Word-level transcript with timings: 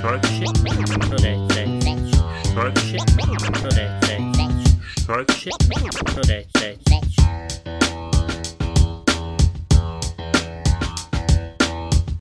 Correct. 0.00 0.30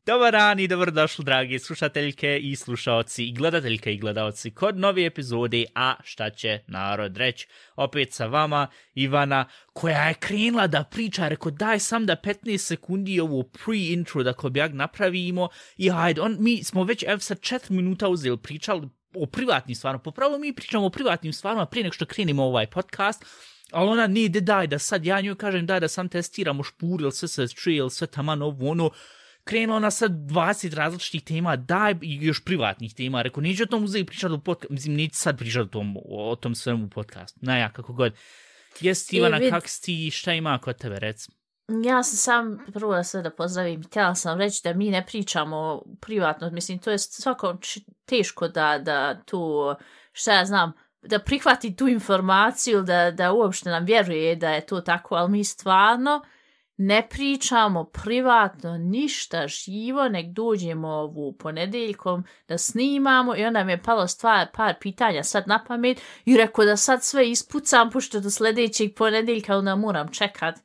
Dobar 0.09 0.31
dan 0.31 0.59
i 0.59 0.67
dobrodošli, 0.67 1.25
dragi 1.25 1.59
slušateljke 1.59 2.39
i 2.39 2.55
slušaoci 2.55 3.23
i 3.23 3.33
gledateljke 3.33 3.93
i 3.93 3.97
gledaoci 3.97 4.51
kod 4.51 4.77
nove 4.77 5.05
epizode 5.05 5.65
A 5.75 5.95
šta 6.03 6.29
će 6.29 6.59
narod 6.67 7.17
reći. 7.17 7.47
Opet 7.75 8.13
sa 8.13 8.25
vama 8.25 8.67
Ivana 8.93 9.45
koja 9.73 10.07
je 10.07 10.13
krenula 10.13 10.67
da 10.67 10.83
priča, 10.83 11.27
rekao 11.27 11.51
daj 11.51 11.79
sam 11.79 12.05
da 12.05 12.15
15 12.15 12.57
sekundi 12.57 13.19
ovu 13.19 13.43
pre-intro 13.43 14.23
da 14.23 14.33
kobjak 14.33 14.71
napravimo 14.73 15.49
i 15.77 15.89
hajde, 15.89 16.21
on, 16.21 16.37
mi 16.39 16.63
smo 16.63 16.83
već 16.83 17.03
ev 17.07 17.17
sad 17.19 17.39
4 17.39 17.71
minuta 17.71 18.07
uzeli 18.07 18.37
pričali 18.37 18.89
o 19.15 19.25
privatnim 19.25 19.75
stvarima. 19.75 19.99
Popravo 19.99 20.37
mi 20.37 20.53
pričamo 20.53 20.85
o 20.85 20.89
privatnim 20.89 21.33
stvarima 21.33 21.65
prije 21.65 21.83
nego 21.83 21.93
što 21.93 22.05
krenimo 22.05 22.43
ovaj 22.43 22.67
podcast, 22.67 23.25
Ali 23.71 23.89
ona 23.89 24.07
nije, 24.07 24.29
daj 24.29 24.67
da 24.67 24.79
sad 24.79 25.05
ja 25.05 25.21
nju 25.21 25.35
kažem 25.35 25.65
daj 25.65 25.79
da 25.79 25.87
sam 25.87 26.09
testiramo 26.09 26.63
špur 26.63 27.01
ili 27.01 27.11
sve 27.11 27.27
se 27.27 27.47
čuje 27.47 27.77
ili 27.77 27.91
sve 27.91 28.07
taman 28.07 28.41
ovo 28.41 28.69
ono 28.69 28.91
krenula 29.49 29.79
na 29.79 29.91
sad 29.91 30.11
20 30.11 30.75
različitih 30.75 31.23
tema, 31.23 31.55
daj 31.55 31.95
i 32.01 32.25
još 32.25 32.43
privatnih 32.45 32.93
tema, 32.93 33.21
rekao, 33.21 33.41
neću 33.41 33.63
o 33.63 33.65
tom 33.65 33.83
uzeti 33.83 34.05
pričati 34.05 34.33
u 34.33 34.39
podcastu, 34.39 34.73
mislim, 34.73 34.95
neću 34.95 35.15
sad 35.19 35.37
pričati 35.37 35.61
o 35.61 35.65
tom, 35.65 35.97
o, 36.09 36.35
tom 36.35 36.55
svemu 36.55 36.85
u 36.85 36.89
podcastu, 36.89 37.39
naja, 37.41 37.69
kako 37.69 37.93
god. 37.93 38.13
Jesi 38.81 39.17
Ivana, 39.17 39.39
vid- 39.39 39.49
kak 39.49 39.67
si 39.67 39.81
ti, 39.81 40.11
šta 40.11 40.33
ima 40.33 40.57
kod 40.57 40.77
tebe, 40.77 40.99
rec? 40.99 41.27
Ja 41.83 42.03
sam 42.03 42.17
sam 42.17 42.65
prvo 42.73 42.95
da 42.95 43.03
sve 43.03 43.21
da 43.21 43.29
pozdravim. 43.29 43.83
Htjela 43.83 44.15
sam 44.15 44.37
reći 44.37 44.61
da 44.63 44.73
mi 44.73 44.89
ne 44.89 45.05
pričamo 45.05 45.81
privatno. 46.01 46.49
Mislim, 46.49 46.79
to 46.79 46.91
je 46.91 46.97
svako 46.97 47.57
č- 47.61 47.79
teško 48.05 48.47
da, 48.47 48.79
da 48.79 49.21
tu, 49.25 49.73
šta 50.11 50.33
ja 50.33 50.45
znam, 50.45 50.73
da 51.01 51.19
prihvati 51.19 51.75
tu 51.75 51.87
informaciju, 51.87 52.81
da, 52.81 53.11
da 53.11 53.31
uopšte 53.31 53.69
nam 53.69 53.85
vjeruje 53.85 54.35
da 54.35 54.49
je 54.49 54.65
to 54.65 54.81
tako, 54.81 55.15
ali 55.15 55.31
mi 55.31 55.43
stvarno 55.43 56.21
ne 56.81 57.07
pričamo 57.09 57.83
privatno 57.83 58.77
ništa 58.77 59.47
živo, 59.47 60.09
nek 60.09 60.27
dođemo 60.27 60.87
ovu 60.87 61.33
ponedeljkom 61.33 62.23
da 62.47 62.57
snimamo 62.57 63.35
i 63.35 63.45
onda 63.45 63.63
mi 63.63 63.71
je 63.71 63.83
palo 63.83 64.07
stvar, 64.07 64.47
par 64.53 64.75
pitanja 64.81 65.23
sad 65.23 65.47
na 65.47 65.63
pamet 65.67 66.01
i 66.25 66.37
rekao 66.37 66.65
da 66.65 66.77
sad 66.77 67.03
sve 67.03 67.29
ispucam 67.29 67.91
pošto 67.91 68.19
do 68.19 68.29
sljedećeg 68.29 68.95
ponedeljka 68.95 69.57
onda 69.57 69.75
moram 69.75 70.07
čekat. 70.11 70.55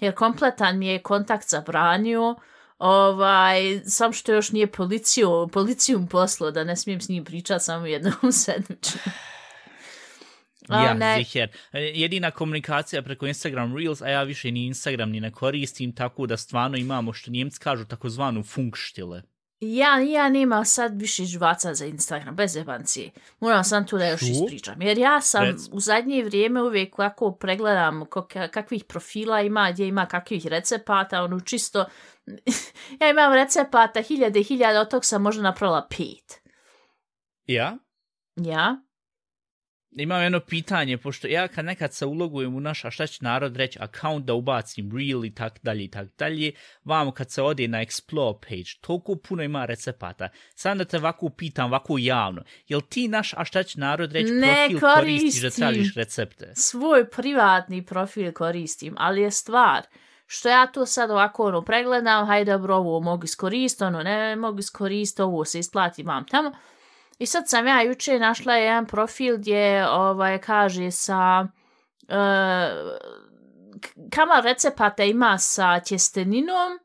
Jer 0.00 0.14
kompletan 0.14 0.78
mi 0.78 0.86
je 0.86 1.02
kontakt 1.02 1.48
zabranio, 1.48 2.36
ovaj, 2.78 3.80
sam 3.84 4.12
što 4.12 4.32
još 4.32 4.52
nije 4.52 4.66
policiju, 4.66 5.48
policijum 5.52 6.06
poslo 6.06 6.50
da 6.50 6.64
ne 6.64 6.76
smijem 6.76 7.00
s 7.00 7.08
njim 7.08 7.24
pričati 7.24 7.64
samo 7.64 7.86
jednom 7.86 8.14
Ja, 10.70 10.94
ne, 10.94 11.16
ziher. 11.18 11.48
E, 11.72 11.80
Jedina 11.80 12.30
komunikacija 12.30 13.02
preko 13.02 13.26
Instagram 13.26 13.76
Reels, 13.76 14.02
a 14.02 14.08
ja 14.08 14.22
više 14.22 14.50
ni 14.50 14.66
Instagram 14.66 15.10
ni 15.10 15.20
ne 15.20 15.32
koristim, 15.32 15.94
tako 15.94 16.26
da 16.26 16.36
stvarno 16.36 16.76
imamo, 16.76 17.12
što 17.12 17.30
njemci 17.30 17.60
kažu, 17.60 17.84
takozvanu 17.84 18.42
funkštile. 18.42 19.22
ja, 19.60 19.98
ja 19.98 20.28
nema 20.28 20.64
sad 20.64 21.00
više 21.00 21.24
živaca 21.24 21.74
za 21.74 21.86
Instagram, 21.86 22.36
bez 22.36 22.56
jebancije. 22.56 23.10
Moram 23.40 23.64
sam 23.64 23.86
tu 23.86 23.98
da 23.98 24.06
još 24.06 24.20
Što? 24.20 24.30
ispričam. 24.30 24.82
Jer 24.82 24.98
ja 24.98 25.20
sam 25.20 25.44
Rec. 25.44 25.60
u 25.72 25.80
zadnje 25.80 26.24
vrijeme 26.24 26.62
uvijek 26.62 26.96
kako 26.96 27.32
pregledam 27.32 28.04
kakvih 28.50 28.84
profila 28.84 29.40
ima, 29.40 29.70
gdje 29.72 29.86
ima 29.88 30.06
kakvih 30.06 30.46
recepata, 30.46 31.22
ono 31.22 31.40
čisto... 31.40 31.84
ja 33.00 33.10
imam 33.10 33.32
recepata 33.32 34.02
hiljade 34.02 34.40
i 34.40 34.44
hiljade, 34.44 34.78
od 34.78 34.90
tog 34.90 35.04
sam 35.04 35.22
možda 35.22 35.42
napravila 35.42 35.86
pet. 35.90 36.40
Ja? 37.46 37.78
Ja? 38.36 38.76
Imam 39.98 40.22
jedno 40.22 40.40
pitanje, 40.40 40.98
pošto 40.98 41.26
ja 41.26 41.48
kad 41.48 41.64
nekad 41.64 41.94
se 41.94 42.06
ulogujem 42.06 42.56
u 42.56 42.60
naš, 42.60 42.84
a 42.84 42.90
šta 42.90 43.06
će 43.06 43.24
narod 43.24 43.56
reći, 43.56 43.78
account 43.82 44.24
da 44.24 44.34
ubacim 44.34 44.90
reel 44.96 45.24
i 45.24 45.34
tak 45.34 45.58
dalje 45.62 45.84
i 45.84 45.90
tak 45.90 46.08
dalje, 46.18 46.52
vamo 46.84 47.10
kad 47.10 47.30
se 47.30 47.42
ode 47.42 47.68
na 47.68 47.78
explore 47.78 48.40
page, 48.40 48.80
toliko 48.80 49.16
puno 49.16 49.42
ima 49.42 49.64
recepata. 49.64 50.28
Sam 50.54 50.78
da 50.78 50.84
te 50.84 50.96
ovako 50.96 51.28
pitam, 51.28 51.66
ovako 51.66 51.98
javno, 51.98 52.42
jel 52.68 52.80
ti 52.80 53.08
naš, 53.08 53.34
a 53.36 53.44
šta 53.44 53.62
će 53.62 53.80
narod 53.80 54.12
reći, 54.12 54.32
Ne 54.32 54.66
profil 54.70 54.80
koristiš 54.80 55.42
da 55.42 55.50
tražiš 55.50 55.94
recepte? 55.94 56.52
svoj 56.56 57.10
privatni 57.10 57.86
profil 57.86 58.32
koristim, 58.32 58.94
ali 58.98 59.20
je 59.20 59.30
stvar 59.30 59.82
što 60.26 60.48
ja 60.48 60.66
to 60.66 60.86
sad 60.86 61.10
ovako 61.10 61.46
ono 61.46 61.62
pregledam, 61.62 62.26
hajde 62.26 62.52
dobro 62.52 62.76
ovo 62.76 63.00
mogu 63.00 63.24
iskoristiti, 63.24 63.84
ono 63.84 64.02
ne 64.02 64.36
mogu 64.36 64.58
iskoristiti, 64.58 65.22
ovo 65.22 65.44
se 65.44 65.58
isplati, 65.58 66.02
mam 66.02 66.26
tamo. 66.26 66.52
I 67.18 67.26
sad 67.26 67.48
sam 67.48 67.66
ja 67.66 67.82
juče 67.82 68.18
našla 68.18 68.54
jedan 68.54 68.86
profil 68.86 69.36
gdje 69.38 69.88
ovaj 69.88 70.40
kaže 70.40 70.90
sa 70.90 71.46
uh, 72.02 72.16
kamal 74.10 74.42
recepata 74.42 75.04
ima 75.04 75.38
sa 75.38 75.80
tjesteninom 75.80 76.78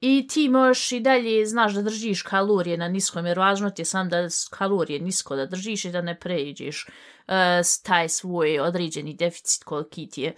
i 0.00 0.26
ti 0.30 0.48
možeš 0.48 0.92
i 0.92 1.00
dalje, 1.00 1.46
znaš 1.46 1.72
da 1.74 1.82
držiš 1.82 2.22
kalorije 2.22 2.76
na 2.76 2.88
niskom, 2.88 3.26
jer 3.26 3.38
važno 3.38 3.70
ti 3.70 3.82
je 3.82 3.86
sam 3.86 4.08
da 4.08 4.28
kalorije 4.50 5.00
nisko 5.00 5.36
da 5.36 5.46
držiš 5.46 5.84
i 5.84 5.90
da 5.90 6.00
ne 6.00 6.18
pređeš 6.18 6.86
uh, 6.86 7.34
taj 7.82 8.08
svoj 8.08 8.60
određeni 8.60 9.14
deficit 9.14 9.64
koliki 9.64 10.08
ti 10.08 10.22
je. 10.22 10.34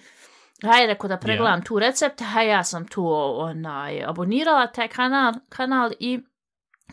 Hajde, 0.62 0.86
rekao 0.86 1.08
da 1.08 1.16
pregledam 1.16 1.64
tu 1.64 1.78
recept, 1.78 2.20
haj 2.20 2.48
ja 2.48 2.64
sam 2.64 2.86
tu 2.88 3.06
onaj, 3.36 4.04
abonirala 4.04 4.66
taj 4.66 4.88
kanal, 4.88 5.32
kanal 5.48 5.90
i 5.98 6.20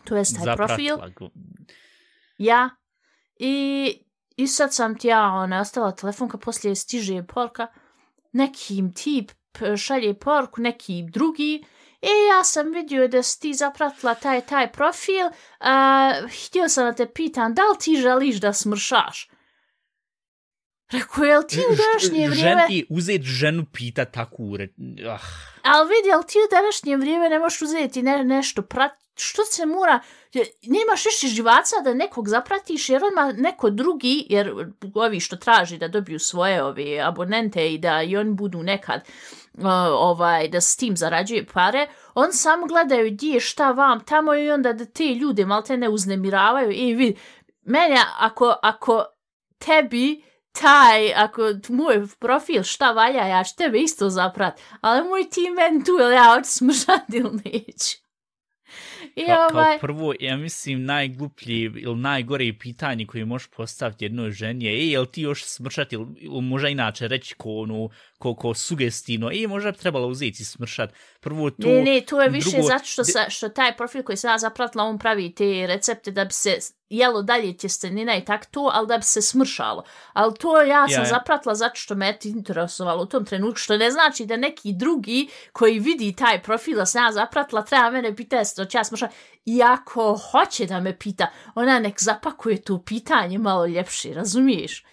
to 0.04 0.16
je 0.16 0.24
taj 0.24 0.56
profil. 0.56 0.96
Zapratila 0.96 1.08
go. 1.08 1.30
Ja. 2.38 2.70
I, 3.36 3.92
I 4.36 4.46
sad 4.46 4.74
sam 4.74 4.98
ti 4.98 5.08
ja 5.08 5.24
ona, 5.24 5.60
ostala 5.60 5.92
telefon 5.92 6.28
kad 6.28 6.40
poslije 6.40 6.74
stiže 6.74 7.22
porka. 7.22 7.66
Nekim 8.32 8.94
tip 8.94 9.30
šalje 9.76 10.14
porku, 10.18 10.60
neki 10.60 11.04
drugi. 11.12 11.64
I 12.02 12.10
ja 12.30 12.44
sam 12.44 12.72
vidio 12.72 13.08
da 13.08 13.22
si 13.22 13.40
ti 13.40 13.54
zapratila 13.54 14.14
taj 14.14 14.40
taj 14.40 14.72
profil. 14.72 15.30
A, 15.60 16.12
htio 16.46 16.68
sam 16.68 16.84
da 16.84 16.92
te 16.92 17.12
pitam, 17.12 17.54
da 17.54 17.62
li 17.62 17.78
ti 17.80 17.96
želiš 17.96 18.36
da 18.36 18.52
smršaš? 18.52 19.30
Rekao, 20.92 21.24
jel 21.24 21.42
ti 21.48 21.58
u 21.58 21.76
današnje 21.76 22.28
vrijeme... 22.28 22.62
Žen, 22.68 22.76
i 22.76 22.86
uzet 22.90 23.22
ženu 23.22 23.64
pita 23.72 24.04
takvu, 24.04 24.56
re... 24.56 24.68
ah, 25.08 25.20
Ali 25.62 25.88
vidi, 25.88 26.12
ali 26.14 26.24
ti 26.26 26.38
u 26.38 26.50
današnje 26.50 26.96
vrijeme 26.96 27.28
ne 27.28 27.38
možeš 27.38 27.62
uzeti 27.62 28.02
ne, 28.02 28.24
nešto 28.24 28.62
prat... 28.62 28.92
Što 29.20 29.44
se 29.44 29.66
mora... 29.66 30.00
Nemaš 30.62 31.04
više 31.04 31.26
živaca 31.26 31.76
da 31.84 31.94
nekog 31.94 32.28
zapratiš, 32.28 32.88
jer 32.88 33.02
odmah 33.04 33.34
neko 33.34 33.70
drugi, 33.70 34.26
jer 34.28 34.72
ovi 34.94 35.20
što 35.20 35.36
traži 35.36 35.78
da 35.78 35.88
dobiju 35.88 36.18
svoje 36.18 36.64
ove 36.64 37.00
abonente 37.00 37.72
i 37.72 37.78
da 37.78 38.02
i 38.02 38.16
oni 38.16 38.32
budu 38.32 38.62
nekad 38.62 39.00
uh, 39.54 39.64
ovaj, 39.92 40.48
da 40.48 40.60
s 40.60 40.76
tim 40.76 40.96
zarađuje 40.96 41.46
pare, 41.46 41.86
on 42.14 42.32
samo 42.32 42.66
gledaju 42.66 43.10
gdje 43.10 43.32
je 43.32 43.40
šta 43.40 43.70
vam 43.70 44.04
tamo 44.04 44.34
i 44.34 44.50
onda 44.50 44.72
da 44.72 44.84
te 44.84 45.04
ljude 45.04 45.46
malte 45.46 45.76
ne 45.76 45.88
uznemiravaju 45.88 46.70
i 46.72 46.94
vidi, 46.94 47.18
mene 47.62 47.96
ako, 48.18 48.54
ako 48.62 49.04
tebi 49.58 50.22
taj, 50.52 51.14
ako 51.14 51.42
moj 51.68 52.06
profil 52.18 52.62
šta 52.62 52.92
valja, 52.92 53.26
ja 53.26 53.44
ću 53.44 53.56
tebe 53.56 53.78
isto 53.78 54.10
zaprat, 54.10 54.60
ali 54.80 55.08
moj 55.08 55.30
ti 55.30 55.50
men 55.50 55.84
tu, 55.84 55.92
ili 56.00 56.14
ja 56.14 56.34
hoću 56.34 56.50
smržati 56.50 57.16
ili 57.16 57.30
neću. 57.44 58.07
I 59.18 59.26
Ka, 59.26 59.48
ovaj, 59.52 59.64
kao 59.64 59.78
prvo, 59.80 60.14
ja 60.20 60.36
mislim, 60.36 60.84
najgluplji 60.84 61.62
ili 61.62 61.96
najgore 61.96 62.52
pitanje 62.60 63.06
koje 63.06 63.24
možeš 63.24 63.48
postaviti 63.56 64.04
jednoj 64.04 64.30
ženi 64.30 64.64
je, 64.64 64.72
e, 64.72 64.86
jel 64.86 65.06
ti 65.06 65.22
još 65.22 65.44
smršati, 65.44 65.94
ili, 65.94 66.42
možda 66.42 66.68
inače 66.68 67.08
reći 67.08 67.34
ko, 67.34 67.50
ono, 67.50 67.88
ko, 68.18 68.34
ko 68.34 68.54
sugestivno, 68.54 69.30
e, 69.32 69.46
možda 69.46 69.70
bi 69.70 69.78
trebalo 69.78 70.08
uzeti 70.08 70.42
i 70.42 70.44
smršat. 70.44 70.92
Prvo 71.20 71.50
tu... 71.50 71.68
ne, 71.68 71.82
ne, 71.82 72.00
to 72.00 72.22
je 72.22 72.28
više 72.28 72.50
drugo, 72.50 72.66
zato 72.66 72.84
što, 72.84 73.04
sa, 73.04 73.30
što 73.30 73.48
taj 73.48 73.76
profil 73.76 74.02
koji 74.02 74.16
sam 74.16 74.30
ja 74.30 74.38
zapratila, 74.38 74.84
on 74.84 74.98
pravi 74.98 75.34
te 75.34 75.66
recepte 75.66 76.10
da 76.10 76.24
bi 76.24 76.32
se 76.32 76.58
jelo 76.88 77.22
dalje 77.22 77.56
tjestenina 77.56 78.16
i 78.16 78.24
tak 78.24 78.46
to, 78.46 78.70
ali 78.74 78.86
da 78.86 78.98
bi 78.98 79.04
se 79.04 79.22
smršalo. 79.22 79.84
Ali 80.12 80.34
to 80.34 80.62
ja 80.62 80.88
sam 80.88 80.92
Ja, 80.92 81.00
ja. 81.00 81.08
zapratila 81.08 81.54
zato 81.54 81.74
što 81.74 81.94
me 81.94 82.06
je 82.06 82.18
interesovalo 82.24 83.02
u 83.02 83.06
tom 83.06 83.24
trenutku, 83.24 83.58
što 83.58 83.76
ne 83.76 83.90
znači 83.90 84.26
da 84.26 84.36
neki 84.36 84.72
drugi 84.72 85.28
koji 85.52 85.78
vidi 85.78 86.16
taj 86.16 86.42
profil 86.42 86.76
da 86.76 86.86
sam 86.86 87.04
ja 87.04 87.12
zapratila, 87.12 87.64
treba 87.64 87.90
mene 87.90 88.16
pitati 88.16 88.50
što 88.52 88.64
će 88.64 88.78
ja 88.78 88.84
smršati. 88.84 89.14
I 89.44 89.62
ako 89.62 90.16
hoće 90.30 90.66
da 90.66 90.80
me 90.80 90.98
pita, 90.98 91.26
ona 91.54 91.78
nek 91.78 92.02
zapakuje 92.02 92.62
to 92.62 92.82
pitanje 92.82 93.38
malo 93.38 93.66
ljepše, 93.66 94.14
razumiješ? 94.14 94.84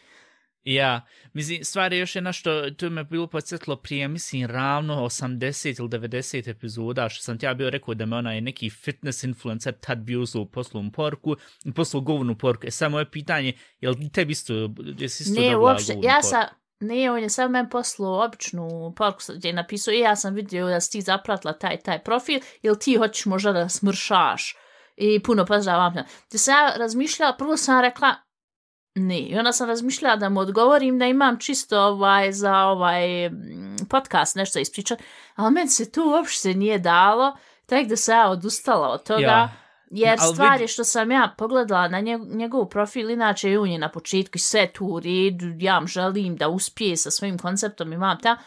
Ja, 0.65 1.01
mislim, 1.33 1.63
stvar 1.63 1.93
je 1.93 1.99
još 1.99 2.15
jedna 2.15 2.33
što 2.33 2.71
to 2.71 2.89
me 2.89 3.03
bilo 3.03 3.27
podsjetilo 3.27 3.75
prije, 3.75 4.07
mislim, 4.07 4.45
ravno 4.45 4.95
80 4.95 5.79
ili 5.79 5.89
90 5.89 6.49
epizoda, 6.49 7.09
što 7.09 7.23
sam 7.23 7.37
ti 7.37 7.45
ja 7.45 7.53
bio 7.53 7.69
rekao 7.69 7.93
da 7.93 8.05
me 8.05 8.15
onaj 8.15 8.41
neki 8.41 8.69
fitness 8.69 9.23
influencer 9.23 9.73
tad 9.79 9.97
bio 9.97 10.21
uzao 10.21 10.45
poslovnu 10.45 10.91
porku 10.91 11.35
i 11.65 11.73
poslao 11.73 12.01
govnu 12.01 12.37
porku. 12.37 12.67
E, 12.67 12.71
samo 12.71 12.99
je 12.99 13.11
pitanje, 13.11 13.53
jel 13.79 13.95
tebi 14.13 14.31
isto, 14.31 14.53
jesi 14.97 15.23
isto 15.23 15.41
Ne, 15.41 15.51
dobila 15.51 15.71
uopšte, 15.71 15.93
govnu 15.93 16.07
ja 16.07 16.13
porku? 16.13 16.27
sam, 16.27 16.43
ne, 16.79 17.11
on 17.11 17.19
je 17.19 17.29
sam 17.29 17.51
meni 17.51 17.69
poslao 17.69 18.25
običnu 18.25 18.93
porku 18.97 19.19
gdje 19.35 19.49
je 19.49 19.53
napisao 19.53 19.93
i 19.93 19.99
ja 19.99 20.15
sam 20.15 20.33
vidio 20.33 20.67
da 20.67 20.81
si 20.81 20.91
ti 20.91 21.01
zapratila 21.01 21.53
taj 21.53 21.77
taj 21.77 22.03
profil, 22.03 22.39
ili 22.61 22.79
ti 22.79 22.95
hoćeš 22.95 23.25
možda 23.25 23.51
da 23.51 23.69
smršaš. 23.69 24.55
i 24.97 25.23
puno 25.23 25.45
pozdrav 25.45 25.79
vam. 25.79 25.93
Te 26.31 26.37
sam 26.37 26.53
ja 26.53 26.73
razmišljala, 26.77 27.35
prvo 27.37 27.57
sam 27.57 27.81
rekla, 27.81 28.15
ne, 28.95 29.19
i 29.19 29.37
onda 29.37 29.51
sam 29.51 29.67
razmišljala 29.67 30.15
da 30.15 30.29
mu 30.29 30.39
odgovorim 30.39 30.99
da 30.99 31.05
imam 31.05 31.39
čisto 31.39 31.81
ovaj, 31.81 32.31
za 32.31 32.57
ovaj 32.57 33.29
mm, 33.29 33.77
podcast 33.89 34.35
nešto 34.35 34.59
ispričat, 34.59 34.99
ali 35.35 35.53
meni 35.53 35.69
se 35.69 35.91
tu 35.91 36.03
uopšte 36.03 36.53
nije 36.53 36.79
dalo, 36.79 37.37
tako 37.65 37.89
da 37.89 37.95
sam 37.95 38.17
ja 38.17 38.29
odustala 38.29 38.87
od 38.89 39.03
toga. 39.03 39.21
Ja. 39.21 39.53
Jer 39.91 40.17
Al 40.21 40.33
stvar 40.33 40.61
je 40.61 40.67
što 40.67 40.83
sam 40.83 41.11
ja 41.11 41.33
pogledala 41.37 41.87
na 41.87 41.99
njeg, 41.99 42.21
njegov 42.21 42.65
profil, 42.65 43.09
inače 43.09 43.51
je 43.51 43.59
on 43.59 43.69
je 43.69 43.79
na 43.79 43.89
početku 43.89 44.35
i 44.35 44.39
sve 44.39 44.67
tu 44.73 44.85
u 44.85 44.99
redu, 44.99 45.45
ja 45.59 45.81
želim 45.85 46.35
da 46.35 46.47
uspije 46.47 46.97
sa 46.97 47.11
svojim 47.11 47.37
konceptom 47.37 47.93
i 47.93 47.97
mam 47.97 48.19
ta, 48.19 48.37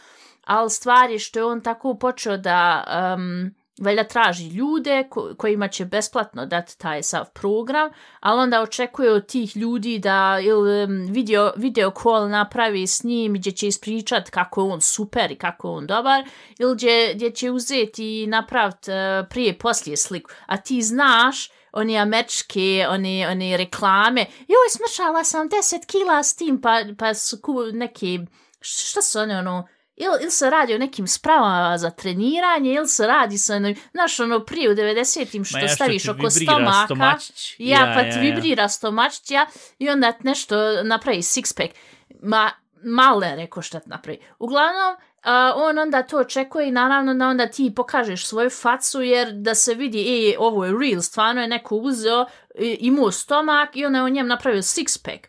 ali 0.45 0.71
stvar 0.71 1.11
je 1.11 1.19
što 1.19 1.39
je 1.39 1.45
on 1.45 1.61
tako 1.61 1.95
počeo 1.95 2.37
da 2.37 2.85
um, 3.17 3.55
valjda 3.81 4.05
traži 4.05 4.49
ljude 4.49 5.07
ko, 5.11 5.35
kojima 5.37 5.69
će 5.69 5.85
besplatno 5.85 6.47
dati 6.47 6.79
taj 6.79 7.03
sav 7.03 7.25
program, 7.35 7.91
ali 8.21 8.41
onda 8.41 8.63
očekuje 8.63 9.13
od 9.13 9.27
tih 9.27 9.57
ljudi 9.57 9.99
da 9.99 10.39
ili 10.43 10.87
video, 11.11 11.53
video 11.57 11.93
call 12.03 12.29
napravi 12.29 12.87
s 12.87 13.03
njim 13.05 13.35
gdje 13.35 13.53
će 13.53 13.67
ispričat 13.69 14.31
kako 14.31 14.61
je 14.61 14.73
on 14.73 14.81
super 14.81 15.31
i 15.31 15.37
kako 15.37 15.69
je 15.69 15.73
on 15.73 15.87
dobar, 15.87 16.25
ili 16.59 16.75
gdje, 16.75 17.15
gdje 17.15 17.31
će 17.31 17.51
uzeti 17.51 18.23
i 18.23 18.27
napraviti 18.27 18.91
uh, 18.91 18.97
e, 18.97 19.27
prije 19.31 19.59
poslije 19.59 19.97
sliku. 19.97 20.31
A 20.47 20.57
ti 20.57 20.83
znaš 20.83 21.51
one 21.73 21.97
američke, 21.97 22.87
one, 22.91 23.29
one 23.31 23.57
reklame, 23.57 24.21
joj, 24.21 24.69
smršala 24.71 25.25
sam 25.25 25.49
10 25.49 25.87
kila 25.87 26.23
s 26.23 26.37
tim, 26.37 26.61
pa, 26.61 26.85
pa 26.99 27.15
su 27.15 27.37
neke, 27.73 28.07
neki, 28.07 28.21
šta 28.61 29.03
su 29.03 29.19
one, 29.19 29.39
ono, 29.39 29.69
ili, 29.99 30.23
ili 30.23 30.31
se 30.31 30.51
radi 30.51 30.75
o 30.75 30.79
nekim 30.79 31.07
spravama 31.07 31.79
za 31.79 31.91
treniranje, 31.91 32.73
ili 32.73 32.89
se 32.89 33.07
radi 33.07 33.39
sa, 33.39 33.55
znaš, 33.93 34.21
ono, 34.21 34.41
prije 34.41 34.71
u 34.71 34.75
90-im 34.75 35.45
što 35.45 35.57
Ma 35.57 35.63
ja, 35.63 35.69
staviš 35.69 36.03
ti 36.03 36.11
oko 36.11 36.31
stomaka, 36.33 36.87
stomačić. 36.87 37.55
ja, 37.59 37.93
pa 37.97 38.03
ti 38.03 38.19
vibrira 38.21 38.69
stomačić, 38.69 39.31
ja, 39.31 39.47
i 39.79 39.91
onda 39.91 40.13
nešto 40.21 40.57
napravi 40.83 41.19
six 41.19 41.57
pack. 41.57 41.75
Ma, 42.23 42.51
malo 42.85 43.23
je 43.23 43.37
rekao 43.37 43.63
šta 43.63 43.81
ti 43.81 43.89
napravi. 43.89 44.19
Uglavnom, 44.39 44.97
a, 45.23 45.53
on 45.57 45.79
onda 45.79 46.03
to 46.03 46.19
očekuje 46.19 46.69
i 46.69 46.73
naravno 46.73 47.15
da 47.15 47.27
onda 47.27 47.47
ti 47.47 47.73
pokažeš 47.77 48.27
svoju 48.27 48.51
facu 48.51 49.03
jer 49.03 49.33
da 49.33 49.55
se 49.55 49.75
vidi, 49.75 50.01
e, 50.31 50.39
ovo 50.39 50.65
je 50.65 50.75
real, 50.81 51.03
stvarno 51.03 51.41
je 51.43 51.49
neko 51.49 51.77
uzeo, 51.77 52.27
i- 52.55 52.79
imao 52.81 53.11
stomak 53.13 53.77
i 53.77 53.85
onda 53.85 53.99
je 53.99 54.05
on 54.05 54.13
njem 54.13 54.27
napravio 54.27 54.63
six 54.63 55.05
pack. 55.05 55.27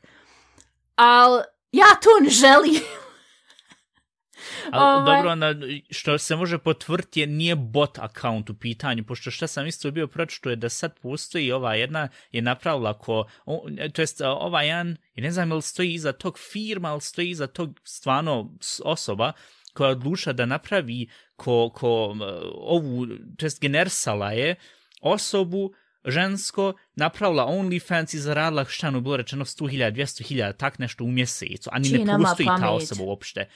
Al 0.95 1.41
ja 1.71 1.85
to 2.03 2.09
ne 2.21 2.29
želim. 2.29 2.81
Ali 4.73 5.01
Ovaj. 5.01 5.15
dobro, 5.15 5.31
onda, 5.31 5.53
što 5.89 6.17
se 6.17 6.35
može 6.35 6.57
potvrditi 6.57 7.19
je 7.19 7.27
nije 7.27 7.55
bot 7.55 7.99
account 7.99 8.49
u 8.49 8.53
pitanju, 8.53 9.03
pošto 9.03 9.31
što 9.31 9.47
sam 9.47 9.67
isto 9.67 9.91
bio 9.91 10.07
pročito 10.07 10.49
je 10.49 10.55
da 10.55 10.69
sad 10.69 10.99
postoji 10.99 11.51
ova 11.51 11.75
jedna 11.75 12.07
je 12.31 12.41
napravila 12.41 12.97
ko, 12.97 13.25
o, 13.45 13.65
to 13.93 14.01
jest 14.01 14.21
ova 14.21 14.61
jedan, 14.61 14.97
i 15.15 15.21
ne 15.21 15.31
znam 15.31 15.51
ili 15.51 15.61
stoji 15.61 15.93
iza 15.93 16.11
tog 16.11 16.39
firma, 16.51 16.89
ili 16.89 17.01
stoji 17.01 17.29
iza 17.29 17.47
tog 17.47 17.79
stvarno 17.83 18.57
osoba 18.83 19.31
koja 19.73 19.87
je 19.87 19.91
odlučila 19.91 20.33
da 20.33 20.45
napravi 20.45 21.07
ko, 21.35 21.69
ko 21.69 22.15
ovu, 22.53 23.07
to 23.37 23.45
jest 23.45 23.61
generisala 23.61 24.31
je 24.31 24.55
osobu 25.01 25.73
žensko, 26.05 26.73
napravila 26.95 27.45
OnlyFans 27.45 28.15
i 28.15 28.19
zaradila 28.19 28.65
šta 28.65 28.87
ono 28.87 29.01
bilo 29.01 29.17
rečeno 29.17 29.45
100.000, 29.45 29.91
200.000, 29.91 30.53
tak 30.57 30.79
nešto 30.79 31.03
u 31.03 31.07
mjesecu, 31.07 31.69
a 31.73 31.79
ni 31.79 31.89
Čiji 31.89 32.05
ne 32.05 32.17
postoji 32.17 32.47
ta 32.59 32.69
osoba 32.69 33.03
uopšte. 33.03 33.49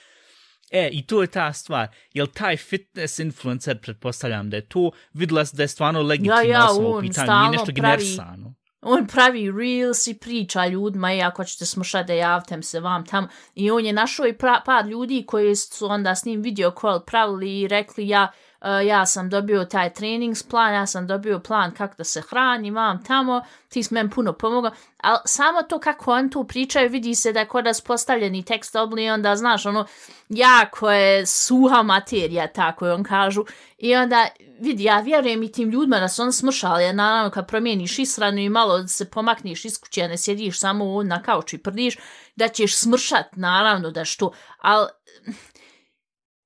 E, 0.73 0.89
i 0.91 1.05
to 1.07 1.21
je 1.21 1.27
ta 1.27 1.53
stvar. 1.53 1.87
Jel 2.13 2.27
taj 2.27 2.57
fitness 2.57 3.19
influencer, 3.19 3.81
pretpostavljam 3.81 4.49
da 4.49 4.57
je 4.57 4.65
to, 4.65 4.91
videla 5.13 5.45
se 5.45 5.55
da 5.55 5.63
je 5.63 5.67
stvarno 5.67 6.01
legitimna 6.01 6.41
Ja, 6.41 6.59
ja, 6.59 6.65
osoba 6.65 6.97
u 6.97 7.01
pitanju, 7.01 7.39
nije 7.39 7.51
nešto 7.51 7.65
pravi- 7.65 7.73
generisano. 7.75 8.53
On 8.81 9.07
pravi 9.07 9.51
reels 9.51 10.07
i 10.07 10.13
priča 10.13 10.67
ljudima 10.67 11.13
i 11.13 11.21
ako 11.21 11.43
ćete 11.43 11.65
slušati 11.65 12.07
da 12.07 12.13
javtem 12.13 12.63
se 12.63 12.79
vam 12.79 13.05
tam. 13.05 13.27
I 13.55 13.71
on 13.71 13.85
je 13.85 13.93
našao 13.93 14.27
i 14.27 14.33
pra, 14.33 14.61
par 14.65 14.85
ljudi 14.85 15.23
koji 15.27 15.55
su 15.55 15.85
onda 15.85 16.15
s 16.15 16.25
njim 16.25 16.41
video 16.41 16.71
call 16.81 16.99
pravili 17.05 17.59
i 17.61 17.67
rekli 17.67 18.07
ja, 18.07 18.31
E, 18.63 18.85
ja 18.85 19.05
sam 19.05 19.29
dobio 19.29 19.65
taj 19.65 19.93
trenings 19.93 20.43
plan, 20.43 20.73
ja 20.73 20.85
sam 20.85 21.07
dobio 21.07 21.39
plan 21.39 21.71
kako 21.71 21.95
da 21.97 22.03
se 22.03 22.21
hrani, 22.21 22.67
imam 22.67 23.03
tamo, 23.03 23.41
ti 23.69 23.83
si 23.83 23.93
meni 23.93 24.09
puno 24.09 24.33
pomogao. 24.33 24.71
Ali 24.97 25.19
samo 25.25 25.61
to 25.61 25.79
kako 25.79 26.11
on 26.11 26.29
tu 26.29 26.43
pričaju, 26.43 26.89
vidi 26.89 27.15
se 27.15 27.33
da 27.33 27.39
je 27.39 27.47
kod 27.47 27.65
nas 27.65 27.81
postavljeni 27.81 28.43
tekst 28.43 28.75
obli, 28.75 29.09
onda 29.09 29.35
znaš, 29.35 29.65
ono, 29.65 29.85
jako 30.29 30.91
je 30.91 31.25
suha 31.25 31.83
materija, 31.83 32.47
tako 32.47 32.85
je 32.85 32.93
on 32.93 33.03
kažu. 33.03 33.45
I 33.77 33.95
onda, 33.95 34.27
vidi, 34.59 34.83
ja 34.83 34.99
vjerujem 34.99 35.43
i 35.43 35.51
tim 35.51 35.69
ljudima 35.69 35.99
da 35.99 36.07
su 36.07 36.21
on 36.21 36.33
smršali, 36.33 36.83
jer 36.83 36.95
naravno 36.95 37.31
kad 37.31 37.47
promijeniš 37.47 37.99
isranu 37.99 38.37
i 38.37 38.49
malo 38.49 38.87
se 38.87 39.09
pomakniš 39.09 39.65
iz 39.65 39.79
kuće, 39.79 40.07
ne 40.07 40.17
sjediš 40.17 40.59
samo 40.59 41.03
na 41.03 41.23
kauču 41.23 41.55
i 41.55 41.59
prdiš, 41.59 41.97
da 42.35 42.47
ćeš 42.47 42.77
smršat, 42.77 43.35
naravno 43.35 43.91
da 43.91 44.05
što, 44.05 44.31
ali 44.61 44.87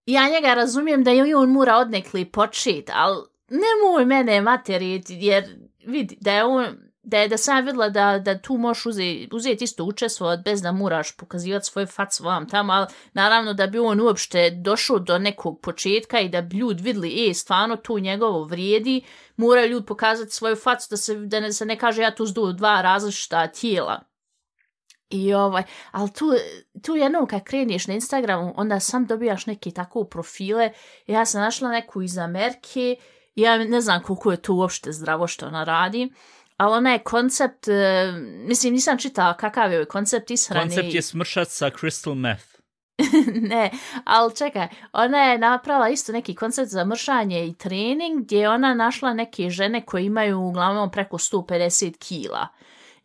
ja 0.08 0.30
njega 0.30 0.54
razumijem 0.54 1.04
da 1.04 1.12
i 1.12 1.34
on 1.34 1.50
mora 1.50 1.78
odnekli 1.78 2.26
počet, 2.26 2.90
ali 2.94 3.26
nemoj 3.50 4.06
mene 4.06 4.42
materiti, 4.42 5.18
jer 5.22 5.46
vidi, 5.86 6.18
da 6.22 6.32
je 6.32 6.44
on, 6.44 6.66
da 7.04 7.18
je 7.18 7.28
da 7.28 7.38
sam 7.38 7.66
vidla 7.66 7.86
vidjela 7.86 8.14
da, 8.14 8.20
da 8.20 8.42
tu 8.42 8.58
možeš 8.58 8.86
uzeti, 8.86 9.30
uzeti 9.32 9.64
isto 9.64 9.84
učestvovat 9.84 10.40
bez 10.44 10.62
da 10.62 10.72
moraš 10.72 11.18
pokazivati 11.18 11.66
svoj 11.66 11.86
fac 11.86 12.20
vam 12.20 12.50
tamo, 12.50 12.74
ali 12.74 12.88
naravno 13.14 13.54
da 13.54 13.68
bi 13.68 13.80
on 13.80 14.02
uopšte 14.02 14.50
došao 14.50 15.00
do 15.00 15.18
nekog 15.18 15.62
početka 15.62 16.20
i 16.20 16.30
da 16.30 16.42
bi 16.42 16.58
ljud 16.58 16.80
vidli, 16.80 17.30
e, 17.30 17.34
stvarno 17.34 17.76
tu 17.76 18.00
njegovo 18.00 18.44
vrijedi, 18.44 19.02
mora 19.36 19.66
ljud 19.66 19.86
pokazati 19.86 20.32
svoju 20.32 20.56
facu 20.56 20.88
da 20.90 20.98
se, 20.98 21.16
da 21.16 21.40
ne, 21.40 21.54
se 21.54 21.66
ne 21.66 21.80
kaže 21.80 22.02
ja 22.02 22.16
tu 22.16 22.26
zdu 22.26 22.54
dva 22.54 22.82
različita 22.82 23.48
tijela. 23.48 24.07
I 25.10 25.34
ovaj, 25.34 25.64
ali 25.92 26.12
tu, 26.14 26.26
tu 26.84 26.96
jednom 26.96 27.28
kad 27.28 27.44
kreneš 27.44 27.88
na 27.88 27.94
Instagramu, 27.94 28.54
onda 28.58 28.80
sam 28.80 29.06
dobijaš 29.06 29.46
neke 29.46 29.72
tako 29.72 30.04
profile. 30.04 30.72
Ja 31.08 31.26
sam 31.26 31.42
našla 31.42 31.72
neku 31.72 32.02
iz 32.02 32.18
Amerike, 32.18 32.96
ja 33.36 33.58
ne 33.58 33.82
znam 33.82 34.04
koliko 34.04 34.32
je 34.32 34.42
to 34.42 34.54
uopšte 34.54 34.92
zdravo 34.92 35.28
što 35.28 35.46
ona 35.48 35.64
radi, 35.64 36.10
ali 36.58 36.78
ona 36.78 36.92
je 36.92 37.00
koncept, 37.00 37.68
e, 37.68 38.12
mislim 38.48 38.74
nisam 38.74 38.98
čitala 38.98 39.38
kakav 39.38 39.72
je 39.72 39.78
ovaj 39.78 39.86
koncept 39.86 40.32
ishrane. 40.32 40.66
Koncept 40.66 40.94
je 40.94 41.02
smršat 41.02 41.50
sa 41.50 41.70
crystal 41.70 42.16
meth. 42.16 42.58
ne, 43.52 43.72
ali 44.04 44.36
čekaj, 44.36 44.68
ona 44.94 45.18
je 45.18 45.38
napravila 45.38 45.90
isto 45.90 46.12
neki 46.12 46.36
koncept 46.36 46.72
za 46.72 46.86
mršanje 46.86 47.48
i 47.48 47.54
trening 47.54 48.24
gdje 48.24 48.40
je 48.40 48.50
ona 48.50 48.74
našla 48.74 49.14
neke 49.14 49.50
žene 49.50 49.86
koje 49.86 50.06
imaju 50.06 50.40
uglavnom 50.40 50.92
preko 50.92 51.18
150 51.18 51.98
kila. 51.98 52.48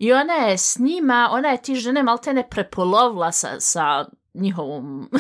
I 0.03 0.13
ona 0.13 0.35
je 0.35 0.59
s 0.59 0.79
njima, 0.79 1.29
ona 1.33 1.49
je 1.49 1.63
ti 1.63 1.75
žene 1.75 2.03
maltene 2.03 2.49
prepolovila 2.51 3.33
sa, 3.33 3.61
sa 3.61 4.05
njihovom... 4.35 5.11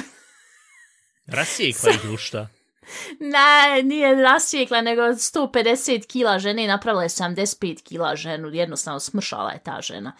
Rasijekla 1.37 1.91
ih 1.91 2.05
ili 2.05 2.17
šta? 2.17 2.49
ne, 3.35 3.83
nije 3.83 4.15
rasijekla, 4.15 4.81
nego 4.81 5.03
150 5.03 6.07
kila 6.07 6.39
žene 6.39 6.65
i 6.65 6.67
napravila 6.67 7.03
je 7.03 7.09
75 7.09 7.83
kila 7.83 8.17
ženu, 8.17 8.49
jednostavno 8.49 9.01
smršala 9.01 9.51
je 9.51 9.63
ta 9.65 9.81
žena. 9.81 10.13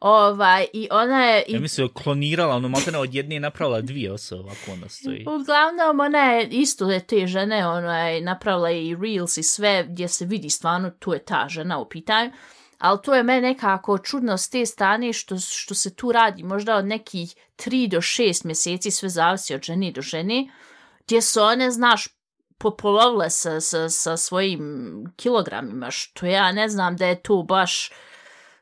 Ovaj, 0.00 0.66
i 0.72 0.88
ona 0.90 1.24
je... 1.24 1.44
I 1.48 1.52
Ja 1.52 1.60
mislim, 1.60 1.88
klonirala, 1.88 2.56
ono 2.56 2.68
maltene 2.68 2.98
od 2.98 3.14
jedne 3.14 3.36
je 3.36 3.40
napravila 3.40 3.80
dvije 3.80 4.12
osobe, 4.12 4.50
ako 4.50 4.72
ona 4.72 4.88
stoji. 4.88 5.26
Uglavnom, 5.40 6.00
ona 6.00 6.32
je 6.32 6.48
isto 6.48 6.90
je 6.90 7.06
te 7.06 7.26
žene, 7.26 7.66
ona 7.66 8.08
je 8.08 8.20
napravila 8.20 8.70
i 8.70 8.96
reels 9.02 9.36
i 9.36 9.42
sve 9.42 9.86
gdje 9.88 10.08
se 10.08 10.24
vidi 10.24 10.50
stvarno 10.50 10.90
tu 10.90 11.12
je 11.12 11.24
ta 11.24 11.46
žena 11.48 11.78
u 11.78 11.88
pitanju. 11.88 12.30
Ali 12.80 12.98
to 13.02 13.14
je 13.14 13.22
me 13.22 13.40
nekako 13.40 13.98
čudno 13.98 14.38
s 14.38 14.50
te 14.50 14.66
strane 14.66 15.12
što, 15.12 15.38
što 15.38 15.74
se 15.74 15.94
tu 15.94 16.12
radi 16.12 16.42
možda 16.42 16.76
od 16.76 16.84
nekih 16.84 17.34
3 17.56 17.88
do 17.88 18.00
6 18.00 18.46
mjeseci, 18.46 18.90
sve 18.90 19.08
zavisi 19.08 19.54
od 19.54 19.62
žene 19.62 19.92
do 19.92 20.02
žene, 20.02 20.50
gdje 21.04 21.22
su 21.22 21.42
one, 21.42 21.70
znaš, 21.70 22.08
popolovile 22.58 23.30
sa, 23.30 23.60
sa, 23.60 23.88
sa 23.88 24.16
svojim 24.16 25.04
kilogramima, 25.16 25.90
što 25.90 26.26
ja 26.26 26.52
ne 26.52 26.68
znam 26.68 26.96
da 26.96 27.06
je 27.06 27.22
to 27.22 27.42
baš 27.42 27.90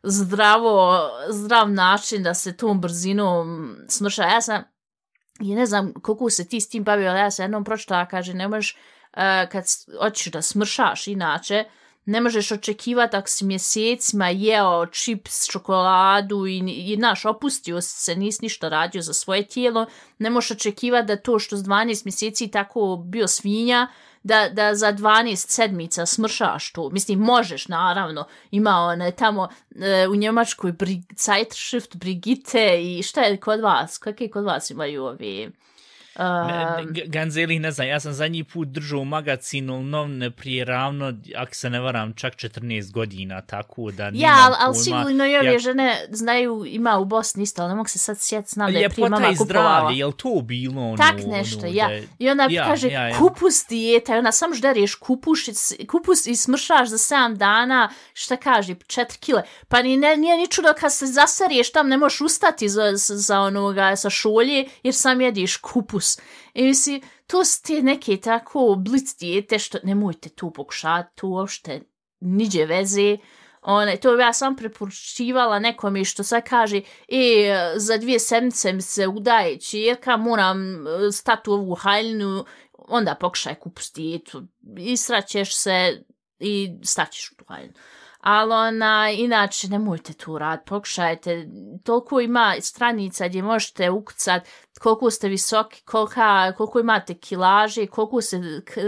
zdravo, 0.02 1.08
zdrav 1.30 1.70
način 1.70 2.22
da 2.22 2.34
se 2.34 2.56
tom 2.56 2.80
brzinom 2.80 3.76
smrša. 3.88 4.22
Ja 4.22 4.40
sam 4.40 4.62
i 5.40 5.54
ne 5.54 5.66
znam 5.66 5.92
koliko 6.02 6.30
se 6.30 6.48
ti 6.48 6.60
s 6.60 6.68
tim 6.68 6.84
bavio, 6.84 7.10
ali 7.10 7.18
ja 7.18 7.30
sam 7.30 7.44
jednom 7.44 7.64
pročitala, 7.64 8.06
kaže, 8.06 8.34
ne 8.34 8.48
možeš, 8.48 8.76
uh, 9.12 9.22
kad 9.52 9.64
hoćeš 10.00 10.32
da 10.32 10.42
smršaš 10.42 11.06
inače, 11.06 11.64
ne 12.08 12.20
možeš 12.20 12.52
očekivati 12.52 13.16
ako 13.16 13.28
si 13.28 13.44
mjesecima 13.44 14.28
jeo 14.28 14.86
čips, 14.86 15.46
čokoladu 15.50 16.46
i, 16.46 16.58
i 16.58 16.96
naš, 16.96 17.24
opustio 17.24 17.80
si 17.80 18.04
se, 18.04 18.16
nisi 18.16 18.38
ništa 18.42 18.68
radio 18.68 19.02
za 19.02 19.12
svoje 19.12 19.46
tijelo, 19.46 19.86
ne 20.18 20.30
možeš 20.30 20.50
očekivati 20.50 21.06
da 21.06 21.16
to 21.16 21.38
što 21.38 21.56
s 21.56 21.60
12 21.60 22.04
mjeseci 22.04 22.48
tako 22.48 23.02
bio 23.04 23.28
svinja, 23.28 23.88
da, 24.22 24.48
da 24.48 24.74
za 24.74 24.92
12 24.92 25.36
sedmica 25.36 26.06
smršaš 26.06 26.72
to. 26.72 26.90
Mislim, 26.90 27.18
možeš, 27.18 27.68
naravno. 27.68 28.26
Ima 28.50 28.70
one 28.70 29.10
tamo 29.10 29.48
e, 29.76 30.08
u 30.08 30.16
Njemačkoj 30.16 30.72
Brig, 30.72 31.02
Zeitschrift 31.18 31.96
Brigitte 31.96 32.82
i 32.82 33.02
šta 33.02 33.20
je 33.20 33.36
kod 33.36 33.60
vas? 33.60 33.98
Kakve 33.98 34.30
kod 34.30 34.44
vas 34.44 34.70
imaju 34.70 35.04
ovi... 35.04 35.40
Ovaj 35.40 35.68
G- 36.84 37.02
Ganzeli, 37.06 37.58
ne 37.58 37.70
znam, 37.70 37.86
ja 37.88 38.00
sam 38.00 38.12
zadnji 38.12 38.44
put 38.44 38.68
držao 38.68 39.00
u 39.00 39.04
magazinu 39.04 39.82
novne 39.82 40.30
prije 40.30 40.64
ravno, 40.64 41.12
ako 41.36 41.54
se 41.54 41.70
ne 41.70 41.80
varam, 41.80 42.12
čak 42.12 42.34
14 42.34 42.58
godina, 42.90 43.40
tako 43.42 43.90
da 43.90 44.04
ja, 44.04 44.10
nemam 44.10 44.38
ali 44.38 44.54
al 44.58 44.74
sigurno 44.74 45.26
i 45.26 45.36
ove 45.36 45.46
Ja- 45.46 45.58
žene 45.58 46.06
znaju, 46.10 46.64
ima 46.66 46.98
u 46.98 47.04
Bosni 47.04 47.42
isto, 47.42 47.62
ali 47.62 47.68
ne 47.68 47.74
mogu 47.74 47.88
se 47.88 47.98
sad 47.98 48.16
sjetiti, 48.18 48.52
znam 48.52 48.72
da 48.72 48.78
je 48.78 48.88
prije 48.88 49.08
mama 49.10 49.28
kupovala. 49.28 49.44
zdravlje, 49.70 49.98
jel 49.98 50.12
to 50.12 50.40
bilo 50.42 50.82
ono? 50.82 50.96
Tak 50.98 51.14
nešto, 51.26 51.58
ono, 51.58 51.68
ja. 51.68 51.86
je- 51.86 52.08
I 52.18 52.30
ona 52.30 52.46
Ja, 52.50 52.64
kaže, 52.64 52.88
ja, 52.88 53.02
ja. 53.02 53.18
kupus 53.18 53.66
dijeta, 53.68 54.14
i 54.14 54.18
ona 54.18 54.32
samo 54.32 54.54
ždereš 54.54 54.94
kupuš, 54.94 55.40
kupus 55.86 56.26
i 56.26 56.36
smršaš 56.36 56.88
za 56.88 56.98
7 56.98 57.36
dana, 57.36 57.90
šta 58.14 58.36
kaže, 58.36 58.74
4 58.76 59.18
kile. 59.18 59.42
Pa 59.68 59.82
ni, 59.82 59.96
ne, 59.96 60.16
nije 60.16 60.36
ni 60.36 60.48
čudo 60.48 60.68
kad 60.80 60.94
se 60.94 61.06
zaseriješ 61.06 61.72
tam, 61.72 61.88
ne 61.88 61.96
možeš 61.96 62.20
ustati 62.20 62.68
za, 62.68 62.82
za, 62.94 63.16
za 63.16 63.40
onoga, 63.40 63.96
sa 63.96 64.10
šolje, 64.10 64.68
jer 64.82 64.94
sam 64.94 65.20
jediš 65.20 65.56
kupus. 65.56 66.07
I 66.54 66.62
misli, 66.62 67.02
to 67.26 67.44
su 67.44 67.62
te 67.62 67.82
neke 67.82 68.16
tako 68.16 68.74
blic 68.78 69.18
dijete, 69.18 69.58
što 69.58 69.78
nemojte 69.84 70.28
tu 70.28 70.50
pokušati, 70.50 71.16
tu 71.16 71.28
uopšte 71.28 71.80
niđe 72.20 72.64
veze. 72.64 73.16
One, 73.62 73.96
to 73.96 74.16
bi 74.16 74.22
ja 74.22 74.32
sam 74.32 74.56
preporučivala 74.56 75.58
nekom 75.58 75.96
i 75.96 76.04
što 76.04 76.22
sad 76.22 76.48
kaže, 76.48 76.80
e, 77.08 77.72
za 77.76 77.96
dvije 77.96 78.18
sedmice 78.18 78.72
mi 78.72 78.82
se 78.82 79.08
udaje 79.08 79.60
čirka, 79.60 80.16
moram 80.16 80.86
e, 80.86 81.12
stati 81.12 81.50
u 81.50 81.52
ovu 81.52 81.74
haljnu, 81.74 82.44
onda 82.72 83.14
pokušaj 83.14 83.54
kupus 83.54 83.92
dijetu, 83.92 84.42
israćeš 84.78 85.56
se 85.56 86.04
i 86.38 86.70
staćeš 86.82 87.30
u 87.32 87.34
tu 87.36 87.44
haljnu. 87.48 87.72
Ali 88.20 88.52
ona, 88.52 89.10
inače, 89.10 89.68
nemojte 89.68 90.12
tu 90.12 90.38
rad, 90.38 90.64
pokušajte, 90.64 91.48
toliko 91.84 92.20
ima 92.20 92.54
stranica 92.60 93.28
gdje 93.28 93.42
možete 93.42 93.90
ukucat 93.90 94.48
koliko 94.80 95.10
ste 95.10 95.28
visoki, 95.28 95.82
kolika, 95.82 96.52
koliko 96.52 96.80
imate 96.80 97.14
kilaže, 97.14 97.86
koliko 97.86 98.20
se 98.20 98.40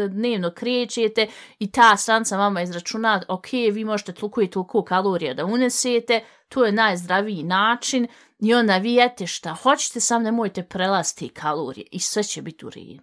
dnevno 0.08 0.50
krećete 0.50 1.26
i 1.58 1.70
ta 1.70 1.96
stranica 1.96 2.36
vama 2.36 2.62
izračuna, 2.62 3.22
ok, 3.28 3.52
vi 3.52 3.84
možete 3.84 4.12
toliko 4.12 4.42
i 4.42 4.50
toliko 4.50 4.84
kalorija 4.84 5.34
da 5.34 5.44
unesete, 5.44 6.20
to 6.48 6.64
je 6.64 6.72
najzdraviji 6.72 7.42
način 7.42 8.06
i 8.38 8.54
onda 8.54 8.76
vi 8.76 8.94
jete 8.94 9.26
šta 9.26 9.54
hoćete, 9.54 10.00
sam 10.00 10.22
nemojte 10.22 10.62
prelasti 10.62 11.28
kalorije 11.28 11.86
i 11.90 11.98
sve 11.98 12.22
će 12.22 12.42
biti 12.42 12.66
u 12.66 12.70
redu. 12.70 13.02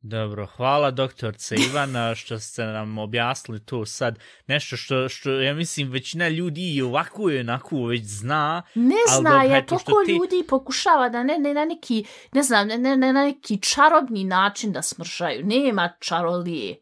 Dobro, 0.00 0.46
hvala 0.46 0.90
doktorce 0.90 1.54
Ivana 1.70 2.14
što 2.14 2.38
ste 2.38 2.64
nam 2.64 2.98
objasnili 2.98 3.64
to 3.64 3.86
sad. 3.86 4.18
Nešto 4.46 4.76
što, 4.76 5.08
što 5.08 5.30
ja 5.32 5.54
mislim 5.54 5.90
većina 5.90 6.28
ljudi 6.28 6.74
i 6.74 6.82
ovako 6.82 7.30
i 7.30 7.38
onako 7.38 7.84
već 7.84 8.02
zna. 8.04 8.62
Ne 8.74 8.94
zna, 9.18 9.30
dobro, 9.32 9.46
ja 9.46 9.66
toliko 9.66 9.92
ti- 10.06 10.12
ljudi 10.12 10.46
pokušava 10.48 11.08
da 11.08 11.22
ne, 11.22 11.38
ne 11.38 11.54
na 11.54 11.64
neki, 11.64 12.04
ne 12.32 12.42
znam, 12.42 12.68
ne, 12.68 12.78
ne, 12.78 12.96
ne 12.96 13.12
na 13.12 13.22
neki 13.22 13.62
čarobni 13.62 14.24
način 14.24 14.72
da 14.72 14.82
smršaju. 14.82 15.46
Nema 15.46 15.92
čarolije. 16.00 16.68
Ja, 16.68 16.76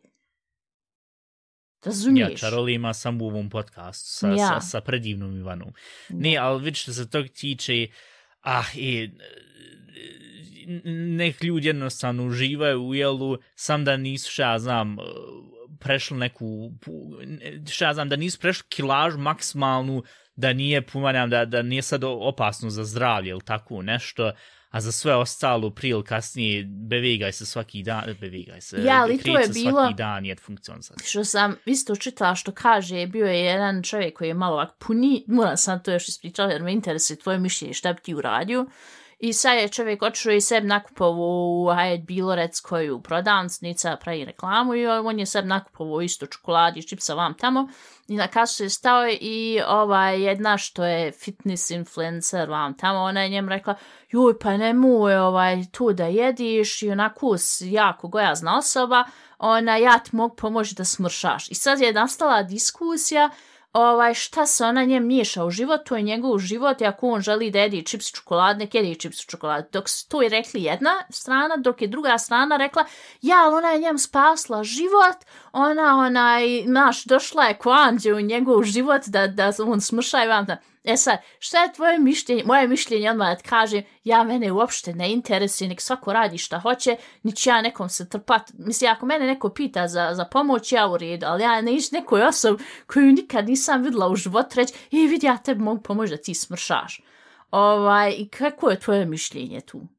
Razumiješ? 1.85 2.41
Čaroli 2.41 2.75
ima 2.75 2.95
samo 2.95 3.25
u 3.25 3.29
ovom 3.29 3.51
podcastu 3.51 4.09
sa, 4.09 4.29
Ja. 4.29 4.37
sa, 4.37 4.61
sa 4.61 4.81
predivnom 4.81 5.37
Ivanom. 5.37 5.73
Ne, 6.09 6.37
ali 6.37 6.63
vidi 6.63 6.77
što 6.77 6.93
se 6.93 7.11
tog 7.11 7.27
tiče, 7.29 7.87
ah, 8.41 8.65
i, 8.75 9.11
nek 11.17 11.43
ljudi 11.43 11.67
jednostavno 11.67 12.27
uživaju 12.27 12.83
u 12.83 12.95
jelu, 12.95 13.37
sam 13.55 13.85
da 13.85 13.97
nisu, 13.97 14.33
šta 14.33 14.43
ja 14.43 14.59
znam, 14.59 14.97
prešli 15.79 16.17
neku, 16.17 16.71
šta 17.71 17.85
ja 17.85 17.95
znam, 17.95 18.09
da 18.09 18.17
nisu 18.17 18.39
prešli 18.39 18.65
kilažu 18.69 19.19
maksimalnu, 19.19 20.03
da 20.37 20.53
nije, 20.53 20.83
pomanjam, 20.83 21.31
da, 21.31 21.45
da 21.45 21.63
nije 21.63 21.83
sad 21.83 22.05
opasno 22.05 22.71
za 22.71 22.85
zdravlje 22.85 23.31
ili 23.31 23.41
tako 23.45 23.83
nešto, 23.83 24.33
a 24.71 24.81
za 24.81 24.93
sve 24.93 25.15
ostalo 25.15 25.71
prije 25.71 25.91
ili 25.91 26.05
kasnije 26.05 26.65
bevigaj 26.89 27.33
se 27.33 27.47
svaki 27.47 27.83
dan, 27.83 28.05
bevigaj 28.21 28.61
se, 28.61 28.77
Ja, 28.79 29.03
ali 29.03 29.19
to 29.19 29.39
je 29.39 29.47
se 29.47 29.53
bilo- 29.55 29.71
svaki 29.73 29.95
dan 29.95 30.25
je 30.27 30.37
funkcionisati. 30.37 31.05
što 31.07 31.25
sam 31.25 31.57
isto 31.67 31.97
čitala 31.97 32.35
što 32.35 32.53
kaže, 32.53 33.07
bio 33.07 33.27
je 33.27 33.41
jedan 33.41 33.83
čovjek 33.83 34.15
koji 34.15 34.29
je 34.29 34.35
malo 34.35 34.55
ovak 34.55 34.71
puni, 34.79 35.25
moram 35.29 35.57
sam 35.57 35.83
to 35.83 35.93
još 35.93 36.09
ispričati 36.09 36.53
jer 36.53 36.63
me 36.63 36.73
interesuje 36.73 37.19
tvoje 37.19 37.39
mišljenje 37.39 37.75
šta 37.75 37.93
bi 37.93 38.01
ti 38.01 38.15
uradio. 38.15 38.67
I 39.19 39.33
sad 39.33 39.59
je 39.59 39.69
čovjek 39.69 40.03
otišao 40.03 40.33
i 40.33 40.41
seb 40.41 40.65
nakupovo 40.65 41.63
u 41.63 41.69
bilo 42.07 42.35
rec 42.35 42.61
koju 42.61 43.03
prodavnica, 43.03 43.97
pravi 43.97 44.25
reklamu 44.25 44.75
i 44.75 44.87
on 44.87 45.19
je 45.19 45.27
seb 45.27 45.47
nakupovao 45.47 46.01
isto 46.01 46.27
čokoladi, 46.27 46.89
čipsa 46.89 47.15
vam 47.15 47.35
tamo. 47.35 47.69
I 48.09 48.17
na 48.17 48.29
kasu 48.29 48.63
je 48.63 48.71
stao 48.71 49.09
i 49.21 49.61
ovaj 49.69 50.23
jedna 50.23 50.59
što 50.59 50.85
je 50.85 51.13
fitness 51.13 51.71
influencer 51.71 52.51
vam 52.51 52.77
tamo, 52.77 52.99
ona 52.99 53.23
je 53.23 53.29
njem 53.29 53.49
rekla, 53.49 53.75
joj 54.11 54.39
pa 54.39 54.57
nemoj 54.57 55.17
ovaj, 55.17 55.65
tu 55.73 55.93
da 55.93 56.05
jediš 56.05 56.83
i 56.83 56.91
onako 56.91 57.37
jako 57.61 58.09
gojazna 58.09 58.59
osoba, 58.59 59.05
ona 59.39 59.77
ja 59.77 59.99
ti 59.99 60.17
mogu 60.17 60.37
pomoći 60.37 60.75
da 60.75 60.85
smršaš. 60.85 61.51
I 61.51 61.55
sad 61.55 61.81
je 61.81 61.93
nastala 61.93 62.43
diskusija 62.43 63.31
ovaj, 63.77 64.15
šta 64.15 64.47
se 64.47 64.65
ona 64.65 64.85
njem 64.85 65.07
miješa 65.07 65.45
u 65.45 65.51
život, 65.51 65.81
to 65.85 65.97
je 65.97 66.03
njegov 66.03 66.39
život 66.39 66.81
i 66.81 66.85
ako 66.85 67.09
on 67.09 67.21
želi 67.21 67.51
da 67.51 67.59
jedi 67.59 67.83
čips 67.83 68.13
čokolad, 68.13 68.59
nek 68.59 68.75
jedi 68.75 68.95
čips 68.95 69.27
čokolad. 69.27 69.69
Dok 69.73 69.89
su 69.89 70.09
to 70.09 70.23
je 70.23 70.29
rekli 70.29 70.63
jedna 70.63 70.91
strana, 71.11 71.57
dok 71.57 71.83
je 71.83 71.89
druga 71.89 72.19
strana 72.19 72.57
rekla, 72.57 72.85
ja, 73.23 73.37
ali 73.45 73.55
ona 73.55 73.69
je 73.71 73.79
njem 73.79 73.99
spasla 73.99 74.65
život, 74.65 75.17
ona, 75.53 75.97
onaj, 75.99 76.63
naš, 76.65 77.05
došla 77.05 77.45
je 77.45 77.59
koanđe 77.59 78.15
u 78.15 78.21
njegov 78.21 78.63
život 78.63 79.03
da, 79.07 79.27
da 79.27 79.53
on 79.67 79.81
smršaj 79.81 80.29
vam 80.29 80.45
da... 80.45 80.57
E 80.87 80.97
sad, 80.97 81.19
šta 81.39 81.63
je 81.63 81.73
tvoje 81.73 81.99
mišljenje? 81.99 82.43
Moje 82.45 82.69
mišljenje 82.69 83.11
odmah 83.11 83.37
da 83.37 83.49
kažem, 83.49 83.83
ja 84.05 84.25
mene 84.25 84.53
uopšte 84.53 84.95
ne 84.95 85.13
interesuje, 85.13 85.69
nek 85.69 85.81
svako 85.81 86.13
radi 86.13 86.39
šta 86.39 86.59
hoće, 86.59 86.97
nić 87.23 87.47
ja 87.47 87.61
nekom 87.63 87.89
se 87.89 88.09
trpat. 88.09 88.51
Mislim, 88.59 88.91
ako 88.91 89.07
mene 89.07 89.27
neko 89.27 89.49
pita 89.49 89.89
za, 89.89 90.15
za 90.15 90.25
pomoć, 90.25 90.73
ja 90.73 90.89
u 90.89 90.97
redu, 90.99 91.27
ali 91.27 91.43
ja 91.43 91.61
ne 91.61 91.75
iš 91.75 91.91
nekoj 91.91 92.23
osobi 92.23 92.65
koju 92.87 93.13
nikad 93.13 93.49
nisam 93.49 93.83
videla 93.83 94.09
u 94.09 94.17
život 94.17 94.55
reći, 94.55 94.75
i 94.91 95.05
e, 95.05 95.09
vidi, 95.09 95.27
ja 95.27 95.37
tebi 95.37 95.63
mogu 95.63 95.83
pomoći 95.83 96.11
da 96.11 96.17
ti 96.17 96.35
smršaš. 96.35 97.01
Ovaj, 97.51 98.15
i 98.19 98.29
kako 98.29 98.71
je 98.71 98.81
tvoje 98.81 99.07
mišljenje 99.07 99.61
tu? 99.61 99.96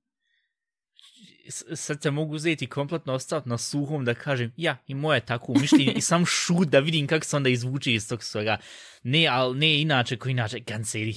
Sad 1.75 2.01
se 2.01 2.11
mogu 2.11 2.35
uzeti 2.35 2.65
i 2.65 2.67
kompletno 2.67 3.13
ostaviti 3.13 3.49
na 3.49 3.57
suhom 3.57 4.05
da 4.05 4.13
kažem, 4.13 4.53
ja, 4.57 4.77
i 4.87 4.95
moje 4.95 5.19
tako 5.19 5.53
mišljenje 5.53 5.93
i 5.95 6.01
sam 6.01 6.25
šut 6.25 6.67
da 6.67 6.79
vidim 6.79 7.07
kako 7.07 7.25
se 7.25 7.35
onda 7.35 7.49
izvuče 7.49 7.93
iz 7.93 8.09
tog 8.09 8.23
svega. 8.23 8.57
Ne, 9.03 9.27
ali 9.27 9.59
ne 9.59 9.81
inače, 9.81 10.17
ko 10.17 10.29
inače, 10.29 10.63
kanceri. 10.63 11.15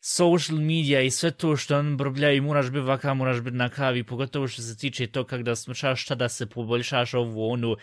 Social 0.00 0.58
media 0.58 1.00
i 1.00 1.10
sve 1.10 1.30
to 1.30 1.56
što 1.56 1.78
on 1.78 1.96
brblja 1.96 2.32
i 2.32 2.40
moraš 2.40 2.66
biti 2.66 2.80
vaka, 2.80 3.14
moraš 3.14 3.40
biti 3.40 3.56
na 3.56 3.68
kavi, 3.68 4.04
pogotovo 4.04 4.48
što 4.48 4.62
se 4.62 4.76
tiče 4.76 5.06
to 5.06 5.24
kak 5.24 5.42
da 5.42 5.56
smršaš, 5.56 6.02
šta 6.02 6.14
da 6.14 6.28
se 6.28 6.46
poboljšaš 6.46 7.14
ovo, 7.14 7.48
ono, 7.48 7.76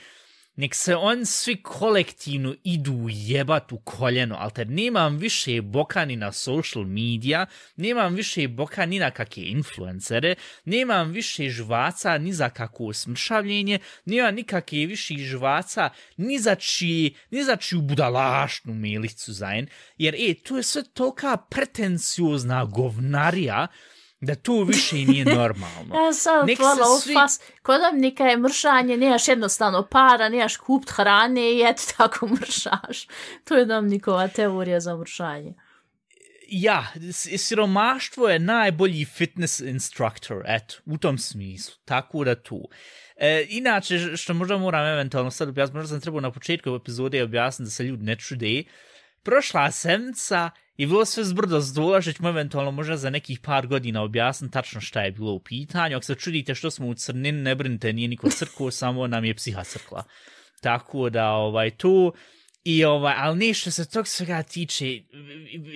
nek 0.56 0.76
se 0.76 0.96
on 0.96 1.26
svi 1.26 1.62
kolektivno 1.64 2.56
idu 2.64 3.08
jebat 3.10 3.72
u 3.72 3.78
koljeno, 3.78 4.36
ali 4.40 4.52
te 4.52 4.66
nemam 4.66 5.18
više 5.18 5.62
boka 5.62 6.06
ni 6.06 6.16
na 6.16 6.32
social 6.32 6.86
media, 6.86 7.46
nemam 7.76 8.16
više 8.16 8.48
boka 8.48 8.86
ni 8.86 9.00
na 9.00 9.12
kakve 9.12 9.44
influencere, 9.44 10.36
nemam 10.66 11.12
više 11.12 11.50
žvaca 11.50 12.18
ni 12.18 12.34
za 12.34 12.50
kakvo 12.50 12.94
smršavljenje, 12.94 13.80
nemam 14.06 14.36
nikakve 14.36 14.86
više 14.86 15.18
žvaca 15.18 15.90
ni 16.18 16.40
za 16.40 16.56
čiji, 16.56 17.16
ni 17.32 17.44
za 17.44 17.56
čiju 17.56 17.82
budalašnu 17.82 18.74
milicu 18.74 19.34
zajen, 19.34 19.68
jer 19.98 20.16
e, 20.16 20.34
to 20.34 20.58
je 20.58 20.64
sve 20.64 20.84
tolika 20.84 21.38
pretenciozna 21.38 22.66
govnarija, 22.66 23.68
da 24.22 24.36
to 24.36 24.64
više 24.64 24.96
nije 24.96 25.26
normalno. 25.26 25.96
Ja 26.06 26.14
sam 26.14 26.46
Nek 26.46 26.58
se 26.58 26.64
otvorila 26.64 26.88
u 26.88 27.00
svi- 27.00 27.14
fas. 27.14 27.40
Kodobnika 27.62 28.24
je 28.24 28.38
mršanje, 28.38 28.98
nemaš 28.98 29.28
jednostavno 29.28 29.88
para, 29.88 30.30
nemaš 30.30 30.58
kupit 30.58 30.90
hrane 30.90 31.54
i 31.54 31.62
eto 31.62 31.84
tako 31.98 32.28
mršaš. 32.28 33.08
To 33.44 33.56
je 33.56 33.66
Domnikova 33.66 34.28
teorija 34.28 34.80
za 34.80 34.98
mršanje. 34.98 35.54
ja, 36.48 36.88
siromaštvo 37.38 38.30
je 38.30 38.40
najbolji 38.40 39.06
fitness 39.06 39.60
instructor, 39.60 40.44
eto, 40.48 40.76
u 40.86 40.98
tom 40.98 41.18
smislu, 41.18 41.76
tako 41.86 42.24
da 42.24 42.36
tu. 42.36 42.70
E, 43.16 43.46
inače, 43.50 44.18
što 44.18 44.34
možda 44.34 44.58
moram 44.58 44.86
eventualno 44.88 45.32
sad 45.32 45.50
objasniti, 45.50 45.78
možda 45.78 45.88
sam 45.90 46.02
trebao 46.02 46.22
na 46.22 46.32
početku 46.32 46.76
epizode 46.76 47.24
objasniti 47.24 47.68
da 47.68 47.72
se 47.72 47.84
ljudi 47.84 48.04
ne 48.04 48.16
čude, 48.16 48.64
prošla 49.24 49.72
semca 49.72 50.50
i 50.78 50.86
bilo 50.86 51.06
sve 51.06 51.24
zbrdo 51.24 51.60
zdola, 51.60 52.02
što 52.02 52.12
ćemo 52.12 52.30
eventualno 52.30 52.72
možda 52.72 52.98
za 52.98 53.10
nekih 53.10 53.40
par 53.40 53.68
godina 53.68 54.04
objasniti 54.04 54.54
tačno 54.54 54.82
šta 54.82 55.02
je 55.02 55.12
bilo 55.12 55.32
u 55.32 55.40
pitanju. 55.40 55.96
Ako 55.98 56.06
se 56.06 56.16
čudite 56.16 56.56
što 56.56 56.72
smo 56.72 56.88
u 56.88 56.94
crnini, 56.94 57.42
ne 57.42 57.56
brinite, 57.56 57.94
nije 57.94 58.08
niko 58.08 58.30
crkuo, 58.30 58.72
samo 58.72 59.08
nam 59.08 59.26
je 59.26 59.36
psiha 59.36 59.64
crkla. 59.64 60.04
Tako 60.62 61.10
da, 61.10 61.30
ovaj, 61.30 61.70
tu, 61.70 62.14
I 62.64 62.86
ovaj, 62.86 63.14
ali 63.18 63.38
ne 63.48 63.54
što 63.54 63.72
se 63.72 63.90
tog 63.90 64.08
svega 64.08 64.44
tiče, 64.44 65.00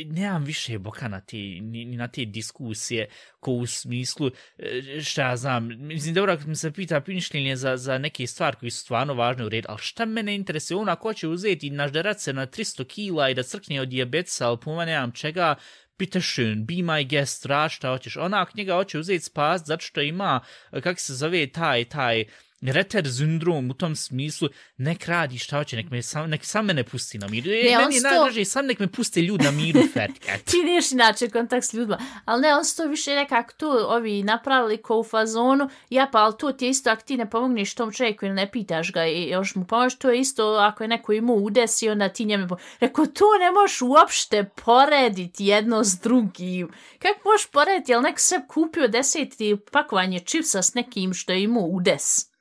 nemam 0.06 0.44
više 0.44 0.80
boka 0.80 1.08
na 1.08 1.22
te, 1.22 1.38
ni, 1.38 1.86
ni 1.86 1.98
na 1.98 2.08
te 2.08 2.26
diskusije, 2.26 3.08
ko 3.40 3.52
u 3.52 3.66
smislu, 3.66 4.32
e, 4.58 5.02
šta 5.02 5.22
ja 5.22 5.38
znam, 5.38 5.70
mislim, 5.78 6.14
dobro, 6.14 6.34
ako 6.34 6.48
mi 6.48 6.56
se 6.56 6.72
pita 6.72 7.02
mišljenje 7.08 7.56
za, 7.56 7.78
za 7.78 7.98
neke 7.98 8.28
stvari 8.28 8.58
koji 8.60 8.72
su 8.72 8.80
stvarno 8.80 9.14
važne 9.14 9.46
u 9.46 9.50
redu, 9.50 9.66
ali 9.70 9.80
šta 9.82 10.06
mene 10.06 10.36
interesuje, 10.36 10.78
ona 10.78 10.96
ko 10.96 11.14
će 11.14 11.28
uzeti 11.28 11.70
nažderat 11.70 12.20
se 12.20 12.34
na 12.34 12.48
300 12.48 12.88
kila 12.88 13.30
i 13.30 13.34
da 13.34 13.44
crkne 13.44 13.82
od 13.82 13.90
diabetesa, 13.90 14.48
ali 14.48 14.58
puma 14.58 14.86
nemam 14.86 15.12
čega, 15.12 15.56
bitte 16.00 16.22
schön, 16.22 16.66
be 16.66 16.84
my 16.84 17.04
guest, 17.10 17.46
ra 17.46 17.70
šta 17.70 17.90
hoćeš. 17.90 18.18
Ona 18.18 18.46
knjiga 18.46 18.76
hoće 18.76 19.00
uzeti 19.00 19.26
spas, 19.26 19.62
zato 19.66 19.82
što 19.82 20.02
ima, 20.02 20.40
e, 20.72 20.82
kak 20.82 21.00
se 21.00 21.14
zove 21.14 21.48
taj, 21.48 21.86
taj, 21.86 22.26
reter 22.72 23.14
sindrom 23.14 23.72
u 23.72 23.74
tom 23.74 23.96
smislu, 23.96 24.50
nek 24.78 25.06
radi 25.06 25.38
šta 25.38 25.58
hoće, 25.58 25.76
nek, 25.76 25.90
me 25.90 26.02
sam, 26.02 26.30
nek 26.30 26.46
sam 26.46 26.66
mene 26.66 26.84
pusti 26.84 27.18
na 27.18 27.28
miru. 27.28 27.50
Ne, 27.50 27.78
meni 27.78 27.96
je 27.96 28.00
sto... 28.00 28.10
najdraže, 28.10 28.46
sam 28.46 28.66
nek 28.66 28.80
me 28.80 28.88
puste 28.88 29.22
ljud 29.22 29.42
na 29.42 29.52
miru. 29.52 29.82
Ti 30.52 30.64
neš 30.64 30.92
inače 30.92 31.30
kontakt 31.30 31.66
s 31.66 31.74
ljudima. 31.74 32.00
Ali 32.26 32.42
ne, 32.42 32.56
on 32.56 32.66
sto 32.66 32.88
više 32.88 33.16
nekak 33.16 33.54
tu 33.54 33.68
ovi 33.68 34.24
napravili 34.24 34.78
ko 34.78 35.00
u 35.00 35.04
fazonu, 35.04 35.70
ja 35.90 36.10
pa, 36.12 36.20
ali 36.20 36.34
to 36.40 36.52
ti 36.52 36.66
je 36.66 36.70
isto, 36.70 36.90
ako 36.90 37.02
ti 37.02 37.18
ne 37.18 37.30
pomogneš 37.30 37.76
tom 37.76 37.92
čovjeku 37.92 38.26
ili 38.26 38.36
ne 38.36 38.52
pitaš 38.52 38.92
ga 38.92 39.06
i 39.06 39.30
još 39.30 39.56
mu 39.56 39.66
pomoć, 39.66 39.96
to 39.96 40.10
je 40.10 40.20
isto 40.20 40.44
ako 40.46 40.84
je 40.84 40.88
neko 40.88 41.14
imao 41.14 41.36
udesi, 41.36 41.90
onda 41.90 42.10
ti 42.10 42.26
njeme 42.26 42.48
pomoć. 42.48 42.64
Rekao, 42.80 43.06
to 43.06 43.26
ne 43.40 43.52
možeš 43.52 43.82
uopšte 43.82 44.50
porediti 44.66 45.46
jedno 45.46 45.84
s 45.84 46.00
drugim. 46.00 46.70
Kako 47.00 47.30
možeš 47.30 47.48
porediti, 47.48 47.92
jel 47.92 48.02
nek 48.02 48.20
se 48.20 48.42
kupio 48.48 48.88
deseti 48.88 49.58
pakovanje 49.72 50.20
čipsa 50.20 50.62
s 50.62 50.74
nekim 50.74 51.14
što 51.14 51.32
je 51.32 51.44
imao 51.44 51.64
udes? 51.64 52.35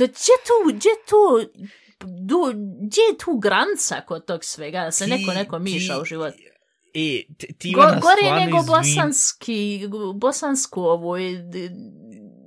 To 0.00 0.06
gdje 0.06 0.36
tu, 0.46 0.76
gdje 0.76 0.90
tu, 1.08 1.50
du, 2.00 2.52
gdje 2.80 3.00
je 3.00 3.18
tu 3.24 3.38
granca 3.38 4.00
kod 4.00 4.24
tog 4.24 4.44
svega, 4.44 4.84
da 4.84 4.90
se 4.90 5.04
ti, 5.04 5.10
neko 5.10 5.32
neko 5.32 5.58
miša 5.58 5.94
ti, 5.94 6.00
u 6.00 6.04
život? 6.04 6.34
E, 6.94 7.22
ti, 7.38 7.54
ti 7.58 7.72
Go, 7.74 7.82
gore 7.82 8.44
nego 8.44 8.58
izvin... 8.58 8.66
bosanski, 8.66 9.88
bosansko 10.14 10.82
ovo 10.82 11.16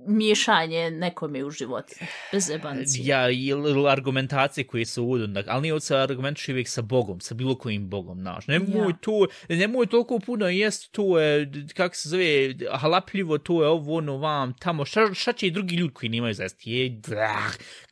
miješanje 0.07 0.91
nekome 0.91 1.43
u 1.43 1.51
život. 1.51 1.85
Bez 2.31 2.49
ebanci. 2.49 3.01
Ja, 3.03 3.29
ili 3.29 3.89
argumentacije 3.89 4.67
koje 4.67 4.85
su 4.85 5.03
uvodno, 5.03 5.43
ali 5.47 5.61
nije 5.61 5.73
od 5.73 5.83
se 5.83 5.95
argumentiš 5.95 6.49
uvijek 6.49 6.67
sa 6.67 6.81
Bogom, 6.81 7.21
sa 7.21 7.33
bilo 7.33 7.55
kojim 7.55 7.89
Bogom, 7.89 8.19
znaš. 8.19 8.47
Nemoj 8.47 8.89
ja. 8.89 8.97
tu, 9.01 9.27
nemoj 9.49 9.87
toliko 9.87 10.19
puno 10.19 10.47
jest 10.47 10.91
tu, 10.91 11.03
je, 11.03 11.51
kak 11.73 11.95
se 11.95 12.09
zove, 12.09 12.55
halapljivo 12.71 13.37
tu 13.37 13.61
je 13.61 13.67
ovo, 13.67 13.97
ono, 13.97 14.17
vam, 14.17 14.53
tamo, 14.59 14.85
šta, 14.85 15.13
šta 15.13 15.33
će 15.33 15.47
i 15.47 15.51
drugi 15.51 15.75
ljudi 15.75 15.93
koji 15.93 16.09
nemaju 16.09 16.33
zesti? 16.33 16.71
Je, 16.71 17.01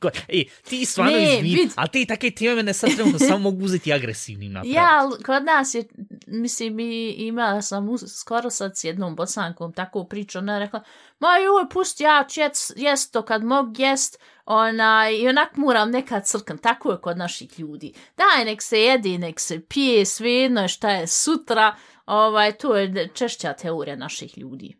go, 0.01 0.09
ej, 0.27 0.45
ti 0.69 0.85
stvarno 0.85 1.17
izvim, 1.17 1.43
vid... 1.43 1.71
ali 1.75 1.89
ti 1.89 2.05
take 2.05 2.31
time 2.31 2.55
mene 2.55 2.73
sad 2.73 2.95
trenutno 2.95 3.19
samo 3.19 3.39
mogu 3.39 3.65
uzeti 3.65 3.93
agresivnim 3.93 4.51
napraviti. 4.61 4.75
Ja, 4.75 5.09
kod 5.25 5.43
nas 5.43 5.73
je, 5.73 5.83
mislim, 6.27 6.79
ima 7.17 7.61
sam 7.61 7.97
skoro 7.97 8.49
sad 8.49 8.77
s 8.77 8.83
jednom 8.83 9.15
bosankom 9.15 9.73
tako 9.73 10.03
priču, 10.03 10.37
ona 10.37 10.53
je 10.53 10.59
rekla, 10.59 10.83
ma 11.19 11.27
joj, 11.37 11.69
pusti, 11.69 12.00
ja 12.01 12.25
ću 12.29 12.41
jest 12.75 13.13
to 13.13 13.21
kad 13.21 13.43
mog 13.43 13.79
jest, 13.79 14.19
onaj, 14.45 15.15
i 15.15 15.27
onak 15.27 15.57
moram 15.57 15.91
nekad 15.91 16.27
crkam, 16.27 16.57
tako 16.57 16.91
je 16.91 16.97
kod 17.01 17.17
naših 17.17 17.59
ljudi. 17.59 17.93
Daj, 18.17 18.45
nek 18.45 18.61
se 18.61 18.79
jedi, 18.79 19.17
nek 19.17 19.39
se 19.39 19.61
pije, 19.69 20.05
svejedno 20.05 20.67
šta 20.67 20.91
je 20.91 21.07
sutra, 21.07 21.75
ovaj, 22.05 22.51
to 22.51 22.77
je 22.77 23.09
češća 23.13 23.53
teorija 23.53 23.95
naših 23.95 24.37
ljudi. 24.37 24.75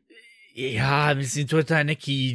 Ja, 0.55 1.13
mislim, 1.13 1.47
to 1.47 1.57
je 1.57 1.63
taj 1.63 1.83
neki, 1.83 2.33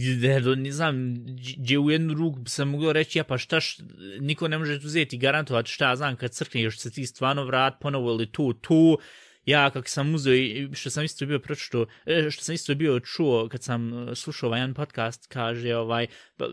ne 0.56 0.72
znam, 0.72 1.14
gdje 1.56 1.78
u 1.78 1.90
jednu 1.90 2.14
ruku 2.14 2.38
sam 2.46 2.68
mogao 2.68 2.92
reći, 2.92 3.18
ja 3.18 3.24
pa 3.24 3.38
šta, 3.38 3.60
š, 3.60 3.82
niko 4.20 4.48
ne 4.48 4.58
može 4.58 4.74
uzeti 4.84 5.18
garantovati 5.18 5.70
šta, 5.70 5.96
znam, 5.96 6.16
kad 6.16 6.30
crkne, 6.30 6.62
još 6.62 6.78
se 6.78 6.90
ti 6.90 7.06
stvarno 7.06 7.44
vrat 7.44 7.74
ponovo 7.80 8.10
ili 8.10 8.32
tu, 8.32 8.52
tu, 8.52 8.98
ja 9.46 9.70
kako 9.70 9.88
sam 9.88 10.14
uzeo 10.14 10.34
i 10.34 10.68
što 10.72 10.90
sam 10.90 11.04
isto 11.04 11.26
bio 11.26 11.38
pročito, 11.38 11.86
e, 12.06 12.30
što 12.30 12.44
sam 12.44 12.54
isto 12.54 12.74
bio 12.74 13.00
čuo 13.00 13.48
kad 13.48 13.62
sam 13.62 14.08
e, 14.08 14.14
slušao 14.14 14.46
ovaj 14.46 14.60
jedan 14.60 14.74
podcast, 14.74 15.26
kaže 15.26 15.76
ovaj, 15.76 16.06
pa, 16.36 16.44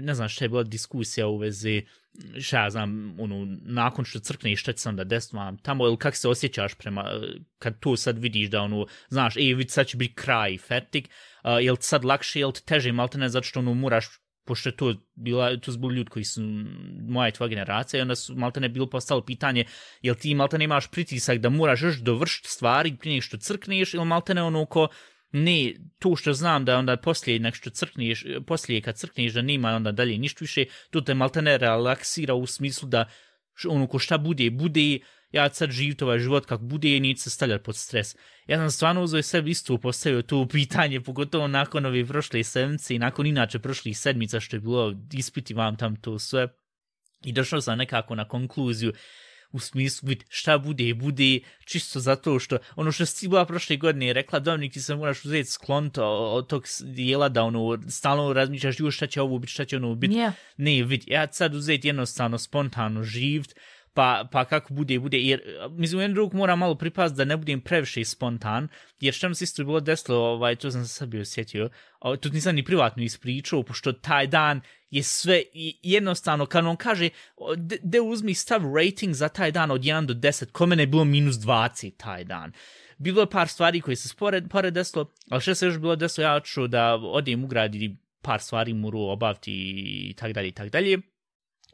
ne 0.00 0.14
znam 0.14 0.28
šta 0.28 0.44
je 0.44 0.48
bila 0.48 0.62
diskusija 0.62 1.26
u 1.26 1.36
vezi, 1.36 1.86
šta 2.40 2.62
ja 2.62 2.70
znam, 2.70 3.20
ono, 3.20 3.58
nakon 3.62 4.04
što 4.04 4.18
crkne 4.18 4.52
i 4.52 4.56
šta 4.56 4.72
će 4.72 4.78
sam 4.78 4.96
da 4.96 5.04
desno 5.04 5.56
tamo, 5.62 5.86
ili 5.86 5.96
kako 5.96 6.16
se 6.16 6.28
osjećaš 6.28 6.74
prema, 6.74 7.00
e, 7.00 7.38
kad 7.58 7.80
tu 7.80 7.96
sad 7.96 8.18
vidiš 8.18 8.50
da 8.50 8.62
ono, 8.62 8.86
znaš, 9.08 9.36
ej, 9.36 9.54
vidi 9.54 9.70
sad 9.70 9.86
će 9.86 9.96
biti 9.96 10.14
kraj, 10.14 10.58
fertik, 10.58 11.08
uh, 11.44 11.50
jel 11.60 11.76
sad 11.80 12.04
lakše, 12.04 12.40
jel 12.40 12.48
li 12.48 12.60
teže, 12.64 12.92
malte 12.92 13.18
ne, 13.18 13.28
zato 13.28 13.44
što 13.44 13.58
ono, 13.58 13.74
moraš 13.74 14.06
pošto 14.48 14.68
je 14.68 14.76
to 14.76 14.94
bila, 15.14 15.56
to 15.56 15.72
zbog 15.72 15.92
ljudi 15.92 16.10
koji 16.10 16.24
su 16.24 16.40
moja 17.08 17.28
i 17.28 17.32
tvoja 17.32 17.48
generacija, 17.48 17.98
i 17.98 18.02
onda 18.02 18.16
su 18.16 18.36
malta 18.36 18.60
ne 18.60 18.68
bilo 18.68 18.86
postalo 18.86 19.24
pitanje, 19.24 19.64
jel 20.02 20.14
ti 20.14 20.34
malta 20.34 20.58
ne 20.58 20.64
imaš 20.64 20.90
pritisak 20.90 21.38
da 21.38 21.48
moraš 21.48 21.82
još 21.82 21.96
dovršiti 21.96 22.48
stvari 22.48 22.96
prije 22.96 23.14
nego 23.14 23.22
što 23.22 23.36
crkneš, 23.36 23.94
ili 23.94 24.04
malta 24.04 24.34
ne 24.34 24.42
ono 24.42 24.64
ko, 24.66 24.88
ne, 25.32 25.74
to 25.98 26.16
što 26.16 26.32
znam 26.32 26.64
da 26.64 26.78
onda 26.78 26.96
poslije 26.96 27.38
nek 27.38 27.54
što 27.54 27.70
crkneš, 27.70 28.24
poslije 28.46 28.80
kad 28.80 28.96
crkneš 28.96 29.32
da 29.32 29.42
nema 29.42 29.76
onda 29.76 29.92
dalje 29.92 30.18
ništa 30.18 30.38
više, 30.40 30.64
to 30.90 31.00
te 31.00 31.14
malta 31.14 31.40
ne 31.40 31.58
relaksira 31.58 32.34
u 32.34 32.46
smislu 32.46 32.88
da 32.88 33.04
ono 33.68 33.86
ko 33.86 33.98
šta 33.98 34.18
bude, 34.18 34.50
bude, 34.50 34.98
ja 35.32 35.50
sad 35.54 35.70
živit 35.70 36.02
ovaj 36.02 36.18
život 36.18 36.46
kako 36.46 36.64
bude 36.64 36.96
i 36.96 37.00
neće 37.00 37.22
se 37.22 37.30
stavljati 37.30 37.64
pod 37.64 37.76
stres. 37.76 38.16
Ja 38.46 38.58
sam 38.58 38.70
stvarno 38.70 39.02
uzoj 39.02 39.22
sebi 39.22 39.50
isto 39.50 39.78
postavio 39.78 40.22
to 40.22 40.48
pitanje, 40.48 41.00
pogotovo 41.00 41.48
nakon 41.48 41.86
ove 41.86 42.06
prošle 42.06 42.44
sedmice 42.44 42.94
i 42.94 42.98
nakon 42.98 43.26
inače 43.26 43.58
prošlih 43.58 43.98
sedmica 43.98 44.40
što 44.40 44.56
je 44.56 44.60
bilo 44.60 44.94
ispiti 45.12 45.54
vam 45.54 45.76
tam 45.76 45.96
to 45.96 46.18
sve. 46.18 46.48
I 47.24 47.32
došao 47.32 47.60
sam 47.60 47.78
nekako 47.78 48.14
na 48.14 48.28
konkluziju 48.28 48.92
u 49.52 49.58
smislu 49.58 50.08
vid, 50.08 50.24
šta 50.28 50.58
bude 50.58 50.88
i 50.88 50.94
bude 50.94 51.40
čisto 51.66 52.00
zato 52.00 52.38
što 52.38 52.58
ono 52.76 52.92
što 52.92 53.06
si 53.06 53.28
bila 53.28 53.46
prošle 53.46 53.76
godine 53.76 54.06
je 54.06 54.12
rekla 54.12 54.38
Dominik 54.38 54.72
ti 54.72 54.80
se 54.80 54.94
moraš 54.94 55.24
uzeti 55.24 55.50
sklon 55.50 55.90
od 55.96 56.46
tog 56.48 56.64
dijela 56.84 57.28
da 57.28 57.42
ono 57.42 57.78
stalno 57.88 58.32
razmišljaš 58.32 58.80
ju 58.80 58.90
šta 58.90 59.06
će 59.06 59.20
ovo 59.20 59.38
biti 59.38 59.52
šta 59.52 59.64
će 59.64 59.76
ono 59.76 59.94
biti 59.94 60.14
yeah. 60.14 60.32
ne 60.56 60.82
vid 60.82 61.04
ja 61.06 61.32
sad 61.32 61.54
uzeti 61.54 61.88
jednostavno 61.88 62.38
spontano 62.38 63.02
živt 63.02 63.54
pa, 63.98 64.28
pa 64.32 64.44
kako 64.44 64.74
bude, 64.74 64.98
bude, 64.98 65.18
jer, 65.18 65.40
mislim, 65.70 65.98
u 65.98 66.02
jednu 66.02 66.14
drugu 66.14 66.36
moram 66.36 66.58
malo 66.58 66.74
pripast 66.74 67.14
da 67.14 67.24
ne 67.24 67.36
budem 67.36 67.60
previše 67.60 68.04
spontan, 68.04 68.68
jer 69.00 69.14
što 69.14 69.28
mi 69.28 69.34
se 69.34 69.44
isto 69.44 69.64
bilo 69.64 69.80
desilo, 69.80 70.18
ovaj, 70.18 70.56
to 70.56 70.70
sam 70.70 70.84
se 70.84 70.88
sad 70.88 71.08
bio 71.08 71.24
sjetio, 71.24 71.70
ovaj, 72.00 72.16
to 72.16 72.28
nisam 72.28 72.54
ni 72.54 72.64
privatno 72.64 73.02
ispričao, 73.02 73.62
pošto 73.62 73.92
taj 73.92 74.26
dan 74.26 74.60
je 74.90 75.02
sve 75.02 75.42
jednostavno, 75.82 76.46
kad 76.46 76.66
on 76.66 76.76
kaže, 76.76 77.08
de, 77.82 78.00
uzmi 78.00 78.34
stav 78.34 78.62
rating 78.74 79.14
za 79.14 79.28
taj 79.28 79.50
dan 79.52 79.70
od 79.70 79.80
1 79.80 80.06
do 80.06 80.14
10, 80.14 80.52
kome 80.52 80.76
ne 80.76 80.82
je 80.82 80.86
bilo 80.86 81.04
minus 81.04 81.36
20 81.36 81.96
taj 81.96 82.24
dan. 82.24 82.52
Bilo 82.98 83.20
je 83.20 83.30
par 83.30 83.48
stvari 83.48 83.80
koje 83.80 83.96
se 83.96 84.08
spored, 84.08 84.44
pored 84.50 84.74
desilo, 84.74 85.12
ali 85.30 85.40
što 85.40 85.54
se 85.54 85.66
još 85.66 85.78
bilo 85.78 85.96
desilo, 85.96 86.26
ja 86.26 86.40
ću 86.40 86.66
da 86.66 86.94
odijem 86.94 87.44
u 87.44 87.46
grad 87.46 87.74
i 87.74 87.96
par 88.22 88.40
stvari 88.40 88.74
moru 88.74 89.00
obaviti 89.00 89.52
i 90.10 90.14
tak 90.14 90.32
dalje 90.32 90.48
i 90.48 90.52
tak 90.52 90.70
dalje 90.70 90.98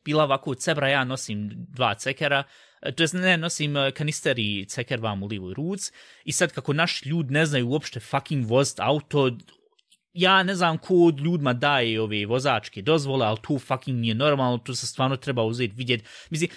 bila 0.04 0.24
ovako 0.24 0.54
cebra, 0.54 0.88
ja 0.88 1.04
nosim 1.04 1.50
dva 1.54 1.94
cekera, 1.94 2.44
e, 2.82 2.92
to 2.92 3.04
ne, 3.12 3.36
nosim 3.36 3.76
e, 3.76 3.90
kanister 3.90 4.38
i 4.38 4.66
ceker 4.68 5.00
vam 5.00 5.22
u 5.22 5.26
livoj 5.26 5.54
ruc, 5.54 5.92
i 6.24 6.32
sad 6.32 6.52
kako 6.52 6.72
naš 6.72 7.06
ljud 7.06 7.30
ne 7.30 7.46
znaju 7.46 7.68
uopšte 7.68 8.00
fucking 8.00 8.46
vozit 8.46 8.80
auto, 8.80 9.30
ja 10.14 10.42
ne 10.42 10.54
znam 10.54 10.78
ko 10.78 10.94
od 10.94 11.20
ljudima 11.20 11.52
daje 11.52 12.00
ove 12.00 12.26
vozačke 12.26 12.82
dozvole, 12.82 13.26
ali 13.26 13.38
tu 13.42 13.58
fucking 13.58 13.98
nije 13.98 14.14
normalno, 14.14 14.58
tu 14.58 14.74
se 14.74 14.86
stvarno 14.86 15.16
treba 15.16 15.42
uzeti, 15.42 15.74
vidjeti. 15.76 16.04
Mislim, 16.30 16.50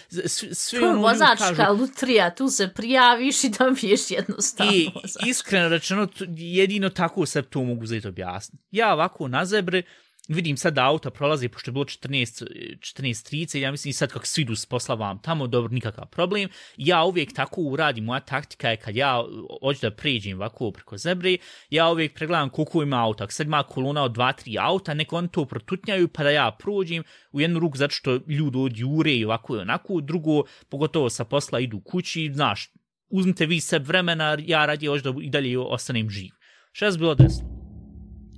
sve 0.51 0.89
ono 0.89 1.01
vozačka 1.01 1.55
kažu, 1.55 1.79
lutrija, 1.79 2.35
tu 2.35 2.49
se 2.49 2.73
prijaviš 2.75 3.43
i 3.43 3.49
dobiješ 3.49 4.11
jednostavno 4.11 4.73
I, 4.73 4.89
iskreno 5.25 5.69
rečeno, 5.69 6.07
jedino 6.37 6.89
tako 6.89 7.25
se 7.25 7.41
to 7.41 7.63
mogu 7.63 7.83
uzeti 7.83 8.07
objasniti. 8.07 8.63
Ja 8.71 8.93
ovako 8.93 9.27
na 9.27 9.45
zebre, 9.45 9.83
vidim 10.27 10.57
sad 10.57 10.73
da 10.73 10.85
auta 10.85 11.09
prolazi, 11.09 11.49
pošto 11.49 11.69
je 11.69 11.73
bilo 11.73 11.85
14.30, 11.85 13.57
ja 13.57 13.71
mislim 13.71 13.93
sad 13.93 14.11
kako 14.11 14.25
svi 14.25 14.41
idu 14.41 14.55
s 14.55 14.65
posla 14.65 14.95
vam 14.95 15.21
tamo, 15.21 15.47
dobro, 15.47 15.73
nikakav 15.73 16.05
problem. 16.05 16.49
Ja 16.77 17.03
uvijek 17.03 17.33
tako 17.33 17.61
uradim, 17.61 18.03
moja 18.03 18.19
taktika 18.19 18.69
je 18.69 18.77
kad 18.77 18.95
ja 18.95 19.23
hoću 19.61 19.81
da 19.81 19.91
pređem 19.91 20.37
ovako 20.37 20.71
preko 20.71 20.97
zebre, 20.97 21.37
ja 21.69 21.89
uvijek 21.89 22.13
pregledam 22.13 22.49
koliko 22.49 22.83
ima 22.83 23.03
auta. 23.03 23.29
Sad 23.29 23.47
ima 23.47 23.63
kolona 23.63 24.03
od 24.03 24.11
2-3 24.11 24.57
auta, 24.59 24.93
neko 24.93 25.17
on 25.17 25.27
to 25.27 25.45
protutnjaju, 25.45 26.07
pa 26.07 26.23
da 26.23 26.29
ja 26.29 26.51
prođem 26.59 27.03
u 27.31 27.41
jednu 27.41 27.59
ruku 27.59 27.77
zato 27.77 27.93
što 27.93 28.19
ljudi 28.27 28.57
od 28.57 28.77
jure 28.77 29.13
i 29.13 29.25
ovako 29.25 29.55
i 29.55 29.59
onako, 29.59 30.01
drugo, 30.01 30.43
pogotovo 30.69 31.09
sa 31.09 31.25
posla 31.25 31.59
idu 31.59 31.79
kući, 31.79 32.31
znaš, 32.33 32.69
uzmite 33.09 33.45
vi 33.45 33.59
seb 33.59 33.87
vremena, 33.87 34.37
ja 34.39 34.65
radije 34.65 34.89
hoću 34.89 35.11
da 35.11 35.21
i 35.21 35.29
dalje 35.29 35.59
ostanem 35.59 36.09
živ. 36.09 36.31
Šta 36.71 36.85
je 36.85 36.97
bilo 36.97 37.15
desno? 37.15 37.47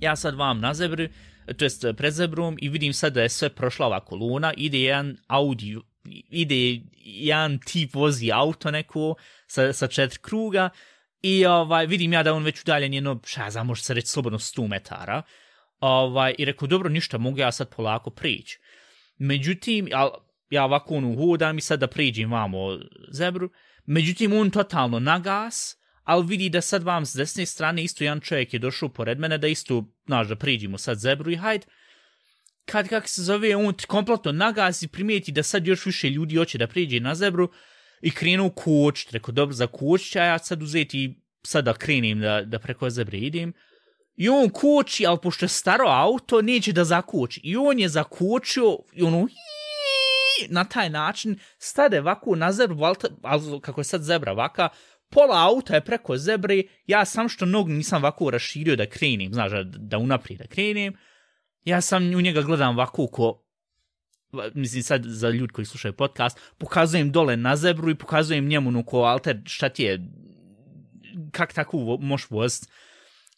Ja 0.01 0.15
sad 0.15 0.35
vam 0.35 0.59
na 0.59 0.73
zebri, 0.73 1.09
to 1.57 1.65
jest 1.65 1.83
e, 1.85 1.93
predzebrom 1.93 2.57
i 2.61 2.69
vidim 2.69 2.93
sad 2.93 3.13
da 3.13 3.21
je 3.21 3.29
sve 3.29 3.49
prošla 3.49 3.85
ova 3.85 3.99
kolona, 4.05 4.53
ide 4.57 4.79
jedan 4.79 5.17
Audi, 5.27 5.77
ide 6.29 6.81
jedan 6.95 7.59
tip 7.59 7.93
vozi 7.93 8.31
auto 8.31 8.71
neko 8.71 9.15
sa, 9.47 9.73
sa 9.73 9.87
četiri 9.87 10.19
kruga 10.21 10.69
i 11.21 11.45
ovaj, 11.45 11.85
vidim 11.85 12.13
ja 12.13 12.23
da 12.23 12.33
on 12.33 12.43
već 12.43 12.61
udaljen 12.61 12.93
jedno, 12.93 13.19
šta 13.25 13.49
znam, 13.49 13.67
može 13.67 13.83
se 13.83 13.93
reći 13.93 14.07
slobodno 14.07 14.39
100 14.39 14.67
metara. 14.67 15.21
Ovaj, 15.79 16.35
I 16.37 16.45
rekao, 16.45 16.67
dobro, 16.67 16.89
ništa, 16.89 17.17
mogu 17.17 17.37
ja 17.37 17.51
sad 17.51 17.75
polako 17.75 18.09
prići. 18.09 18.59
Međutim, 19.17 19.89
al, 19.93 20.09
ja 20.49 20.65
ovako 20.65 20.95
ono 20.95 21.15
hodam 21.15 21.57
i 21.57 21.61
sad 21.61 21.79
da 21.79 21.87
priđem 21.87 22.31
vamo 22.31 22.79
zebru, 23.11 23.49
međutim 23.85 24.33
on 24.33 24.51
totalno 24.51 24.99
nagas, 24.99 25.78
ali 26.09 26.25
vidi 26.25 26.49
da 26.49 26.61
sad 26.61 26.83
vam 26.83 27.05
s 27.05 27.13
desne 27.13 27.45
strane 27.45 27.83
isto 27.83 28.03
jedan 28.03 28.19
čovjek 28.19 28.53
je 28.53 28.59
došao 28.59 28.89
pored 28.89 29.19
mene 29.19 29.37
da 29.37 29.47
isto, 29.47 29.83
znaš, 30.05 30.27
da 30.27 30.35
priđemo 30.35 30.77
sad 30.77 30.99
zebru 30.99 31.31
i 31.31 31.35
hajde, 31.35 31.65
kad 32.65 32.87
kak 32.87 33.07
se 33.07 33.23
zove, 33.23 33.55
on 33.55 33.73
kompletno 33.87 34.31
nagazi, 34.31 34.87
primijeti 34.87 35.31
da 35.31 35.43
sad 35.43 35.67
još 35.67 35.85
više 35.85 36.09
ljudi 36.09 36.35
hoće 36.35 36.57
da 36.57 36.67
priđe 36.67 36.99
na 36.99 37.15
zebru 37.15 37.49
i 38.01 38.11
krenu 38.11 38.49
kuć, 38.49 39.07
rekao, 39.11 39.31
dobro, 39.31 39.53
za 39.53 39.67
koč 39.67 40.15
a 40.15 40.23
ja 40.23 40.39
sad 40.39 40.63
uzeti, 40.63 41.21
sad 41.45 41.65
da 41.65 41.73
krenim 41.73 42.19
da, 42.19 42.41
da 42.41 42.59
preko 42.59 42.89
zebre 42.89 43.17
idem. 43.17 43.53
I 44.15 44.29
on 44.29 44.49
koči, 44.49 45.05
ali 45.05 45.17
pošto 45.23 45.45
je 45.45 45.49
staro 45.49 45.87
auto, 45.87 46.41
neće 46.41 46.73
da 46.73 46.83
zakoči. 46.83 47.41
I 47.43 47.57
on 47.57 47.79
je 47.79 47.89
zakočio, 47.89 48.77
i 48.93 49.03
ono, 49.03 49.27
na 50.47 50.63
taj 50.63 50.89
način, 50.89 51.39
stade 51.57 51.99
ovako 51.99 52.35
na 52.35 52.51
zebru, 52.51 52.77
ali 53.21 53.61
kako 53.61 53.81
je 53.81 53.85
sad 53.85 54.01
zebra 54.03 54.33
vaka, 54.33 54.69
pola 55.09 55.47
auta 55.47 55.75
je 55.75 55.85
preko 55.85 56.17
zebre, 56.17 56.63
ja 56.87 57.05
sam 57.05 57.29
što 57.29 57.45
nog 57.45 57.69
nisam 57.69 58.03
ovako 58.03 58.29
raširio 58.29 58.75
da 58.75 58.85
krenim, 58.85 59.33
znaš, 59.33 59.51
da, 59.51 59.63
da 59.63 59.97
unaprijed 59.97 60.39
da 60.39 60.47
krenim, 60.47 60.97
ja 61.65 61.81
sam 61.81 62.15
u 62.15 62.21
njega 62.21 62.41
gledam 62.41 62.75
ovako 62.75 63.07
ko, 63.07 63.43
mislim 64.53 64.83
sad 64.83 65.03
za 65.05 65.29
ljudi 65.29 65.53
koji 65.53 65.65
slušaju 65.65 65.93
podcast, 65.93 66.39
pokazujem 66.57 67.11
dole 67.11 67.37
na 67.37 67.55
zebru 67.55 67.89
i 67.89 67.95
pokazujem 67.95 68.47
njemu 68.47 68.71
no 68.71 68.83
ko 68.83 69.01
alter 69.01 69.41
šta 69.45 69.69
ti 69.69 69.83
je, 69.83 69.99
kak 71.31 71.53
tako 71.53 71.97
moš 72.01 72.29
vozit. 72.29 72.69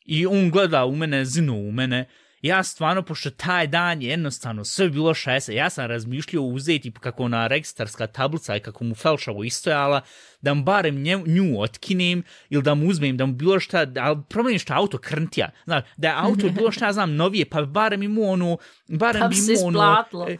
I 0.05 0.25
on 0.25 0.49
gleda 0.49 0.85
u 0.85 0.95
mene, 0.95 1.25
zinu 1.25 1.55
u 1.55 1.71
mene, 1.71 2.09
ja 2.41 2.63
stvarno, 2.63 3.03
pošto 3.03 3.29
taj 3.29 3.67
dan 3.67 4.01
je 4.01 4.09
jednostavno 4.09 4.65
sve 4.65 4.89
bilo 4.89 5.13
šese, 5.13 5.55
ja 5.55 5.69
sam 5.69 5.85
razmišljao 5.85 6.43
uzeti 6.43 6.91
kako 6.99 7.23
ona 7.23 7.47
registarska 7.47 8.07
tablica 8.07 8.55
i 8.55 8.59
kako 8.59 8.83
mu 8.83 8.95
felšavo 8.95 9.43
istojala, 9.43 10.01
da 10.41 10.53
mu 10.53 10.63
barem 10.63 11.01
nje, 11.01 11.17
nju 11.25 11.61
otkinem 11.61 12.23
ili 12.49 12.63
da 12.63 12.75
mu 12.75 12.87
uzmem, 12.87 13.17
da 13.17 13.25
mu 13.25 13.33
bilo 13.33 13.59
šta, 13.59 13.85
ali 13.99 14.19
problem 14.29 14.55
je 14.55 14.59
što 14.59 14.73
auto 14.73 14.97
krntija, 14.97 15.49
znaš, 15.65 15.83
da 15.97 16.07
je 16.07 16.13
auto 16.17 16.49
bilo 16.57 16.71
šta, 16.71 16.85
ja 16.85 16.93
znam, 16.93 17.15
novije, 17.15 17.49
pa 17.49 17.61
barem 17.61 18.03
imu 18.03 18.31
ono, 18.31 18.57
barem 18.87 19.21
Pa 19.21 19.27
bi 19.27 19.35
bi 19.35 19.41
se 19.41 19.53
mu 19.53 19.67
ono, 19.67 20.05
e, 20.29 20.37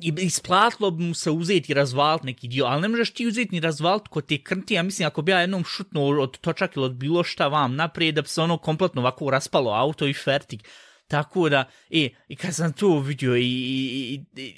i 0.00 0.14
isplatilo 0.18 0.90
bi 0.90 1.04
mu 1.04 1.14
se 1.14 1.30
uzeti 1.30 1.72
i 1.72 1.74
razvalit 1.74 2.22
neki 2.22 2.48
dio, 2.48 2.64
ali 2.64 2.82
ne 2.82 2.88
možeš 2.88 3.10
ti 3.10 3.26
uzeti 3.26 3.54
ni 3.54 3.60
razvalit 3.60 4.08
kod 4.08 4.26
te 4.26 4.38
krnti, 4.38 4.74
ja 4.74 4.82
mislim 4.82 5.06
ako 5.06 5.22
bi 5.22 5.32
ja 5.32 5.40
jednom 5.40 5.64
šutnuo 5.64 6.22
od 6.22 6.38
točak 6.38 6.76
ili 6.76 6.84
od 6.84 6.92
bilo 6.92 7.24
šta 7.24 7.48
vam 7.48 7.74
naprijed, 7.74 8.14
da 8.14 8.22
bi 8.22 8.28
se 8.28 8.42
ono 8.42 8.58
kompletno 8.58 9.00
ovako 9.00 9.30
raspalo 9.30 9.70
auto 9.70 10.06
i 10.06 10.14
fertik. 10.14 10.68
Tako 11.06 11.48
da, 11.48 11.68
e, 11.90 12.08
i 12.28 12.36
kad 12.36 12.54
sam 12.54 12.72
to 12.72 12.98
vidio 12.98 13.36
i, 13.36 13.42
i, 13.42 14.20
i, 14.36 14.54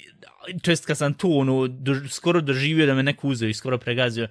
i 0.47 0.59
to 0.59 0.71
jest 0.71 0.85
kad 0.85 0.97
sam 0.97 1.13
to 1.13 1.27
ono, 1.27 1.67
do, 1.67 1.95
skoro 2.09 2.41
doživio 2.41 2.85
da 2.85 2.93
me 2.93 3.03
neko 3.03 3.27
uzeo 3.27 3.49
i 3.49 3.53
skoro 3.53 3.77
pregazio, 3.77 4.27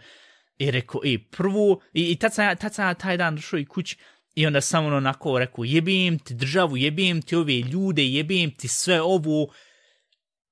i 0.59 0.71
rekao, 0.71 1.01
e, 1.05 1.19
prvo, 1.31 1.81
i, 1.93 2.13
i 2.13 2.17
tad, 2.17 2.35
sam 2.35 2.45
ja, 2.45 2.55
tad 2.55 2.75
sam 2.75 2.89
ja 2.89 2.95
taj 2.95 3.17
dan 3.17 3.37
došao 3.37 3.59
i 3.59 3.65
kući, 3.65 3.97
i 4.35 4.47
onda 4.47 4.61
sam 4.61 4.87
ono 4.87 4.97
onako 4.97 5.39
rekao, 5.39 5.65
jebim 5.65 6.19
ti 6.19 6.35
državu, 6.35 6.77
jebim 6.77 7.23
ti 7.23 7.37
ove 7.37 7.61
ljude, 7.61 8.05
jebim 8.05 8.51
ti 8.51 8.69
sve 8.69 9.03
ovo, 9.03 9.53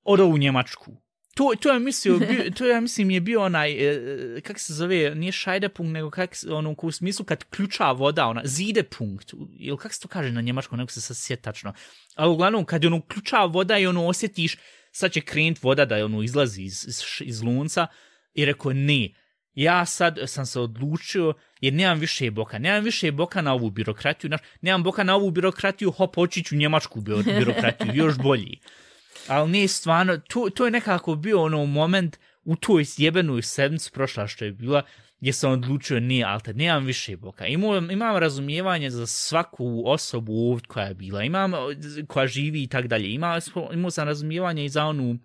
odo 0.03 0.27
u 0.27 0.39
Njemačku. 0.39 1.06
To, 1.37 1.53
to 1.61 1.73
je 1.73 1.79
mislio, 1.79 2.19
bio, 2.19 2.51
to 2.57 2.67
ja 2.67 2.81
mislim 2.81 3.11
je 3.11 3.21
bio 3.21 3.43
onaj, 3.43 3.73
e, 3.73 4.01
e 4.37 4.41
kak 4.41 4.59
se 4.59 4.75
zove, 4.75 5.15
nije 5.15 5.33
šajdepunkt, 5.33 5.93
nego 5.93 6.11
kak 6.11 6.37
ono, 6.51 6.75
u 6.83 6.91
smislu 6.91 7.25
kad 7.25 7.45
ključa 7.45 7.91
voda, 7.93 8.27
ona, 8.27 8.43
zidepunkt, 8.45 9.35
ili 9.59 9.79
kak 9.79 9.95
se 9.95 10.01
to 10.01 10.09
kaže 10.09 10.33
na 10.33 10.41
njemačkom, 10.41 10.79
nego 10.79 10.91
se 10.91 11.01
sad 11.01 11.17
sjetačno. 11.17 11.73
Ali 12.15 12.33
uglavnom, 12.33 12.65
kad 12.65 12.85
ono 12.85 13.01
ključa 13.01 13.45
voda 13.45 13.79
i 13.79 13.87
ono 13.87 14.07
osjetiš, 14.07 14.57
sad 14.93 15.13
će 15.13 15.21
krenut 15.21 15.63
voda 15.63 15.85
da 15.85 15.97
je 15.97 16.05
ono 16.05 16.23
izlazi 16.23 16.63
iz, 16.63 16.85
iz, 16.89 17.03
iz 17.21 17.43
lunca, 17.43 17.87
i 18.35 18.45
rekao, 18.45 18.73
ne, 18.73 19.15
ja 19.55 19.85
sad 19.87 20.19
sam 20.27 20.47
se 20.47 20.61
odlučio, 20.61 21.35
jer 21.61 21.75
nemam 21.75 21.99
više 21.99 22.31
boka, 22.31 22.59
nemam 22.59 22.85
više 22.85 23.13
boka 23.13 23.43
na 23.43 23.53
ovu 23.53 23.71
birokratiju, 23.71 24.31
nemam 24.61 24.83
boka 24.83 25.05
na 25.05 25.15
ovu 25.15 25.31
birokratiju, 25.31 25.91
hop, 25.91 26.19
očiću 26.19 26.57
njemačku 26.57 27.01
birokratiju, 27.01 27.93
još 27.95 28.19
bolji. 28.19 28.61
Ali 29.29 29.51
nije 29.51 29.69
stvarno, 29.69 30.19
to, 30.19 30.51
to 30.55 30.65
je 30.65 30.71
nekako 30.71 31.15
bio 31.15 31.43
ono 31.43 31.67
moment 31.67 32.19
u 32.45 32.57
toj 32.57 32.85
jebenoj 32.97 33.43
sedmicu 33.43 33.93
prošla 33.93 34.27
što 34.27 34.45
je 34.45 34.53
bila, 34.53 34.83
gdje 35.21 35.33
sam 35.33 35.53
odlučio 35.53 36.01
nije, 36.01 36.25
ali 36.25 36.55
nemam 36.55 36.85
više 36.85 37.17
boka. 37.17 37.47
Imam, 37.47 37.91
imam 37.91 38.17
razumijevanje 38.17 38.91
za 38.91 39.07
svaku 39.07 39.83
osobu 39.87 40.33
ovdje 40.51 40.67
koja 40.67 40.87
je 40.87 40.95
bila, 40.95 41.23
imam 41.23 41.53
koja 42.09 42.27
živi 42.27 42.63
i 42.63 42.69
tak 42.69 42.87
dalje. 42.87 43.13
Imao, 43.13 43.39
imao 43.73 43.91
sam 43.91 44.09
razumijevanje 44.09 44.65
i 44.65 44.69
za 44.69 44.85
onu 44.85 45.19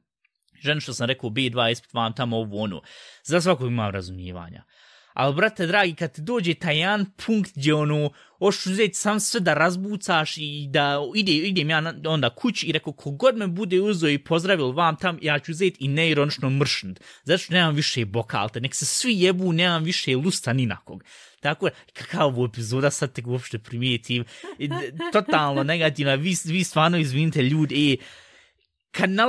ženu 0.61 0.81
što 0.81 0.93
sam 0.93 1.07
rekao 1.07 1.29
B2 1.29 1.71
ispit 1.71 1.93
vam 1.93 2.13
tamo 2.13 2.37
ovu 2.37 2.57
onu. 2.57 2.81
Za 3.23 3.41
svakog 3.41 3.67
imam 3.67 3.91
razumijevanja. 3.91 4.63
Ali, 5.13 5.35
brate, 5.35 5.67
dragi, 5.67 5.95
kad 5.95 6.11
ti 6.11 6.21
dođe 6.21 6.53
taj 6.53 6.79
jedan 6.79 7.05
punkt 7.25 7.51
gdje 7.55 7.73
ono, 7.73 8.11
oš 8.39 8.65
uzeti 8.65 8.93
sam 8.93 9.19
sve 9.19 9.39
da 9.39 9.53
razbucaš 9.53 10.37
i 10.37 10.67
da 10.69 10.97
ide, 11.15 11.31
idem 11.31 11.69
ja 11.69 11.81
na- 11.81 11.95
onda 12.05 12.29
kući 12.29 12.65
i 12.65 12.71
rekao, 12.71 12.93
kogod 12.93 13.37
me 13.37 13.47
bude 13.47 13.81
uzeo 13.81 14.09
i 14.09 14.17
pozdravil 14.17 14.71
vam 14.71 14.95
tam, 14.95 15.19
ja 15.21 15.39
ću 15.39 15.51
uzeti 15.51 15.77
i 15.79 15.87
neironično 15.87 16.49
mršnut. 16.49 16.99
Zato 17.23 17.37
što 17.37 17.53
nemam 17.53 17.75
više 17.75 18.05
bokalte, 18.05 18.61
nek 18.61 18.75
se 18.75 18.85
svi 18.85 19.21
jebu, 19.21 19.53
nemam 19.53 19.83
više 19.83 20.15
lusta 20.15 20.53
ni 20.53 20.65
na 20.65 20.77
kog. 20.77 21.03
Tako 21.39 21.69
da, 21.69 21.75
kakav 21.93 22.27
ovo 22.27 22.45
epizoda 22.45 22.91
sad 22.91 23.13
tek 23.13 23.27
uopšte 23.27 23.59
primijetim, 23.59 24.25
totalno 25.13 25.63
negativna, 25.63 26.15
vi, 26.15 26.35
vi 26.45 26.63
stvarno 26.63 26.97
izvinite 26.97 27.41
ljudi, 27.41 27.93
e, 27.93 27.97
kad 28.91 29.09
ne 29.09 29.25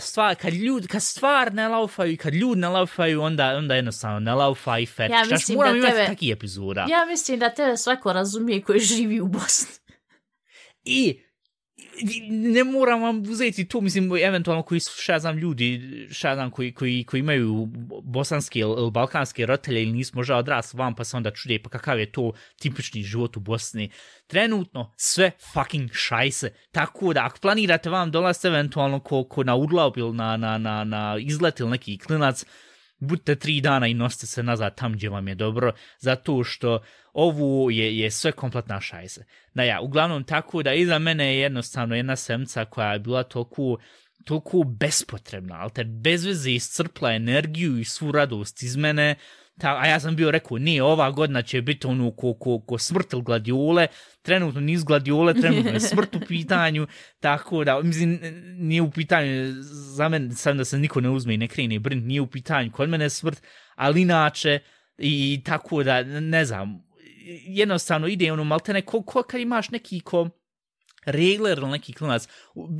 stvar, 0.00 0.34
kad 0.34 0.52
ljud, 0.54 0.86
kad 0.86 1.02
stvar 1.02 1.52
ne 1.54 1.68
laufaju 1.68 2.12
i 2.12 2.16
kad 2.16 2.34
ljudi 2.34 2.60
ne 2.60 2.68
laufaju, 2.68 3.22
onda, 3.22 3.56
onda 3.56 3.74
jednostavno 3.74 4.20
ne 4.20 4.34
laufa 4.34 4.78
i 4.78 4.86
fet. 4.86 5.10
Ja 5.10 5.24
mislim 5.30 5.56
moram 5.56 5.72
da 5.72 5.78
imati 5.78 5.92
tebe- 5.94 6.06
takih 6.06 6.32
epizoda. 6.32 6.86
Ja 6.88 7.04
mislim 7.06 7.38
da 7.38 7.50
tebe 7.54 7.76
svako 7.76 8.12
razumije 8.12 8.62
koji 8.62 8.80
živi 8.80 9.20
u 9.20 9.26
Bosni. 9.28 9.74
I 10.84 11.23
ne 12.30 12.64
moram 12.64 13.02
vam 13.02 13.22
uzeti 13.22 13.68
to, 13.68 13.80
mislim, 13.80 14.16
eventualno 14.16 14.62
koji 14.62 14.80
su, 14.80 14.90
šta 15.02 15.18
znam, 15.18 15.38
ljudi, 15.38 15.80
šta 16.10 16.34
znam, 16.34 16.50
koji, 16.50 16.72
koji, 16.74 17.04
koji 17.04 17.20
imaju 17.20 17.68
bosanske 18.02 18.58
ili 18.58 18.90
balkanske 18.90 19.46
roditelje 19.46 19.82
ili 19.82 19.92
nisu 19.92 20.12
možda 20.14 20.36
odras 20.36 20.74
vam, 20.74 20.94
pa 20.94 21.04
se 21.04 21.16
onda 21.16 21.30
čude, 21.30 21.58
pa 21.62 21.68
kakav 21.68 21.98
je 21.98 22.12
to 22.12 22.32
tipični 22.60 23.02
život 23.02 23.36
u 23.36 23.40
Bosni. 23.40 23.90
Trenutno 24.26 24.92
sve 24.96 25.30
fucking 25.52 25.90
šajse, 25.92 26.52
tako 26.72 27.12
da 27.12 27.24
ako 27.24 27.38
planirate 27.40 27.90
vam 27.90 28.10
dolaz 28.10 28.44
eventualno 28.44 29.00
ko, 29.00 29.24
ko 29.24 29.44
na 29.44 29.56
urlaub 29.56 29.98
ili 29.98 30.12
na, 30.12 30.36
na, 30.36 30.58
na, 30.58 30.84
na 30.84 31.16
izlet 31.20 31.60
ili 31.60 31.70
neki 31.70 31.98
klinac, 31.98 32.44
budite 33.04 33.34
tri 33.34 33.60
dana 33.60 33.86
i 33.86 33.94
nosite 33.94 34.26
se 34.26 34.42
nazad 34.42 34.76
tam 34.76 34.92
gdje 34.92 35.08
vam 35.08 35.28
je 35.28 35.34
dobro, 35.34 35.72
zato 35.98 36.44
što 36.44 36.82
ovu 37.12 37.70
je, 37.70 37.98
je 37.98 38.10
sve 38.10 38.32
kompletna 38.32 38.80
šajse. 38.80 39.24
Da 39.54 39.62
ja, 39.62 39.80
uglavnom 39.80 40.24
tako 40.24 40.62
da 40.62 40.72
iza 40.74 40.98
mene 40.98 41.34
je 41.34 41.40
jednostavno 41.40 41.96
jedna 41.96 42.16
semca 42.16 42.64
koja 42.64 42.92
je 42.92 42.98
bila 42.98 43.22
toliko 43.22 43.78
toliko 44.24 44.62
bespotrebna, 44.62 45.56
ali 45.60 45.70
te 45.70 45.84
bez 45.84 46.24
veze 46.24 46.50
iscrpla 46.50 47.12
energiju 47.12 47.78
i 47.78 47.84
svu 47.84 48.12
radost 48.12 48.62
iz 48.62 48.76
mene, 48.76 49.14
ta, 49.58 49.78
a 49.80 49.86
ja 49.86 50.00
sam 50.00 50.16
bio 50.16 50.30
rekao, 50.30 50.58
nije, 50.58 50.82
ova 50.82 51.10
godina 51.10 51.42
će 51.42 51.62
biti 51.62 51.86
ono 51.86 52.10
ko, 52.10 52.34
ko, 52.34 52.60
ko 52.60 52.78
smrt 52.78 53.12
ili 53.12 53.22
gladiole, 53.22 53.86
trenutno 54.22 54.60
niz 54.60 54.84
gladiole, 54.84 55.34
trenutno 55.34 55.70
je 55.70 55.80
smrt 55.80 56.16
u 56.16 56.20
pitanju, 56.28 56.86
tako 57.20 57.64
da, 57.64 57.82
mislim, 57.82 58.20
nije 58.58 58.82
u 58.82 58.90
pitanju, 58.90 59.52
za 59.96 60.08
mene, 60.08 60.34
sam 60.34 60.58
da 60.58 60.64
se 60.64 60.78
niko 60.78 61.00
ne 61.00 61.10
uzme 61.10 61.34
i 61.34 61.38
ne 61.38 61.48
krene 61.48 61.78
brin, 61.78 62.06
nije 62.06 62.20
u 62.20 62.26
pitanju 62.26 62.72
kod 62.72 62.88
mene 62.88 63.04
je 63.04 63.10
smrt, 63.10 63.42
ali 63.74 64.02
inače, 64.02 64.58
i 64.98 65.42
tako 65.44 65.82
da, 65.82 66.02
ne 66.02 66.44
znam, 66.44 66.84
jednostavno 67.46 68.06
ide 68.06 68.32
ono 68.32 68.44
maltene, 68.44 68.82
ko, 68.82 69.02
ko 69.02 69.22
kad 69.22 69.40
imaš 69.40 69.70
neki 69.70 70.00
ko 70.00 70.28
regler 71.06 71.58
ili 71.58 71.70
neki 71.70 71.92
klinac, 71.92 72.28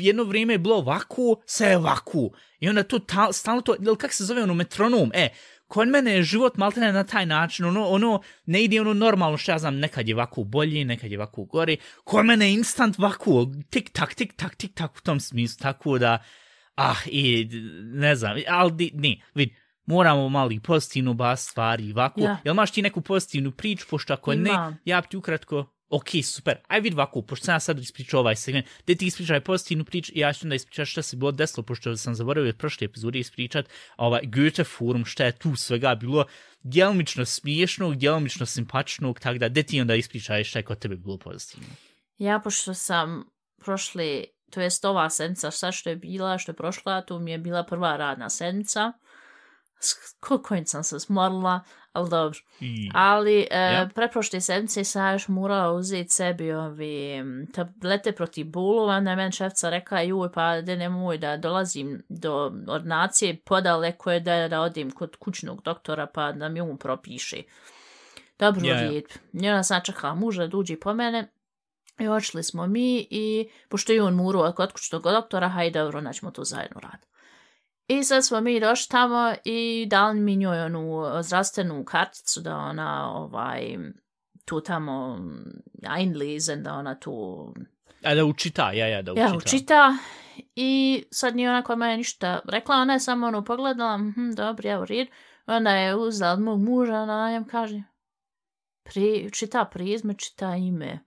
jedno 0.01 0.25
vrijeme 0.25 0.55
je 0.55 0.59
bilo 0.59 0.77
ovako, 0.77 1.43
sve 1.47 1.69
je 1.69 1.77
ovako, 1.77 2.31
i 2.61 2.69
onda 2.69 2.83
to 2.83 2.99
ta, 2.99 3.33
stalno 3.33 3.61
to, 3.61 3.77
ili 3.81 3.97
kak 3.97 4.13
se 4.13 4.25
zove 4.25 4.43
ono 4.43 4.55
metronom, 4.55 5.11
e, 5.15 5.29
kod 5.67 5.89
mene 5.89 6.13
je 6.13 6.23
život 6.23 6.57
maltene 6.57 6.93
na 6.93 7.05
taj 7.05 7.27
način, 7.27 7.65
ono, 7.65 7.87
ono 7.89 8.21
ne 8.47 8.65
ide 8.65 8.81
ono 8.81 8.95
normalno, 8.95 9.37
što 9.37 9.53
ja 9.53 9.59
znam, 9.59 9.79
nekad 9.79 10.09
je 10.09 10.15
ovako 10.15 10.45
bolji, 10.45 10.85
nekad 10.85 11.11
je 11.11 11.19
ovako 11.19 11.45
gori, 11.45 11.77
kod 12.05 12.27
mene 12.27 12.47
je 12.47 12.55
instant 12.55 12.99
ovako, 12.99 13.47
tik 13.71 13.91
tak, 13.93 14.15
tik 14.15 14.33
tak, 14.37 14.55
tik 14.55 14.75
tak 14.75 14.97
u 14.97 15.01
tom 15.01 15.21
smislu, 15.21 15.63
tako 15.63 15.99
da, 15.99 16.19
ah, 16.75 16.97
i 17.07 17.49
ne 17.83 18.15
znam, 18.17 18.37
ali 18.49 18.91
ne, 18.95 19.17
vidi, 19.35 19.57
moramo 19.87 20.29
mali 20.29 20.61
pozitivnu 20.61 21.15
bas 21.15 21.49
stvari, 21.51 21.93
ovako, 21.93 22.21
Ja. 22.21 22.39
jel 22.45 22.55
imaš 22.55 22.71
ti 22.71 22.83
neku 22.83 23.01
pozitivnu 23.01 23.51
priču, 23.53 23.87
pošto 23.91 24.13
ako 24.13 24.35
ne, 24.35 24.51
ja 24.85 25.01
bi 25.01 25.09
ti 25.09 25.17
ukratko, 25.17 25.74
ok, 25.97 26.09
super, 26.25 26.57
aj 26.69 26.81
vidi 26.81 26.95
ovako, 26.95 27.23
pošto 27.23 27.45
sam 27.45 27.55
ja 27.55 27.61
sad 27.61 27.79
ispričao 27.79 28.21
ovaj 28.21 28.37
segment, 28.37 28.67
gdje 28.83 28.97
ti 28.97 29.07
ispričaj 29.07 29.41
pozitivnu 29.41 29.85
priču 29.85 30.13
i 30.15 30.21
ja 30.21 30.33
ću 30.33 30.47
onda 30.47 30.55
ispričati 30.55 30.91
šta 30.91 31.03
se 31.03 31.17
bilo 31.17 31.33
desilo, 31.33 31.65
pošto 31.65 31.97
sam 31.97 32.15
zaboravio 32.15 32.49
od 32.49 32.57
prošle 32.57 32.85
epizode 32.85 33.19
ispričat, 33.19 33.69
ovaj 33.97 34.21
Goethe 34.25 34.65
forum, 34.65 35.05
šta 35.05 35.25
je 35.25 35.39
tu 35.39 35.57
svega 35.57 35.95
bilo, 35.95 36.25
djelomično 36.63 37.25
smiješnog, 37.25 37.97
djelomično 37.97 38.47
simpatičnog, 38.47 39.21
tako 39.21 39.39
da, 39.39 39.49
gdje 39.49 39.63
ti 39.63 39.81
onda 39.81 39.95
ispričaj 39.95 40.45
šta 40.45 40.59
je 40.59 40.63
kod 40.63 40.79
tebe 40.79 40.97
bilo 40.97 41.19
pozitivno. 41.19 41.69
Ja, 42.19 42.41
pošto 42.45 42.75
sam 42.75 43.25
prošle 43.65 44.25
to 44.51 44.61
jest 44.61 44.85
ova 44.85 45.11
sedmica 45.11 45.51
šta 45.51 45.73
što 45.73 45.91
je 45.91 45.97
bila, 45.97 46.39
što 46.39 46.53
je 46.53 46.57
prošla, 46.57 47.03
to 47.03 47.19
mi 47.19 47.31
je 47.31 47.39
bila 47.39 47.65
prva 47.65 47.97
radna 47.97 48.31
sedmica. 48.31 48.93
Koliko 50.21 50.57
sam 50.67 50.85
se 50.85 51.01
smorila, 51.01 51.61
ali 51.93 52.11
dobro. 52.11 52.39
I, 52.61 52.91
Ali 52.95 53.47
e, 53.51 53.73
Ja. 53.73 53.89
preprošle 53.95 54.41
sedmice 54.41 54.85
sam 54.85 55.13
još 55.13 55.29
morala 55.29 55.73
uzeti 55.73 56.11
sebi 56.11 56.53
ovi 56.53 57.23
tablete 57.55 58.13
protiv 58.13 58.47
bulova, 58.47 58.95
onda 58.97 59.11
je 59.11 59.17
meni 59.17 59.33
šefca 59.33 59.71
rekla, 59.71 60.01
juj, 60.01 60.33
pa 60.33 60.61
da 60.61 60.77
nemoj 60.77 61.19
da 61.19 61.37
dolazim 61.37 62.03
do 62.09 62.53
ordinacije, 62.69 63.37
podaleko 63.45 64.13
je 64.13 64.21
da, 64.21 64.49
da 64.49 64.61
odim 64.61 64.91
kod 64.91 65.17
kućnog 65.17 65.63
doktora 65.63 66.07
pa 66.07 66.33
da 66.33 66.49
mi 66.49 66.61
on 66.61 66.79
propiše. 66.79 67.43
Dobro, 68.39 68.61
Ja, 68.65 68.81
ja. 68.81 68.93
I 69.33 69.49
onda 69.49 69.63
sam 69.63 69.81
čekala 69.85 70.15
muža 70.15 70.47
da 70.47 70.57
uđe 70.57 70.81
po 70.81 70.95
mene. 70.95 71.31
I 71.99 72.09
očili 72.09 72.43
smo 72.43 72.67
mi 72.67 73.07
i 73.11 73.49
pošto 73.69 73.93
je 73.93 74.03
on 74.03 74.15
murao 74.15 74.53
kod 74.53 74.73
kućnog 74.73 75.03
doktora, 75.03 75.49
hajde 75.49 75.79
dobro, 75.79 76.01
naćemo 76.01 76.31
to 76.31 76.45
zajedno 76.45 76.81
raditi. 76.81 77.14
I 77.87 78.05
sad 78.05 78.25
smo 78.25 78.41
mi 78.41 78.61
došli 78.61 78.91
tamo 78.91 79.35
i 79.45 79.87
dali 79.91 80.21
mi 80.21 80.37
njoj 80.37 80.61
onu 80.61 81.03
zdravstvenu 81.23 81.85
karticu 81.85 82.41
da 82.41 82.57
ona 82.57 83.13
ovaj 83.17 83.79
tu 84.45 84.61
tamo 84.61 85.19
einlesen, 85.99 86.63
da 86.63 86.75
ona 86.75 86.99
tu 86.99 87.47
a 88.05 88.15
da 88.15 88.25
učita, 88.25 88.73
ja, 88.73 88.87
ja, 88.87 89.03
da 89.03 89.13
učita. 89.13 89.29
ja, 89.29 89.37
učita. 89.37 89.97
I 90.57 91.05
sad 91.11 91.37
nije 91.37 91.51
ona 91.51 91.63
kod 91.63 91.79
mene 91.79 91.97
ništa 91.97 92.41
rekla, 92.49 92.77
ona 92.77 92.93
je 92.93 93.01
samo 93.01 93.27
ono 93.27 93.45
pogledala, 93.45 93.99
mhm, 93.99 94.31
dobro, 94.31 94.69
ja 94.69 94.81
u 94.81 94.85
red. 94.85 95.09
Onda 95.47 95.71
je 95.71 95.97
uzela 95.97 96.33
od 96.33 96.41
mog 96.41 96.61
muža, 96.61 96.93
ona 96.93 97.31
nam 97.31 97.45
kaže, 97.45 97.83
pri, 98.83 99.31
čita 99.33 99.65
prizme, 99.65 100.15
čita 100.15 100.57
ime. 100.57 100.99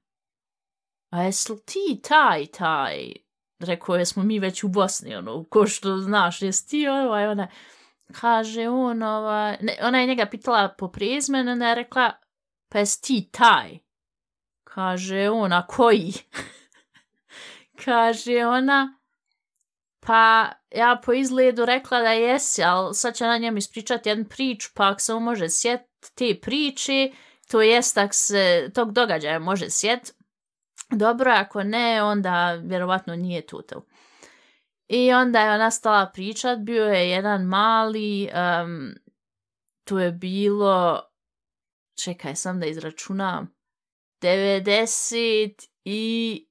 A 1.10 1.24
jesi 1.24 1.54
ti 1.66 2.02
taj, 2.04 2.46
taj? 2.46 3.27
Rekao 3.60 3.96
je, 3.96 4.06
smo 4.06 4.24
mi 4.24 4.40
već 4.40 4.64
u 4.64 4.68
Bosni, 4.68 5.16
ono, 5.16 5.44
ko 5.44 5.68
što 5.68 5.98
znaš, 5.98 6.42
jes 6.42 6.66
ti 6.66 6.88
ovaj, 6.88 7.28
ona, 7.28 7.48
kaže 8.14 8.70
on, 8.70 9.04
ovaj, 9.04 9.58
ne, 9.62 9.78
ona 9.82 10.00
je 10.00 10.08
njega 10.08 10.26
pitala 10.26 10.76
po 10.78 10.92
prezimenu, 10.92 11.52
ona 11.52 11.70
je 11.70 11.76
rekla, 11.76 12.12
pa 12.70 12.80
jesi 12.80 13.02
ti 13.02 13.30
taj? 13.32 13.80
Kaže 14.64 15.30
on, 15.30 15.54
a 15.54 15.68
koji? 15.68 16.14
kaže 17.86 18.46
ona, 18.46 19.00
pa 20.00 20.52
ja 20.76 21.02
po 21.06 21.14
izgledu 21.14 21.66
rekla 21.66 22.00
da 22.00 22.12
jesi, 22.12 22.64
ali 22.64 22.96
sad 22.96 23.16
će 23.16 23.26
na 23.26 23.38
njemu 23.38 23.58
ispričati 23.58 24.10
jednu 24.10 24.26
priču, 24.26 24.70
pa 24.74 24.88
ako 24.88 25.00
se 25.00 25.14
on 25.14 25.24
može 25.24 25.50
sjetiti 25.50 26.16
te 26.16 26.40
priče, 26.42 27.12
to 27.48 27.62
jest 27.62 27.96
tak 27.96 28.14
se 28.14 28.70
tog 28.74 28.92
događaja 28.92 29.40
može 29.40 29.70
sjetiti, 29.70 30.17
dobro, 30.90 31.32
ako 31.36 31.64
ne, 31.64 32.04
onda 32.04 32.54
vjerovatno 32.54 33.16
nije 33.16 33.46
tu. 33.48 33.64
I 34.88 35.14
onda 35.14 35.40
je 35.40 35.52
ona 35.52 35.72
stala 35.72 36.12
pričat, 36.14 36.60
bio 36.60 36.86
je 36.86 37.10
jedan 37.10 37.44
mali, 37.46 38.30
um, 38.64 38.96
tu 39.84 39.98
je 39.98 40.12
bilo, 40.12 41.02
čekaj 42.04 42.36
sam 42.36 42.60
da 42.60 42.66
izračunam, 42.66 43.56
90 44.22 45.68
i 45.84 46.44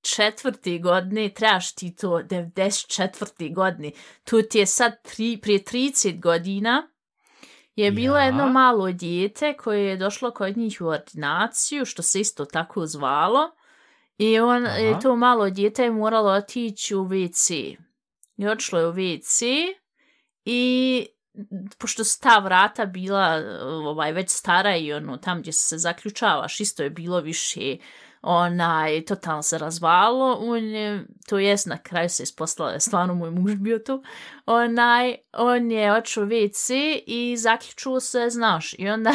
četvrti 0.00 0.78
godini, 0.78 1.34
trebaš 1.34 1.74
ti 1.74 1.96
to 1.96 2.08
94. 2.08 3.54
godini, 3.54 3.92
tu 4.24 4.42
ti 4.42 4.58
je 4.58 4.66
sad 4.66 5.02
tri, 5.02 5.38
prije 5.42 5.58
30 5.58 6.20
godina, 6.20 6.88
je 7.84 7.90
bilo 7.92 8.16
Ja. 8.16 8.24
jedno 8.24 8.48
malo 8.48 8.92
dijete 8.92 9.56
koje 9.56 9.86
je 9.86 9.96
došlo 9.96 10.30
kod 10.30 10.56
njih 10.56 10.80
u 10.80 10.86
ordinaciju, 10.86 11.84
što 11.84 12.02
se 12.02 12.20
isto 12.20 12.44
tako 12.44 12.86
zvalo, 12.86 13.50
i 14.18 14.38
on, 14.38 14.66
Aha. 14.66 14.76
je 14.76 15.00
to 15.00 15.16
malo 15.16 15.50
dijete 15.50 15.82
je 15.82 15.90
moralo 15.90 16.30
otići 16.30 16.94
u 16.94 17.04
WC. 17.04 17.76
I 18.36 18.46
odšlo 18.46 18.78
je 18.78 18.88
u 18.88 18.92
WC 18.92 19.44
i 20.44 21.06
pošto 21.78 22.04
su 22.04 22.20
ta 22.20 22.38
vrata 22.38 22.86
bila 22.86 23.42
ovaj, 23.64 24.12
već 24.12 24.30
stara 24.30 24.76
i 24.76 24.92
ono, 24.92 25.16
tam 25.16 25.40
gdje 25.40 25.52
se 25.52 25.78
zaključavaš, 25.78 26.60
isto 26.60 26.82
je 26.82 26.90
bilo 26.90 27.20
više 27.20 27.76
onaj, 28.22 29.04
totalno 29.04 29.42
se 29.42 29.58
razvalo, 29.58 30.38
on 30.40 30.64
je, 30.64 31.04
to 31.28 31.38
jest 31.38 31.66
na 31.66 31.78
kraju 31.78 32.08
se 32.08 32.22
je 32.72 32.80
stvarno 32.80 33.14
moj 33.14 33.30
muž 33.30 33.54
bio 33.54 33.78
tu, 33.78 34.02
onaj, 34.46 35.14
on 35.32 35.70
je 35.70 35.92
očeo 35.92 36.24
WC 36.24 36.74
i 37.06 37.36
zaključuo 37.36 38.00
se, 38.00 38.26
znaš, 38.30 38.74
i 38.78 38.88
onda, 38.88 39.12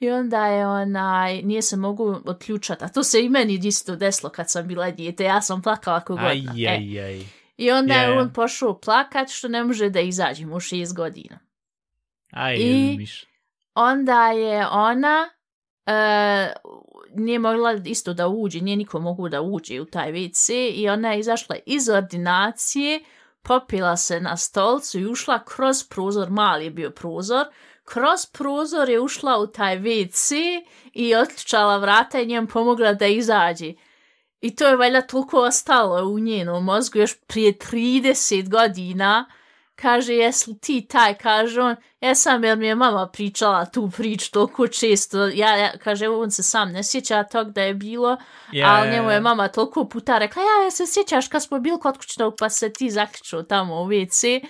i 0.00 0.10
onda 0.10 0.46
je 0.46 0.66
onaj, 0.66 1.42
nije 1.42 1.62
se 1.62 1.76
mogu 1.76 2.20
otključati, 2.26 2.84
a 2.84 2.88
to 2.88 3.02
se 3.02 3.24
i 3.24 3.28
meni 3.28 3.60
isto 3.64 3.96
desilo 3.96 4.30
kad 4.30 4.50
sam 4.50 4.68
bila 4.68 4.90
dijete, 4.90 5.24
ja 5.24 5.40
sam 5.40 5.62
plakala 5.62 6.00
kogodna. 6.00 6.28
Aj, 6.28 6.68
aj, 6.68 7.00
aj. 7.04 7.20
I 7.56 7.70
onda 7.70 7.94
Ja, 7.94 8.02
je 8.02 8.18
on 8.18 8.32
pošao 8.32 8.80
plakat 8.80 9.28
što 9.30 9.48
ne 9.48 9.64
može 9.64 9.90
da 9.90 10.00
izađe, 10.00 10.46
mu 10.46 10.60
šest 10.60 10.96
godina. 10.96 11.38
Aj, 12.30 12.56
I- 12.56 12.96
miš. 12.98 13.24
Onda 13.74 14.26
je 14.28 14.66
ona 14.68 15.28
e, 15.86 16.52
nije 17.14 17.38
mogla 17.38 17.72
isto 17.84 18.14
da 18.14 18.28
uđe, 18.28 18.60
nije 18.60 18.76
niko 18.76 19.00
mogu 19.00 19.28
da 19.28 19.42
uđe 19.42 19.80
u 19.80 19.84
taj 19.84 20.12
WC 20.12 20.72
i 20.74 20.88
ona 20.88 21.12
je 21.12 21.20
izašla 21.20 21.56
iz 21.66 21.88
ordinacije, 21.88 23.00
popila 23.42 23.96
se 23.96 24.20
na 24.20 24.36
stolcu 24.36 24.98
i 24.98 25.06
ušla 25.06 25.44
kroz 25.44 25.84
prozor, 25.84 26.30
mali 26.30 26.64
je 26.64 26.70
bio 26.70 26.90
prozor, 26.90 27.46
kroz 27.84 28.26
prozor 28.32 28.88
je 28.88 29.00
ušla 29.00 29.38
u 29.38 29.46
taj 29.46 29.78
WC 29.78 30.34
i 30.92 31.14
otključala 31.14 31.78
vrata 31.78 32.20
i 32.20 32.26
njem 32.26 32.46
pomogla 32.46 32.94
da 32.94 33.06
izađe. 33.06 33.72
I 34.40 34.56
to 34.56 34.68
je 34.68 34.76
valjda 34.76 35.00
toliko 35.00 35.40
ostalo 35.40 36.08
u 36.08 36.18
njenom 36.18 36.64
mozgu 36.64 36.98
još 36.98 37.20
prije 37.26 37.52
30 37.52 38.48
godina. 38.48 39.26
Kaže, 39.82 40.14
jesi 40.14 40.50
li 40.50 40.58
ti 40.58 40.86
taj? 40.88 41.14
Kaže 41.14 41.60
on, 41.60 41.76
jesam 42.00 42.44
jer 42.44 42.58
mi 42.58 42.66
je 42.66 42.74
mama 42.74 43.06
pričala 43.06 43.64
tu 43.64 43.90
priču 43.96 44.30
toliko 44.30 44.68
često. 44.68 45.26
Ja, 45.26 45.56
ja, 45.56 45.72
kaže, 45.78 46.08
on 46.08 46.30
se 46.30 46.42
sam 46.42 46.72
ne 46.72 46.84
sjeća 46.84 47.24
tog 47.24 47.52
da 47.52 47.62
je 47.62 47.74
bilo, 47.74 48.16
Ja, 48.52 48.68
ali 48.68 48.90
njemu 48.90 49.10
je 49.10 49.20
mama 49.20 49.48
toliko 49.48 49.84
puta 49.84 50.18
rekla, 50.18 50.42
ja, 50.42 50.64
ja 50.64 50.70
se 50.70 50.86
sjećaš 50.86 51.28
kad 51.28 51.42
smo 51.42 51.58
bili 51.58 51.80
kod 51.80 51.98
kućnog 51.98 52.34
pa 52.38 52.48
se 52.48 52.72
ti 52.72 52.90
zaključao 52.90 53.42
tamo 53.42 53.82
u 53.82 53.86
WC. 53.86 54.46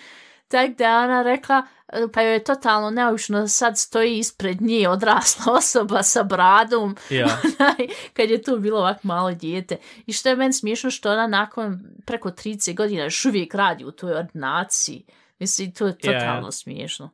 Tako 0.48 0.72
da 0.78 0.98
ona 0.98 1.22
rekla, 1.22 1.66
pa 2.12 2.22
joj 2.22 2.32
je 2.32 2.44
totalno 2.44 2.90
neobično 2.90 3.40
da 3.40 3.48
sad 3.48 3.78
stoji 3.78 4.18
ispred 4.18 4.62
nje 4.62 4.88
odrasla 4.88 5.52
osoba 5.58 6.02
sa 6.02 6.22
bradom, 6.22 6.96
Ja. 7.10 7.26
onaj, 7.58 7.88
kad 8.12 8.30
je 8.30 8.42
tu 8.42 8.58
bilo 8.58 8.78
ovak 8.78 9.04
malo 9.04 9.34
dijete. 9.34 9.76
I 10.06 10.12
što 10.12 10.28
je 10.28 10.36
meni 10.36 10.52
smiješno 10.52 10.90
što 10.90 11.12
ona 11.12 11.26
nakon 11.26 11.80
preko 12.06 12.30
30 12.30 12.76
godina 12.76 13.04
još 13.04 13.24
uvijek 13.24 13.54
radi 13.54 13.84
u 13.84 13.90
toj 13.90 14.14
ordinaciji. 14.14 15.04
Mislim, 15.42 15.72
to 15.72 15.86
je 15.86 15.98
totalno 15.98 16.52
smiješno. 16.52 17.10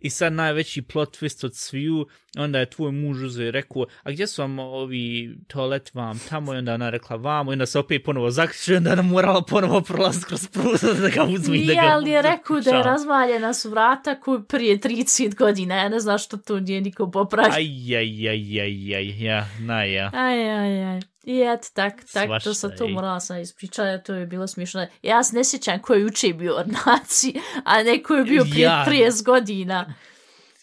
I 0.00 0.10
sad 0.10 0.32
najveći 0.32 0.82
plot 0.82 1.16
twist 1.16 1.46
od 1.46 1.56
sviju, 1.56 2.06
onda 2.38 2.58
je 2.58 2.70
tvoj 2.70 2.92
muž 2.92 3.22
uzeo 3.22 3.46
i 3.46 3.50
rekao, 3.50 3.86
a 4.02 4.10
gdje 4.10 4.26
su 4.26 4.42
vam 4.42 4.58
ovi 4.58 5.36
toalet 5.48 5.94
vam 5.94 6.20
tamo? 6.28 6.54
I 6.54 6.56
onda 6.56 6.74
ona 6.74 6.90
rekla 6.90 7.16
vamo, 7.16 7.52
i 7.52 7.54
onda 7.54 7.66
se 7.66 7.78
opet 7.78 8.04
ponovo 8.04 8.30
zaključio, 8.30 8.76
onda 8.76 8.92
ona 8.92 9.02
morala 9.02 9.42
ponovo 9.42 9.80
prolaziti 9.80 10.26
kroz 10.26 10.48
prozor 10.48 10.96
da 10.96 11.08
ga 11.08 11.24
uzme 11.24 11.56
i 11.58 11.66
da 11.66 11.72
Nije, 11.72 11.82
ga 11.82 11.88
ali 11.92 12.10
je 12.10 12.22
rekao 12.22 12.60
da 12.60 12.70
je 12.70 12.82
razvaljena 12.82 13.54
su 13.54 13.70
vrata 13.70 14.20
koju 14.20 14.44
prije 14.44 14.78
30 14.78 15.34
godina. 15.34 15.74
Ja 15.74 15.88
ne 15.88 16.00
znam 16.00 16.18
što 16.18 16.36
to 16.36 16.60
nije 16.60 16.80
niko 16.80 17.10
popravi. 17.10 17.50
Aj, 17.52 17.96
aj, 17.96 18.28
aj, 18.28 18.60
aj, 18.60 18.96
aj, 18.96 19.22
ja, 19.24 19.46
na 19.60 19.84
ja. 19.84 20.10
Aj, 20.14 20.50
aj, 20.50 20.84
aj. 20.84 21.00
I 21.30 21.42
eto, 21.42 21.68
tak, 21.74 21.94
tak, 22.12 22.28
to 22.28 22.28
Svašta, 22.28 22.54
sam 22.54 22.70
to 22.78 22.88
morala 22.88 23.20
sam 23.20 23.40
ispričati, 23.40 24.04
to 24.04 24.14
je 24.14 24.26
bilo 24.26 24.46
smišno. 24.46 24.86
Ja 25.02 25.22
se 25.22 25.36
ne 25.36 25.44
sjećam 25.44 25.82
ko 25.82 25.94
je 25.94 26.02
juče 26.02 26.32
bio 26.32 26.54
u 26.54 26.58
ordinaciji, 26.58 27.34
a 27.64 27.82
ne 27.82 28.02
ko 28.02 28.14
je 28.14 28.24
bio 28.24 28.44
prije 28.44 28.64
Ja. 28.64 28.84
30 28.88 29.24
godina. 29.24 29.94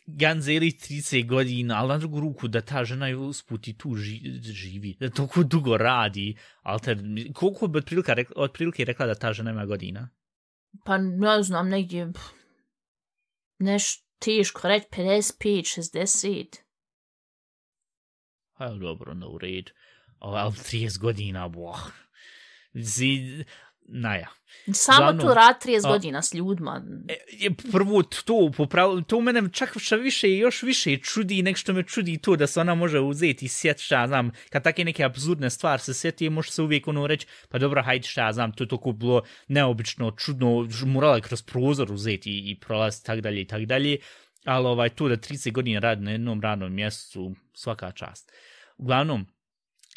Ganzeli 0.06 0.72
30 0.72 1.28
godina, 1.28 1.80
ali 1.80 1.88
na 1.88 1.98
drugu 1.98 2.20
ruku 2.20 2.48
da 2.48 2.62
ta 2.62 2.84
žena 2.86 3.08
je 3.08 3.16
usput 3.16 3.68
i 3.68 3.78
tu 3.78 3.96
ži, 3.96 4.42
živi, 4.42 4.96
da 5.00 5.10
toliko 5.10 5.44
dugo 5.44 5.78
radi, 5.78 6.38
alter, 6.62 6.98
koliko 7.34 7.68
bi 7.68 7.80
otprilike, 7.80 8.14
rek, 8.14 8.32
otprilike 8.36 8.86
rekla 8.86 9.06
da 9.06 9.16
ta 9.16 9.34
žena 9.34 9.52
ima 9.52 9.66
godina? 9.66 10.10
Pa 10.86 10.98
ne 10.98 11.44
znam, 11.44 11.70
negdje 11.70 12.12
pff, 12.14 12.24
neš 13.60 14.04
teško 14.20 14.68
reći 14.68 14.88
55, 14.92 15.82
60. 15.82 16.46
Pa 18.58 18.70
dobro, 18.70 19.14
no 19.14 19.30
u 19.30 19.38
red. 19.38 19.70
O, 20.20 20.36
ali 20.36 20.52
30 20.52 21.00
godina, 21.00 21.48
boh. 21.48 21.92
Zid, 22.74 23.46
naja. 23.88 24.28
Samo 24.74 24.98
Uglavnom, 24.98 25.28
tu 25.28 25.34
rad 25.34 25.56
30 25.66 25.88
a- 25.88 25.92
godina 25.92 26.22
s 26.22 26.34
ljudima. 26.34 26.82
E, 27.42 27.50
prvo 27.72 28.04
to, 28.04 28.52
popravo, 28.58 29.02
to 29.02 29.22
mene 29.22 29.42
čak 29.52 29.74
šta 29.78 29.96
više, 29.96 30.32
još 30.32 30.64
više 30.64 30.98
čudi, 30.98 31.42
nek 31.42 31.58
što 31.58 31.74
me 31.74 31.84
čudi 31.84 32.18
to 32.18 32.36
da 32.36 32.48
se 32.48 32.60
ona 32.62 32.76
može 32.76 33.00
uzeti 33.00 33.46
i 33.46 33.48
sjet 33.48 33.80
šta 33.80 34.08
znam, 34.08 34.32
kad 34.50 34.64
take 34.64 34.86
neke 34.86 35.04
absurdne 35.04 35.50
stvari 35.50 35.82
se 35.82 35.94
sjeti, 35.94 36.30
može 36.30 36.52
se 36.52 36.62
uvijek 36.62 36.88
ono 36.88 37.08
reći, 37.08 37.28
pa 37.50 37.58
dobro, 37.58 37.84
hajde 37.84 38.08
šta 38.08 38.32
znam, 38.34 38.52
to 38.52 38.64
je 38.64 38.68
toliko 38.68 38.92
bilo 38.92 39.22
neobično, 39.48 40.12
čudno, 40.12 40.68
morala 40.86 41.16
je 41.16 41.22
kroz 41.22 41.42
prozor 41.42 41.92
uzeti 41.92 42.32
i, 42.32 42.52
i 42.52 42.60
tak 43.06 43.22
dalje 43.22 43.42
i 43.42 43.48
tak 43.48 43.66
dalje, 43.66 43.98
ali 44.46 44.68
ovaj, 44.68 44.90
to 44.90 45.08
da 45.08 45.18
30 45.18 45.52
godina 45.52 45.80
radi 45.80 46.04
na 46.04 46.12
jednom 46.12 46.42
radnom 46.42 46.74
mjestu, 46.74 47.36
svaka 47.54 47.92
čast. 47.92 48.32
Uglavnom, 48.78 49.26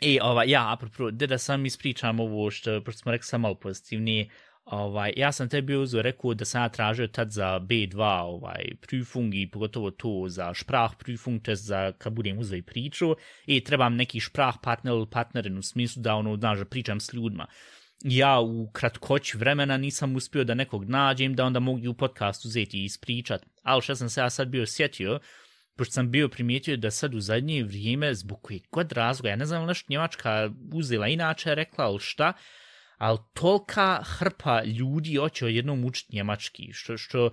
I 0.01 0.19
ovaj, 0.23 0.51
ja, 0.51 0.73
apropo, 0.73 1.11
da 1.11 1.27
da 1.27 1.39
sam 1.39 1.67
ispričam 1.67 2.21
ovo 2.21 2.51
što, 2.51 2.81
pošto 2.85 2.99
smo 2.99 3.13
rekli 3.13 3.25
sam 3.25 3.41
malo 3.41 3.55
pozitivnije, 3.55 4.31
ovaj, 4.65 5.13
ja 5.17 5.33
sam 5.33 5.49
tebi 5.49 5.77
uzeo 5.77 6.03
rekao 6.03 6.35
da 6.35 6.45
sam 6.45 6.63
ja 6.63 6.69
tražio 6.69 7.07
tad 7.07 7.31
za 7.31 7.61
B2 7.61 8.21
ovaj, 8.21 8.65
prüfung 8.81 9.43
i 9.43 9.51
pogotovo 9.51 9.91
to 9.91 10.25
za 10.29 10.55
šprah 10.55 10.91
prüfung, 11.05 11.43
to 11.43 11.55
za 11.55 11.93
kad 11.93 12.13
budem 12.13 12.39
uzeo 12.39 12.57
i 12.57 12.63
priču, 12.63 13.17
i 13.47 13.65
trebam 13.65 13.97
neki 13.97 14.21
šprah 14.21 14.55
partner 14.63 14.95
ili 14.95 15.07
partnerin 15.11 15.59
u 15.59 15.63
smislu 15.63 16.03
da 16.03 16.15
ono, 16.15 16.37
znaš, 16.37 16.59
da 16.59 16.65
pričam 16.65 17.01
s 17.01 17.13
ljudima. 17.13 17.47
Ja 18.05 18.41
u 18.41 18.71
kratkoći 18.73 19.39
vremena 19.39 19.77
nisam 19.77 20.17
uspio 20.17 20.45
da 20.45 20.55
nekog 20.55 20.85
nađem, 20.85 21.35
da 21.35 21.45
onda 21.45 21.61
mogu 21.61 21.91
u 21.91 21.95
podcastu 21.95 22.49
uzeti 22.49 22.81
i 22.81 22.85
ispričat. 22.85 23.47
Ali 23.63 23.83
što 23.83 23.97
sam 23.97 24.09
se 24.09 24.21
ja 24.21 24.31
sad 24.31 24.49
bio 24.49 24.67
sjetio, 24.67 25.19
pošto 25.81 25.93
sam 25.93 26.11
bio 26.11 26.29
primijetio 26.29 26.77
da 26.77 26.91
sad 26.91 27.15
u 27.15 27.21
zadnje 27.21 27.63
vrijeme, 27.65 28.15
zbog 28.15 28.43
kojeg 28.43 28.63
god 28.73 28.93
razloga, 28.93 29.29
ja 29.29 29.37
ne 29.37 29.47
znam 29.47 29.67
nešto 29.67 29.87
Njemačka 29.89 30.51
uzela 30.73 31.09
inače, 31.09 31.55
rekla, 31.55 31.85
ali 31.85 31.99
šta, 32.01 32.33
ali 32.99 33.19
tolika 33.35 34.03
hrpa 34.05 34.63
ljudi 34.65 35.15
hoće 35.15 35.55
jednom 35.55 35.85
učiti 35.85 36.17
njemački, 36.17 36.73
što, 36.73 36.97
što 36.97 37.31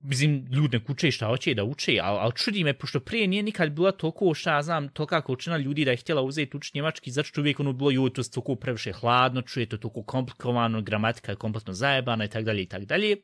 mislim, 0.00 0.46
ljudi 0.50 0.76
ne 0.76 0.84
kuće 0.84 1.10
šta 1.10 1.26
hoće 1.26 1.54
da 1.54 1.64
uče, 1.64 1.98
ali, 2.02 2.18
ali 2.20 2.32
čudi 2.36 2.64
me, 2.64 2.74
pošto 2.74 3.00
prije 3.00 3.26
nije 3.26 3.42
nikad 3.42 3.72
bila 3.72 3.92
toliko, 3.92 4.34
šta 4.34 4.54
ja 4.54 4.62
znam, 4.62 4.88
tolika 4.88 5.22
količina 5.22 5.56
ljudi 5.56 5.84
da 5.84 5.90
je 5.90 5.96
htjela 6.04 6.22
uzeti 6.22 6.56
učiti 6.56 6.78
njemački, 6.78 7.10
zato 7.10 7.26
što 7.26 7.40
uvijek 7.40 7.60
ono 7.60 7.72
bilo, 7.72 7.90
joj, 7.90 8.12
to 8.12 8.20
je 8.20 8.30
toliko 8.30 8.56
previše 8.56 8.92
hladno, 8.92 9.42
čuje 9.42 9.66
to 9.66 9.76
toliko 9.76 10.02
komplikovano, 10.02 10.82
gramatika 10.82 11.32
je 11.32 11.36
kompletno 11.36 11.72
zajebana 11.72 12.24
i 12.24 12.28
tak 12.28 12.44
dalje 12.44 12.62
i 12.62 12.68
tak 12.68 12.84
dalje. 12.84 13.16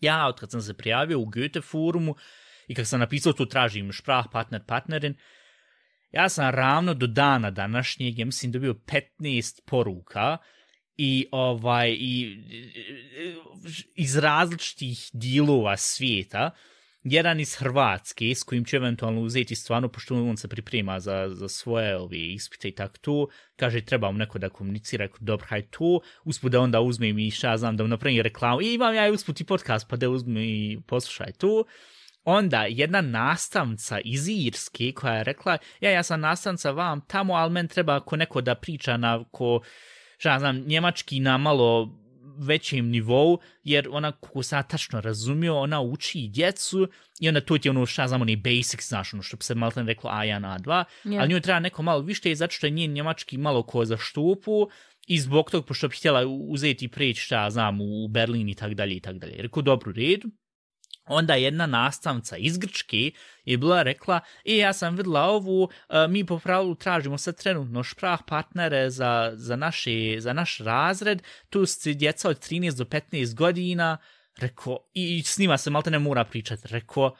Ja, 0.00 0.26
od 0.28 0.40
kad 0.40 0.50
sam 0.50 0.62
se 0.62 0.74
prijavio 0.74 1.18
u 1.18 1.24
Goethe 1.24 1.60
forumu 1.60 2.16
i 2.68 2.74
kad 2.74 2.88
sam 2.88 3.00
napisao 3.00 3.32
tu 3.32 3.46
tražim 3.46 3.92
šprah, 3.92 4.24
partner, 4.32 4.64
partnerin, 4.66 5.14
ja 6.12 6.28
sam 6.28 6.50
ravno 6.50 6.94
do 6.94 7.06
dana 7.06 7.50
današnjeg, 7.50 8.18
ja 8.18 8.26
mislim, 8.26 8.52
dobio 8.52 8.74
15 8.74 9.60
poruka, 9.66 10.38
i 10.96 11.26
ovaj 11.30 11.96
i 11.98 12.38
iz 13.94 14.16
različitih 14.16 15.10
dilova 15.12 15.76
svijeta. 15.76 16.50
Jedan 17.02 17.40
iz 17.40 17.54
Hrvatske 17.54 18.34
s 18.34 18.42
kojim 18.42 18.64
će 18.64 18.76
eventualno 18.76 19.20
uzeti 19.20 19.54
stvarno 19.54 19.88
pošto 19.88 20.14
on 20.14 20.36
se 20.36 20.48
priprema 20.48 21.00
za, 21.00 21.28
za 21.32 21.48
svoje 21.48 21.96
ove 21.96 22.18
ispite 22.18 22.68
i 22.68 22.74
tako 22.74 22.98
to 22.98 23.26
kaže 23.56 23.80
treba 23.80 24.10
mu 24.10 24.18
neko 24.18 24.38
da 24.38 24.48
komunicira 24.48 25.08
dobro 25.20 25.46
haj 25.48 25.62
to 25.62 26.00
usput 26.24 26.52
da 26.52 26.60
onda 26.60 26.80
uzmem 26.80 27.18
i 27.18 27.30
šta 27.30 27.56
znam 27.56 27.76
da 27.76 27.84
mu 27.84 27.88
napravim 27.88 28.22
reklamu. 28.22 28.62
I 28.62 28.74
imam 28.74 28.94
ja 28.94 29.12
usput 29.12 29.40
i 29.40 29.44
podcast 29.44 29.88
pa 29.88 29.96
da 29.96 30.10
uzmem 30.10 30.36
i 30.36 30.80
poslušaj 30.86 31.32
to 31.32 31.64
onda 32.24 32.66
jedna 32.68 33.00
nastavnica 33.00 34.00
iz 34.00 34.28
Irske 34.28 34.92
koja 34.92 35.14
je 35.14 35.24
rekla 35.24 35.58
ja 35.80 35.90
ja 35.90 36.02
sam 36.02 36.20
nastavnica 36.20 36.70
vam 36.70 37.00
tamo 37.00 37.34
ali 37.34 37.52
men 37.52 37.68
treba 37.68 37.96
ako 37.96 38.16
neko 38.16 38.40
da 38.40 38.54
priča 38.54 38.96
na 38.96 39.24
ko 39.30 39.60
šta 40.18 40.38
znam, 40.38 40.56
njemački 40.66 41.20
na 41.20 41.38
malo 41.38 41.98
većem 42.38 42.88
nivou, 42.88 43.38
jer 43.64 43.88
ona, 43.90 44.12
kako 44.12 44.42
sam 44.42 44.62
tačno 44.68 45.00
razumio, 45.00 45.58
ona 45.58 45.80
uči 45.80 46.18
i 46.18 46.28
djecu 46.28 46.88
i 47.20 47.28
onda 47.28 47.40
to 47.40 47.58
ti 47.58 47.68
je 47.68 47.70
ono, 47.70 47.86
šta 47.86 48.08
znam, 48.08 48.22
oni 48.22 48.36
basics, 48.36 48.88
znaš, 48.88 49.14
ono 49.14 49.22
što 49.22 49.36
bi 49.36 49.42
se 49.42 49.54
malo 49.54 49.72
reklo 49.76 50.10
A1, 50.10 50.58
A2, 50.58 50.84
yeah. 51.04 51.20
ali 51.20 51.28
njoj 51.28 51.40
treba 51.40 51.60
neko 51.60 51.82
malo 51.82 52.00
više, 52.00 52.34
zato 52.34 52.52
što 52.52 52.66
je 52.66 52.70
njen 52.70 52.92
njemački 52.92 53.38
malo 53.38 53.62
ko 53.62 53.84
za 53.84 53.96
štupu, 53.96 54.68
i 55.06 55.18
zbog 55.18 55.50
tog, 55.50 55.66
pošto 55.66 55.88
bi 55.88 55.96
htjela 55.96 56.26
uzeti 56.26 56.84
i 56.84 56.88
preći, 56.88 57.20
šta 57.20 57.50
znam, 57.50 57.80
u 57.80 58.08
Berlin 58.08 58.48
i 58.48 58.54
tak 58.54 58.74
dalje 58.74 58.96
i 58.96 59.00
tak 59.00 59.18
dalje. 59.18 59.34
Rekao, 59.38 59.62
dobro, 59.62 59.92
redu 59.92 60.28
onda 61.06 61.34
jedna 61.34 61.66
nastavnica 61.66 62.36
iz 62.36 62.58
Grčke 62.58 63.10
je 63.44 63.58
bila 63.58 63.82
rekla, 63.82 64.20
e, 64.44 64.56
ja 64.56 64.72
sam 64.72 64.96
vidla 64.96 65.22
ovu, 65.22 65.68
e, 65.88 66.08
mi 66.08 66.26
po 66.26 66.38
pravilu 66.38 66.74
tražimo 66.74 67.18
sad 67.18 67.36
trenutno 67.36 67.82
šprah 67.82 68.20
partnere 68.26 68.90
za, 68.90 69.32
za, 69.34 69.56
naši, 69.56 70.16
za 70.20 70.32
naš 70.32 70.58
razred, 70.58 71.22
tu 71.50 71.66
su 71.66 71.92
djeca 71.94 72.28
od 72.28 72.38
13 72.38 72.76
do 72.76 72.84
15 72.84 73.34
godina, 73.34 73.98
rekao, 74.36 74.78
i 74.94 75.22
s 75.22 75.38
njima 75.38 75.58
se 75.58 75.70
malte 75.70 75.90
ne 75.90 75.98
mora 75.98 76.24
pričati, 76.24 76.68
rekao, 76.68 77.16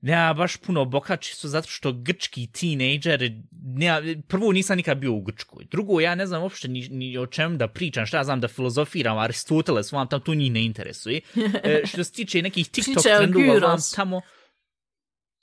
nema 0.00 0.34
baš 0.34 0.56
puno 0.56 0.84
bokači 0.84 1.34
su 1.34 1.48
zato 1.48 1.68
što 1.68 1.92
grčki 1.92 2.46
tinejdžer, 2.46 3.32
nema, 3.50 4.00
prvo 4.28 4.52
nisam 4.52 4.76
nikad 4.76 4.98
bio 4.98 5.12
u 5.12 5.20
Grčkoj, 5.20 5.64
drugo 5.70 6.00
ja 6.00 6.14
ne 6.14 6.26
znam 6.26 6.42
uopšte 6.42 6.68
ni, 6.68 6.88
ni 6.88 7.18
o 7.18 7.26
čem 7.26 7.58
da 7.58 7.68
pričam, 7.68 8.06
šta 8.06 8.16
ja 8.16 8.24
znam 8.24 8.40
da 8.40 8.48
filozofiram, 8.48 9.18
Aristoteles, 9.18 9.92
vam 9.92 10.08
tam 10.08 10.20
tu 10.20 10.34
njih 10.34 10.52
ne 10.52 10.64
interesuje. 10.64 11.20
E, 11.64 11.82
što 11.92 12.04
se 12.04 12.12
tiče 12.12 12.42
nekih 12.42 12.68
TikTok 12.68 13.02
trendova, 13.02 13.58
vam 13.58 13.78
tamo... 13.96 14.20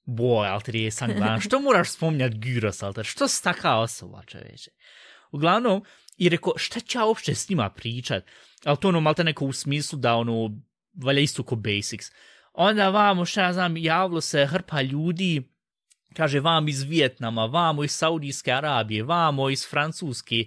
Boj, 0.06 0.48
alter 0.48 0.76
je 0.76 0.92
sam 0.92 1.08
gledam, 1.08 1.42
što 1.42 1.60
moraš 1.60 1.92
spominjati 1.92 2.38
Gyros, 2.38 2.86
alter, 2.86 3.06
što 3.06 3.28
si 3.28 3.44
taka 3.44 3.76
osoba, 3.76 4.24
čoveče? 4.26 4.72
Uglavnom, 5.32 5.84
i 6.18 6.30
rekao, 6.30 6.54
šta 6.58 6.80
će 6.80 6.98
ja 6.98 7.06
uopšte 7.06 7.36
s 7.36 7.50
njima 7.50 7.70
pričat? 7.70 8.24
Ali 8.64 8.78
to 8.78 8.88
ono, 8.88 9.02
malte 9.02 9.24
neko 9.24 9.46
u 9.46 9.54
smislu 9.54 10.00
da 10.00 10.16
ono, 10.16 10.62
valja 10.94 11.20
isto 11.20 11.44
ko 11.44 11.56
basics 11.56 12.12
onda 12.58 12.90
vamo, 12.90 13.26
šta 13.26 13.44
ja 13.44 13.54
znam, 13.54 13.78
javilo 13.78 14.22
se 14.22 14.46
hrpa 14.46 14.82
ljudi, 14.82 15.44
kaže, 16.14 16.40
vam 16.40 16.68
iz 16.68 16.84
Vjetnama, 16.84 17.46
vamo 17.46 17.84
iz 17.84 17.92
Saudijske 17.92 18.52
Arabije, 18.52 19.04
vamo 19.04 19.50
iz 19.50 19.68
Francuske, 19.70 20.46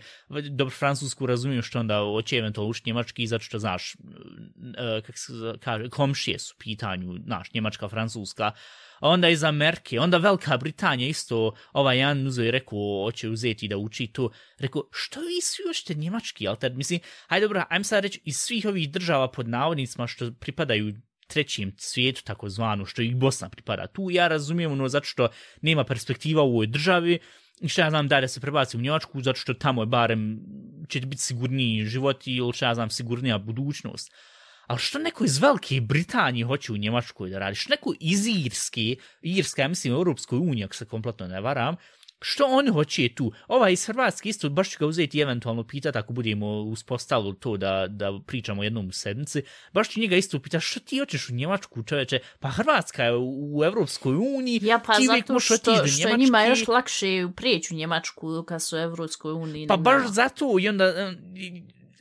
dobro, 0.51 0.71
Francusku 0.71 1.27
razumijem 1.27 1.63
što 1.63 1.81
onda 1.81 2.03
oće 2.03 2.37
eventualno 2.37 2.71
uši 2.71 2.83
Njemački, 2.87 3.27
zato 3.27 3.45
što, 3.45 3.59
znaš, 3.59 3.95
e, 3.95 5.03
kak 5.07 5.19
se 5.19 5.33
kaže, 5.61 5.89
komšije 5.89 6.39
su 6.39 6.55
pitanju, 6.59 7.15
znaš, 7.25 7.53
Njemačka, 7.55 7.89
Francuska, 7.89 8.53
onda 9.01 9.29
iz 9.29 9.45
Amerike, 9.45 10.01
onda 10.01 10.19
Velika 10.19 10.57
Britanija 10.57 11.09
isto, 11.09 11.55
ovaj 11.73 11.99
Jan 11.99 12.23
Nuzo 12.23 12.43
i 12.43 12.51
rekao, 12.51 13.05
hoće 13.05 13.29
uzeti 13.29 13.69
da 13.69 13.77
uči 13.77 14.07
to, 14.07 14.31
rekao, 14.59 14.89
što 14.93 15.21
vi 15.21 15.41
svi 15.43 15.71
ošte 15.71 15.95
Njemački, 15.95 16.49
ali 16.49 16.59
tad, 16.59 16.77
mislim, 16.77 17.01
hajde 17.29 17.47
dobro, 17.47 17.65
ajmo 17.71 17.85
sad 17.85 18.03
reći, 18.03 18.21
iz 18.25 18.37
svih 18.37 18.67
ovih 18.67 18.91
država 18.91 19.31
pod 19.31 19.49
navodnicima 19.49 20.07
što 20.07 20.33
pripadaju 20.41 20.95
trećem 21.31 21.73
svijetu, 21.77 22.23
takozvanu, 22.25 22.87
što 22.87 23.03
i 23.03 23.15
Bosna 23.15 23.49
pripada 23.49 23.87
tu, 23.87 24.11
ja 24.11 24.29
razumijem 24.29 24.73
ono 24.73 24.89
zato 24.89 25.07
što 25.07 25.29
nema 25.63 25.85
perspektiva 25.85 26.43
u 26.43 26.51
ovoj 26.51 26.67
državi, 26.67 27.19
i 27.61 27.69
što 27.69 27.81
ja 27.81 27.91
znam 27.91 28.09
da 28.09 28.29
se 28.29 28.41
prebaci 28.41 28.77
u 28.77 28.81
Njemačku, 28.81 29.23
zato 29.23 29.39
što 29.39 29.55
tamo 29.55 29.83
je 29.83 29.87
barem, 29.87 30.41
će 30.89 31.01
biti 31.01 31.23
sigurniji 31.23 31.85
život 31.85 32.27
ili 32.27 32.53
šta 32.53 32.67
ja 32.67 32.75
znam 32.75 32.91
sigurnija 32.91 33.39
budućnost. 33.39 34.13
Ali 34.67 34.79
što 34.79 34.99
neko 34.99 35.25
iz 35.25 35.39
Velike 35.39 35.81
Britanije 35.81 36.47
hoće 36.47 36.73
u 36.73 36.77
Njemačkoj 36.77 37.31
da 37.31 37.39
radi? 37.39 37.57
Što 37.57 37.71
neko 37.71 37.95
iz 38.01 38.27
Irske, 38.27 38.97
Irska, 39.23 39.63
ja 39.63 39.69
mislim, 39.69 39.93
Europskoj 39.93 40.39
uniji, 40.39 40.65
ako 40.65 40.75
se 40.75 40.85
kompletno 40.85 41.27
ne 41.27 41.41
varam, 41.41 41.77
što 42.23 42.45
on 42.47 42.73
hoće 42.73 43.09
tu? 43.15 43.33
Ova 43.49 43.71
iz 43.71 43.87
Hrvatske 43.87 44.29
isto 44.29 44.49
baš 44.49 44.71
ću 44.71 44.77
ga 44.79 44.87
uzeti 44.87 45.19
i 45.19 45.21
eventualno 45.21 45.65
pitati 45.65 45.99
ako 45.99 46.13
budemo 46.13 46.47
uspostavili 46.47 47.37
to 47.41 47.57
da, 47.57 47.87
da 47.89 48.19
pričamo 48.27 48.65
jednom 48.65 48.89
u 48.89 48.93
sedmici. 48.93 49.43
Baš 49.73 49.89
ću 49.89 50.01
njega 50.01 50.17
isto 50.17 50.39
pitati 50.39 50.65
što 50.65 50.81
ti 50.81 50.99
hoćeš 50.99 51.29
u 51.29 51.33
Njemačku 51.33 51.83
čoveče? 51.83 52.19
Pa 52.41 52.51
Hrvatska 52.51 53.05
je 53.05 53.13
u 53.17 53.65
Evropskoj 53.65 54.15
uniji. 54.17 54.61
Ja 54.63 54.81
pa 54.87 54.97
ti 54.97 55.07
zato 55.07 55.41
što, 55.41 55.57
što, 55.57 55.87
što 55.87 56.17
njima 56.17 56.45
još 56.45 56.69
lakše 56.69 57.29
prijeći 57.37 57.75
u 57.75 57.77
Njemačku 57.77 58.45
kad 58.49 58.63
su 58.63 58.77
u 58.77 58.79
Evropskoj 58.79 59.33
uniji. 59.33 59.67
Pa 59.67 59.77
baš 59.77 60.07
zato 60.07 60.57
i 60.61 60.69
onda 60.69 61.13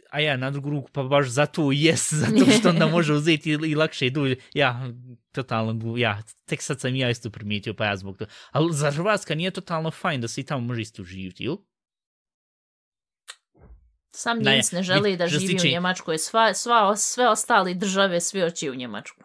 a 0.10 0.20
ja 0.20 0.38
na 0.38 0.52
drugu 0.52 0.70
ruku 0.70 0.90
pa 0.92 1.04
baš 1.04 1.28
zato 1.28 1.72
jes, 1.72 2.14
zato 2.22 2.52
što 2.60 2.70
onda 2.70 2.88
može 2.98 3.14
uzeti 3.14 3.50
i 3.50 3.76
lakše 3.76 4.08
i 4.08 4.10
duže. 4.10 4.36
Ja, 4.54 4.92
totalno, 5.32 5.98
ja, 5.98 6.22
tek 6.46 6.62
sad 6.62 6.80
sam 6.80 6.96
ja 6.96 7.10
isto 7.10 7.30
primijetio, 7.30 7.74
pa 7.74 7.86
ja 7.86 7.98
zbog 7.98 8.18
to. 8.18 8.26
Ali 8.52 8.74
za 8.74 8.92
Hrvatska 8.92 9.36
nije 9.36 9.52
totalno 9.52 9.92
fajn 9.92 10.22
da 10.22 10.28
se 10.28 10.42
i 10.42 10.46
tamo 10.46 10.62
može 10.62 10.82
isto 10.82 11.04
živjeti, 11.04 11.44
ili? 11.44 11.58
Sam 14.12 14.40
Njemac 14.40 14.72
ne 14.72 14.84
želi 14.84 15.18
da 15.18 15.28
živi 15.28 15.58
u 15.64 15.72
Njemačkoj, 15.72 16.18
sva, 16.18 16.54
sva, 16.54 16.96
sve 16.96 17.30
ostali 17.30 17.76
države 17.76 18.22
svi 18.22 18.44
oči 18.44 18.70
u 18.70 18.76
Njemačku. 18.76 19.24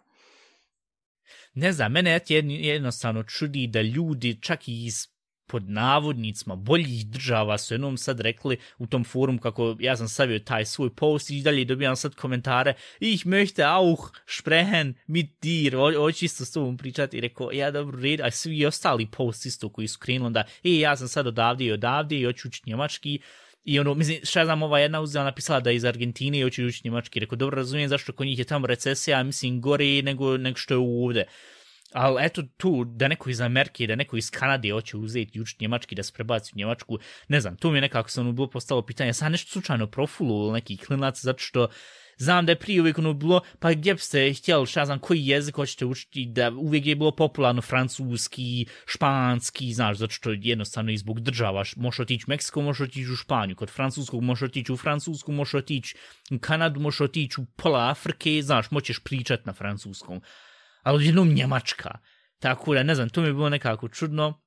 Ne 1.53 1.71
znam, 1.71 1.91
mene 1.91 2.19
jednostavno 2.47 3.23
čudi 3.23 3.67
da 3.67 3.81
ljudi 3.81 4.41
čak 4.41 4.67
i 4.67 4.85
iz 4.85 5.14
pod 5.47 5.69
navodnicima 5.69 6.55
boljih 6.55 7.07
država 7.07 7.57
su 7.57 7.73
jednom 7.73 7.97
sad 7.97 8.19
rekli 8.19 8.57
u 8.77 8.87
tom 8.87 9.03
forum 9.03 9.37
kako 9.37 9.75
ja 9.79 9.97
sam 9.97 10.07
stavio 10.07 10.39
taj 10.39 10.65
svoj 10.65 10.95
post 10.95 11.29
i 11.29 11.41
dalje 11.41 11.65
dobijam 11.65 11.95
sad 11.95 12.15
komentare 12.15 12.73
ich 12.99 13.25
möchte 13.25 13.63
auch 13.77 14.11
sprechen 14.27 14.93
mit 15.07 15.29
dir 15.41 15.75
hoću 15.75 16.25
isto 16.25 16.45
s 16.45 16.51
tobom 16.51 16.77
pričati 16.77 17.17
i 17.17 17.21
rekao 17.21 17.51
ja 17.51 17.71
dobro 17.71 17.99
red 18.01 18.21
a 18.21 18.31
svi 18.31 18.65
ostali 18.65 19.07
post 19.11 19.45
isto 19.45 19.69
koji 19.69 19.87
su 19.87 19.99
krenuli 19.99 20.33
da 20.33 20.43
e 20.63 20.79
ja 20.79 20.97
sam 20.97 21.07
sad 21.07 21.27
odavde 21.27 21.65
i 21.65 21.71
odavde 21.71 22.19
i 22.19 22.25
hoću 22.25 22.47
učiti 22.47 22.69
njemački 22.69 23.19
I 23.65 23.79
ono, 23.79 23.93
mislim, 23.93 24.19
šta 24.23 24.45
znam, 24.45 24.63
ova 24.63 24.79
jedna 24.79 25.01
uzela 25.01 25.25
napisala 25.25 25.59
da 25.59 25.69
je 25.69 25.75
iz 25.75 25.85
Argentine 25.85 26.39
i 26.39 26.43
hoće 26.43 26.65
učiti 26.65 26.87
njemački. 26.87 27.19
Rekao, 27.19 27.35
dobro 27.35 27.55
razumijem 27.55 27.89
zašto 27.89 28.13
kod 28.13 28.27
njih 28.27 28.39
je 28.39 28.45
tamo 28.45 28.67
recesija, 28.67 29.23
mislim, 29.23 29.61
gore 29.61 30.01
nego, 30.01 30.37
nego 30.37 30.57
što 30.57 30.73
je 30.73 30.77
ovde. 30.77 31.25
Ali 31.95 32.25
eto 32.25 32.43
tu, 32.57 32.85
da 32.85 33.07
neko 33.07 33.29
iz 33.29 33.41
Amerike, 33.41 33.87
da 33.87 33.95
neko 33.95 34.17
iz 34.17 34.31
Kanade 34.31 34.71
hoće 34.71 34.97
uzeti 34.97 35.37
i 35.37 35.41
učiti 35.41 35.63
njemački, 35.63 35.95
da 35.95 36.03
se 36.03 36.13
prebaci 36.13 36.51
u 36.55 36.57
njemačku, 36.57 36.99
ne 37.27 37.39
znam, 37.39 37.57
tu 37.57 37.71
mi 37.71 37.77
je 37.77 37.81
nekako 37.81 38.09
se 38.09 38.21
ono 38.21 38.31
bilo 38.31 38.49
postalo 38.49 38.81
pitanje, 38.81 39.13
sad 39.13 39.31
nešto 39.31 39.51
slučajno 39.51 39.87
profilu 39.87 40.43
ili 40.43 40.53
neki 40.53 40.77
klinac, 40.77 41.21
zato 41.21 41.39
što 41.39 41.67
Znam 42.17 42.45
da 42.45 42.51
je 42.51 42.59
prije 42.59 42.81
uvijek 42.81 42.97
ono 42.97 43.13
bilo, 43.13 43.41
pa 43.59 43.73
gdje 43.73 43.93
biste 43.93 44.33
htjeli, 44.33 44.65
šta 44.65 44.85
znam, 44.85 44.99
koji 44.99 45.27
jezik 45.27 45.55
hoćete 45.55 45.85
učiti, 45.85 46.25
da 46.25 46.51
uvijek 46.51 46.85
je 46.85 46.95
bilo 46.95 47.11
popularno 47.11 47.61
francuski, 47.61 48.65
španski, 48.85 49.73
znaš, 49.73 49.97
zato 49.97 50.13
što 50.13 50.31
jednostavno 50.31 50.91
i 50.91 50.97
zbog 50.97 51.19
država, 51.19 51.63
možeš 51.75 51.99
otići 51.99 52.25
u 52.27 52.29
Meksiko, 52.29 52.61
možeš 52.61 52.81
otići 52.81 53.11
u 53.11 53.15
Španiju, 53.15 53.55
kod 53.55 53.69
francuskog 53.69 54.23
možeš 54.23 54.41
otići 54.41 54.71
u 54.71 54.77
Francusku, 54.77 55.31
možeš 55.31 55.53
otići 55.53 55.95
u 56.31 56.39
Kanadu, 56.39 56.79
možeš 56.79 57.01
otići 57.01 57.41
u 57.41 57.45
pola 57.45 57.89
Afrike, 57.89 58.41
znaš, 58.41 58.71
moćeš 58.71 58.99
pričat 58.99 59.45
na 59.45 59.53
francuskom. 59.53 60.21
Ali 60.85 61.05
jednom 61.05 61.33
Njemačka. 61.33 61.97
Tako 62.39 62.73
da, 62.73 62.83
ne 62.83 62.95
znam, 62.95 63.09
to 63.09 63.21
mi 63.21 63.27
je 63.27 63.33
bilo 63.33 63.49
nekako 63.49 63.87
čudno. 63.87 64.41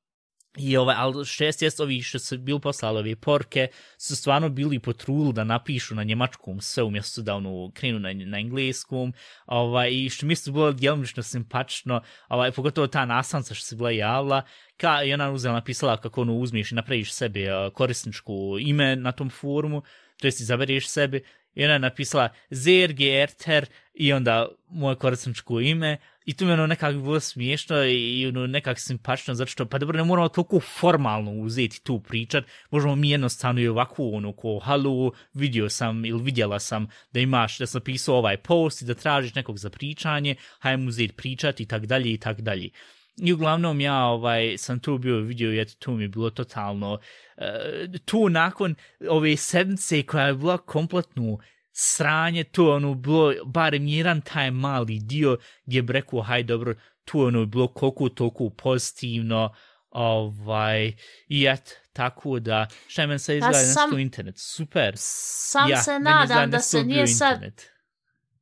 I 0.56 0.76
ovaj, 0.76 0.96
ali 0.98 1.24
šest 1.24 1.62
jest 1.62 1.80
ovi 1.80 2.02
što 2.02 2.18
su 2.18 2.38
bili 2.38 2.60
poslali 2.60 2.98
ove 2.98 3.16
porke, 3.16 3.68
su 3.98 4.16
stvarno 4.16 4.48
bili 4.48 4.78
potrudili 4.78 5.32
da 5.32 5.44
napišu 5.44 5.94
na 5.94 6.02
njemačkom 6.02 6.60
sve 6.60 6.82
umjesto 6.82 7.22
da 7.22 7.34
ono 7.34 7.70
krenu 7.74 7.98
na, 7.98 8.12
na 8.12 8.38
engleskom. 8.38 9.12
Ovaj, 9.46 9.90
I 9.92 10.10
što 10.10 10.26
mi 10.26 10.36
su 10.36 10.52
bilo 10.52 10.72
djelomično 10.72 11.22
simpačno, 11.22 12.02
ovaj, 12.28 12.52
pogotovo 12.52 12.86
ta 12.86 13.04
nastavnica 13.04 13.54
što 13.54 13.66
se 13.66 13.76
bila 13.76 13.90
javila, 13.90 14.42
ka, 14.76 15.02
i 15.02 15.14
ona 15.14 15.30
uzela 15.30 15.54
napisala 15.54 15.96
kako 15.96 16.20
ono 16.20 16.34
uzmiješ 16.34 16.72
i 16.72 16.74
napraviš 16.74 17.12
sebi 17.12 17.46
korisničko 17.74 18.32
ime 18.60 18.96
na 18.96 19.12
tom 19.12 19.30
forumu, 19.30 19.82
to 20.20 20.26
jest 20.26 20.40
izabereš 20.40 20.88
sebi, 20.88 21.24
i 21.54 21.64
ona 21.64 21.72
je 21.72 21.78
napisala 21.78 22.28
ZRGRTR 22.50 23.66
i 23.94 24.12
onda 24.12 24.48
moje 24.70 24.96
korisničko 24.96 25.60
ime, 25.60 25.96
I 26.28 26.34
to 26.34 26.44
mi 26.44 26.50
je 26.50 26.54
ono 26.54 26.66
nekako 26.66 26.98
bilo 26.98 27.20
smiješno 27.20 27.84
i 27.84 28.26
ono 28.26 28.46
nekako 28.46 28.80
simpačno, 28.80 29.34
zato 29.34 29.50
što, 29.50 29.66
pa 29.66 29.78
dobro, 29.78 29.96
ne 29.96 30.04
moramo 30.04 30.28
toliko 30.28 30.60
formalno 30.60 31.32
uzeti 31.32 31.84
tu 31.84 32.00
pričat, 32.00 32.44
možemo 32.70 32.96
mi 32.96 33.10
jednostavno 33.10 33.60
i 33.60 33.68
ovako, 33.68 34.08
ono, 34.08 34.32
ko, 34.32 34.58
halo, 34.58 35.12
vidio 35.34 35.68
sam 35.68 36.04
ili 36.04 36.22
vidjela 36.22 36.58
sam 36.58 36.86
da 37.12 37.20
imaš, 37.20 37.58
da 37.58 37.66
sam 37.66 37.80
pisao 37.80 38.16
ovaj 38.16 38.36
post 38.36 38.82
i 38.82 38.84
da 38.84 38.94
tražiš 38.94 39.34
nekog 39.34 39.58
za 39.58 39.70
pričanje, 39.70 40.34
hajmo 40.58 40.88
uzeti 40.88 41.14
pričat 41.14 41.60
i 41.60 41.66
tak 41.66 41.86
dalje 41.86 42.12
i 42.12 42.18
tak 42.18 42.40
dalje. 42.40 42.70
I 43.16 43.32
uglavnom 43.32 43.80
ja 43.80 44.04
ovaj 44.04 44.58
sam 44.58 44.80
tu 44.80 44.98
bio 44.98 45.20
vidio 45.20 45.52
i 45.52 45.60
eto 45.60 45.72
tu 45.78 45.92
mi 45.92 46.04
je 46.04 46.08
bilo 46.08 46.30
totalno 46.30 46.92
uh, 46.92 48.00
tu 48.04 48.28
nakon 48.28 48.74
ove 49.08 49.36
sedmice 49.36 50.02
koja 50.02 50.26
je 50.26 50.34
bila 50.34 50.58
kompletno 50.58 51.38
sranje, 51.80 52.44
to 52.44 52.74
ono 52.74 52.94
bilo, 52.94 53.34
barem 53.44 53.86
jedan 53.86 54.20
taj 54.20 54.50
mali 54.50 54.98
dio 54.98 55.38
gdje 55.66 55.82
bi 55.82 55.92
rekao, 55.92 56.22
haj 56.22 56.42
dobro, 56.42 56.74
tu 57.04 57.20
ono 57.20 57.46
bilo 57.46 57.68
koliko 57.68 58.08
toliko 58.08 58.50
pozitivno, 58.50 59.54
ovaj, 59.90 60.92
i 61.28 61.46
et, 61.46 61.76
tako 61.92 62.38
da, 62.38 62.66
šta 62.86 63.02
je 63.02 63.06
meni 63.06 63.18
sad 63.18 63.36
izgleda 63.36 63.58
ja 63.58 63.64
sam, 63.64 63.98
internet, 63.98 64.38
super. 64.38 64.94
Sam 64.96 65.70
ja, 65.70 65.82
se 65.82 65.98
nadam 65.98 66.50
da 66.50 66.60
se 66.60 66.84
nije 66.84 67.06
sad, 67.06 67.32
internet. 67.32 67.70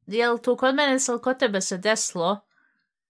jel 0.06 0.38
tu 0.38 0.56
kod 0.56 0.74
mene 0.74 0.98
se 0.98 1.12
kod 1.22 1.38
tebe 1.38 1.60
se 1.60 1.78
desilo, 1.78 2.40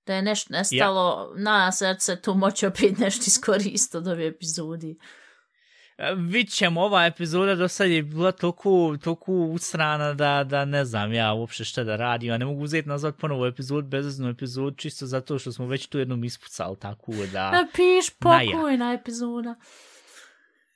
da 0.06 0.14
je 0.14 0.22
nešto 0.22 0.52
nestalo, 0.52 1.34
ja. 1.36 1.42
na 1.42 1.72
srce 1.72 2.20
tu 2.20 2.34
moći 2.34 2.66
opet 2.66 2.98
nešto 2.98 3.24
iskoristiti 3.26 3.96
od 3.96 4.08
ove 4.08 4.26
epizodi. 4.26 4.98
Vid 6.16 6.50
ćemo, 6.50 6.80
ova 6.80 7.06
epizoda 7.06 7.54
do 7.54 7.68
sad 7.68 7.90
je 7.90 8.02
bila 8.02 8.32
toliko, 8.32 8.96
toliko 9.04 9.32
usrana 9.32 10.14
da, 10.14 10.44
da 10.44 10.64
ne 10.64 10.84
znam 10.84 11.12
ja 11.12 11.32
uopšte 11.32 11.64
šta 11.64 11.84
da 11.84 11.96
radim. 11.96 12.28
Ja 12.28 12.38
ne 12.38 12.44
mogu 12.44 12.62
uzeti 12.62 12.88
nazvat 12.88 13.16
ponovo 13.16 13.46
epizod, 13.46 13.84
bezaznu 13.84 14.28
epizod, 14.28 14.76
čisto 14.76 15.06
zato 15.06 15.38
što 15.38 15.52
smo 15.52 15.66
već 15.66 15.86
tu 15.86 15.98
jednom 15.98 16.24
ispucali 16.24 16.76
tako 16.78 17.12
da... 17.32 17.50
Napiš 17.50 18.10
pokojna 18.18 18.92
epizoda. 18.92 19.54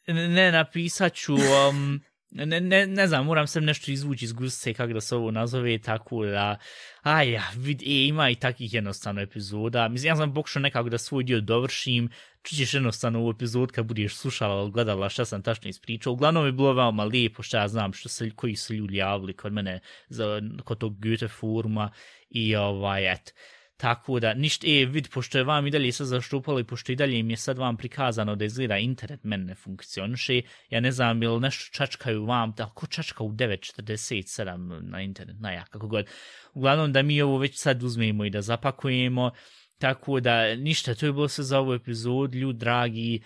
Ne, 0.07 0.53
napisat 0.53 1.15
ću... 1.15 1.35
Um, 1.35 2.01
ne, 2.31 2.61
ne, 2.61 2.87
ne 2.87 3.07
znam, 3.07 3.27
moram 3.27 3.47
se 3.47 3.61
nešto 3.61 3.91
izvući 3.91 4.25
iz 4.25 4.33
gusce 4.33 4.75
kako 4.75 4.93
da 4.93 5.01
se 5.01 5.17
ovo 5.17 5.31
nazove, 5.31 5.79
tako 5.79 6.25
da, 6.25 6.59
aj 7.03 7.33
ja, 7.33 7.43
vid, 7.57 7.83
e, 7.83 8.07
ima 8.07 8.31
i 8.31 8.35
takih 8.35 8.75
jednostavno 8.75 9.21
epizoda, 9.21 9.89
mislim, 9.89 10.09
ja 10.09 10.17
sam 10.17 10.35
pokušao 10.35 10.63
nekako 10.63 10.89
da 10.89 10.99
svoj 10.99 11.25
dio 11.25 11.41
dovršim, 11.41 12.09
čućeš 12.43 12.75
jednostavno 12.75 13.19
ovu 13.19 13.31
epizod 13.31 13.73
kad 13.73 13.87
budeš 13.87 14.15
slušala 14.15 14.63
ili 14.63 14.71
gledala 14.71 15.09
šta 15.09 15.25
sam 15.25 15.43
tačno 15.43 15.69
ispričao, 15.69 16.13
uglavnom 16.13 16.47
je 16.47 16.53
bilo 16.53 16.73
veoma 16.73 17.05
lijepo 17.05 17.43
šta 17.43 17.61
ja 17.61 17.69
znam 17.69 17.93
što 17.93 18.09
se, 18.09 18.31
koji 18.31 18.57
su 18.57 18.75
ljudi 18.75 18.97
javili 18.97 19.33
kod 19.33 19.53
mene 19.53 19.81
za, 20.09 20.41
kod 20.65 20.79
tog 20.79 21.01
Goethe 21.01 21.29
foruma 21.29 21.91
i 22.31 22.57
ovaj, 22.57 23.13
eto, 23.13 23.33
Tako 23.81 24.21
da, 24.21 24.35
ništa, 24.35 24.67
e, 24.69 24.85
vid, 24.85 25.09
pošto 25.13 25.39
je 25.39 25.45
vam 25.45 25.67
i 25.67 25.71
dalje 25.71 25.93
sad 25.93 26.07
zaštupalo 26.07 26.61
i 26.61 26.65
pošto 26.65 26.93
i 26.93 26.97
dalje 26.97 27.19
im 27.19 27.31
je 27.31 27.37
sad 27.37 27.59
vam 27.59 27.77
prikazano 27.77 28.37
da 28.37 28.45
izgleda 28.45 28.77
internet 28.77 29.25
meni 29.25 29.45
ne 29.45 29.55
funkcioniše, 29.55 30.43
ja 30.71 30.81
ne 30.81 30.93
znam, 30.93 31.23
ili 31.23 31.41
nešto 31.41 31.73
čačkaju 31.73 32.25
vam, 32.25 32.53
da, 32.57 32.67
ko 32.75 32.87
čačka 32.87 33.25
u 33.25 33.33
9.47 33.33 34.81
na 34.83 35.01
internet, 35.01 35.37
na 35.41 35.53
ja, 35.53 35.65
kako 35.65 35.87
god. 35.87 36.07
Uglavnom 36.55 36.93
da 36.93 37.03
mi 37.03 37.23
ovo 37.23 37.39
već 37.39 37.61
sad 37.61 37.83
uzmemo 37.83 38.25
i 38.25 38.31
da 38.31 38.43
zapakujemo, 38.43 39.31
tako 39.79 40.21
da, 40.21 40.55
ništa, 40.55 40.95
to 40.95 41.07
je 41.07 41.13
bilo 41.13 41.29
sve 41.29 41.45
za 41.45 41.59
ovu 41.59 41.75
epizod, 41.75 42.35
ljud, 42.35 42.57
dragi, 42.57 43.23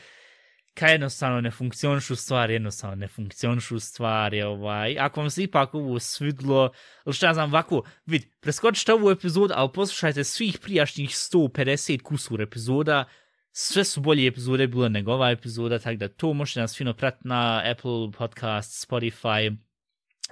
kaj 0.75 0.93
jednostavno 0.93 1.41
ne 1.41 1.51
funkcionišu 1.51 2.17
stvari, 2.17 2.53
jednostavno 2.53 2.97
ne 2.97 3.09
funkcionišu 3.09 3.79
stvari, 3.79 4.43
ovaj, 4.43 4.99
ako 4.99 5.21
vam 5.21 5.31
se 5.31 5.43
ipak 5.43 5.75
ovo 5.75 5.99
svidlo, 5.99 6.71
ili 7.07 7.15
šta 7.15 7.35
znam, 7.35 7.51
ovako, 7.51 7.83
vid, 8.07 8.23
preskočite 8.41 8.93
ovu 8.93 9.11
epizodu, 9.11 9.55
ali 9.57 9.71
poslušajte 9.75 10.25
svih 10.25 10.59
prijašnjih 10.59 11.11
150 11.11 12.03
kusur 12.03 12.43
epizoda, 12.43 13.05
sve 13.53 13.85
su 13.85 14.01
bolje 14.01 14.27
epizode 14.27 14.67
bilo 14.67 14.89
nego 14.89 15.13
ova 15.13 15.31
epizoda, 15.31 15.79
tako 15.79 15.97
da 15.97 16.09
to 16.09 16.33
možete 16.33 16.61
nas 16.61 16.77
fino 16.77 16.95
pratiti 16.95 17.29
na 17.29 17.63
Apple 17.71 18.11
Podcast, 18.19 18.89
Spotify, 18.89 19.57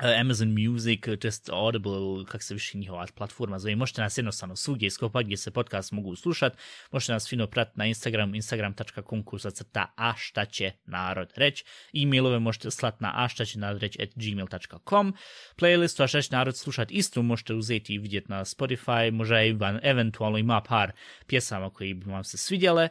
E, 0.01 0.21
Amazon 0.21 0.55
Music, 0.55 1.09
e, 1.09 1.17
just 1.25 1.51
Audible, 1.51 2.25
kak 2.27 2.43
se 2.43 2.55
više 2.55 2.79
njihova 2.79 3.07
platforma 3.15 3.59
zove, 3.59 3.77
možete 3.77 4.03
nas 4.03 4.19
jednostavno 4.19 4.57
svugdje 4.57 4.87
iskopati 4.87 5.25
gdje 5.25 5.37
se 5.37 5.51
podcast 5.51 5.93
mogu 5.93 6.17
slušati, 6.17 6.57
možete 6.91 7.13
nas 7.13 7.29
fino 7.29 7.47
pratiti 7.47 7.79
na 7.79 7.87
Instagram, 7.87 8.35
instagram.com 8.35 9.23
kursa 9.23 9.51
crta 9.51 9.93
a 9.97 10.15
šta 10.17 10.45
će 10.45 10.73
narod 10.85 11.33
reći, 11.37 11.65
e-mailove 11.95 12.39
možete 12.39 12.71
slati 12.71 12.97
na 13.01 13.13
a 13.15 13.29
šta 13.29 13.45
će 13.45 13.59
narod 13.59 13.83
reći 13.83 14.03
at 14.03 14.09
gmail.com, 14.15 15.15
playlistu 15.57 16.05
a 16.05 16.07
šta 16.07 16.23
će 16.23 16.33
narod 16.33 16.57
slušati 16.57 16.95
isto 16.95 17.23
možete 17.23 17.55
uzeti 17.55 17.95
i 17.95 17.99
vidjeti 17.99 18.31
na 18.31 18.45
Spotify, 18.45 19.11
možda 19.11 19.39
je 19.39 19.59
eventualno 19.83 20.39
ima 20.39 20.61
par 20.61 20.93
pjesama 21.27 21.71
koji 21.71 21.95
bi 21.95 22.11
vam 22.11 22.25
se 22.25 22.37
svidjele, 22.37 22.89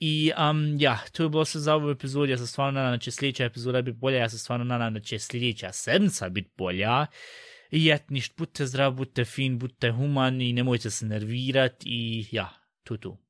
I 0.00 0.32
um, 0.50 0.76
ja, 0.80 0.98
to 1.12 1.22
je 1.22 1.28
bilo 1.28 1.44
sve 1.44 1.60
za 1.60 1.74
ovu 1.74 1.90
epizodu, 1.90 2.30
ja 2.30 2.38
se 2.38 2.46
stvarno 2.46 2.80
nadam 2.80 2.92
da 2.92 2.98
će 2.98 3.10
sljedeća 3.10 3.44
epizoda 3.44 3.82
biti 3.82 3.98
bolja, 3.98 4.18
ja 4.18 4.28
se 4.28 4.38
stvarno 4.38 4.64
nadam 4.64 4.94
da 4.94 5.00
će 5.00 5.18
sljedeća 5.18 5.72
sedmica 5.72 6.28
biti 6.28 6.50
bolja. 6.56 7.06
I 7.70 7.90
et, 7.90 8.10
ništa, 8.10 8.34
budite 8.38 8.66
zdrav, 8.66 8.92
budite 8.92 9.24
fin, 9.24 9.58
budite 9.58 9.90
humani, 9.90 10.52
nemojte 10.52 10.90
se 10.90 11.06
nervirati 11.06 11.88
i 11.88 12.26
ja, 12.32 12.48
tu 12.84 12.96
tu. 12.96 13.29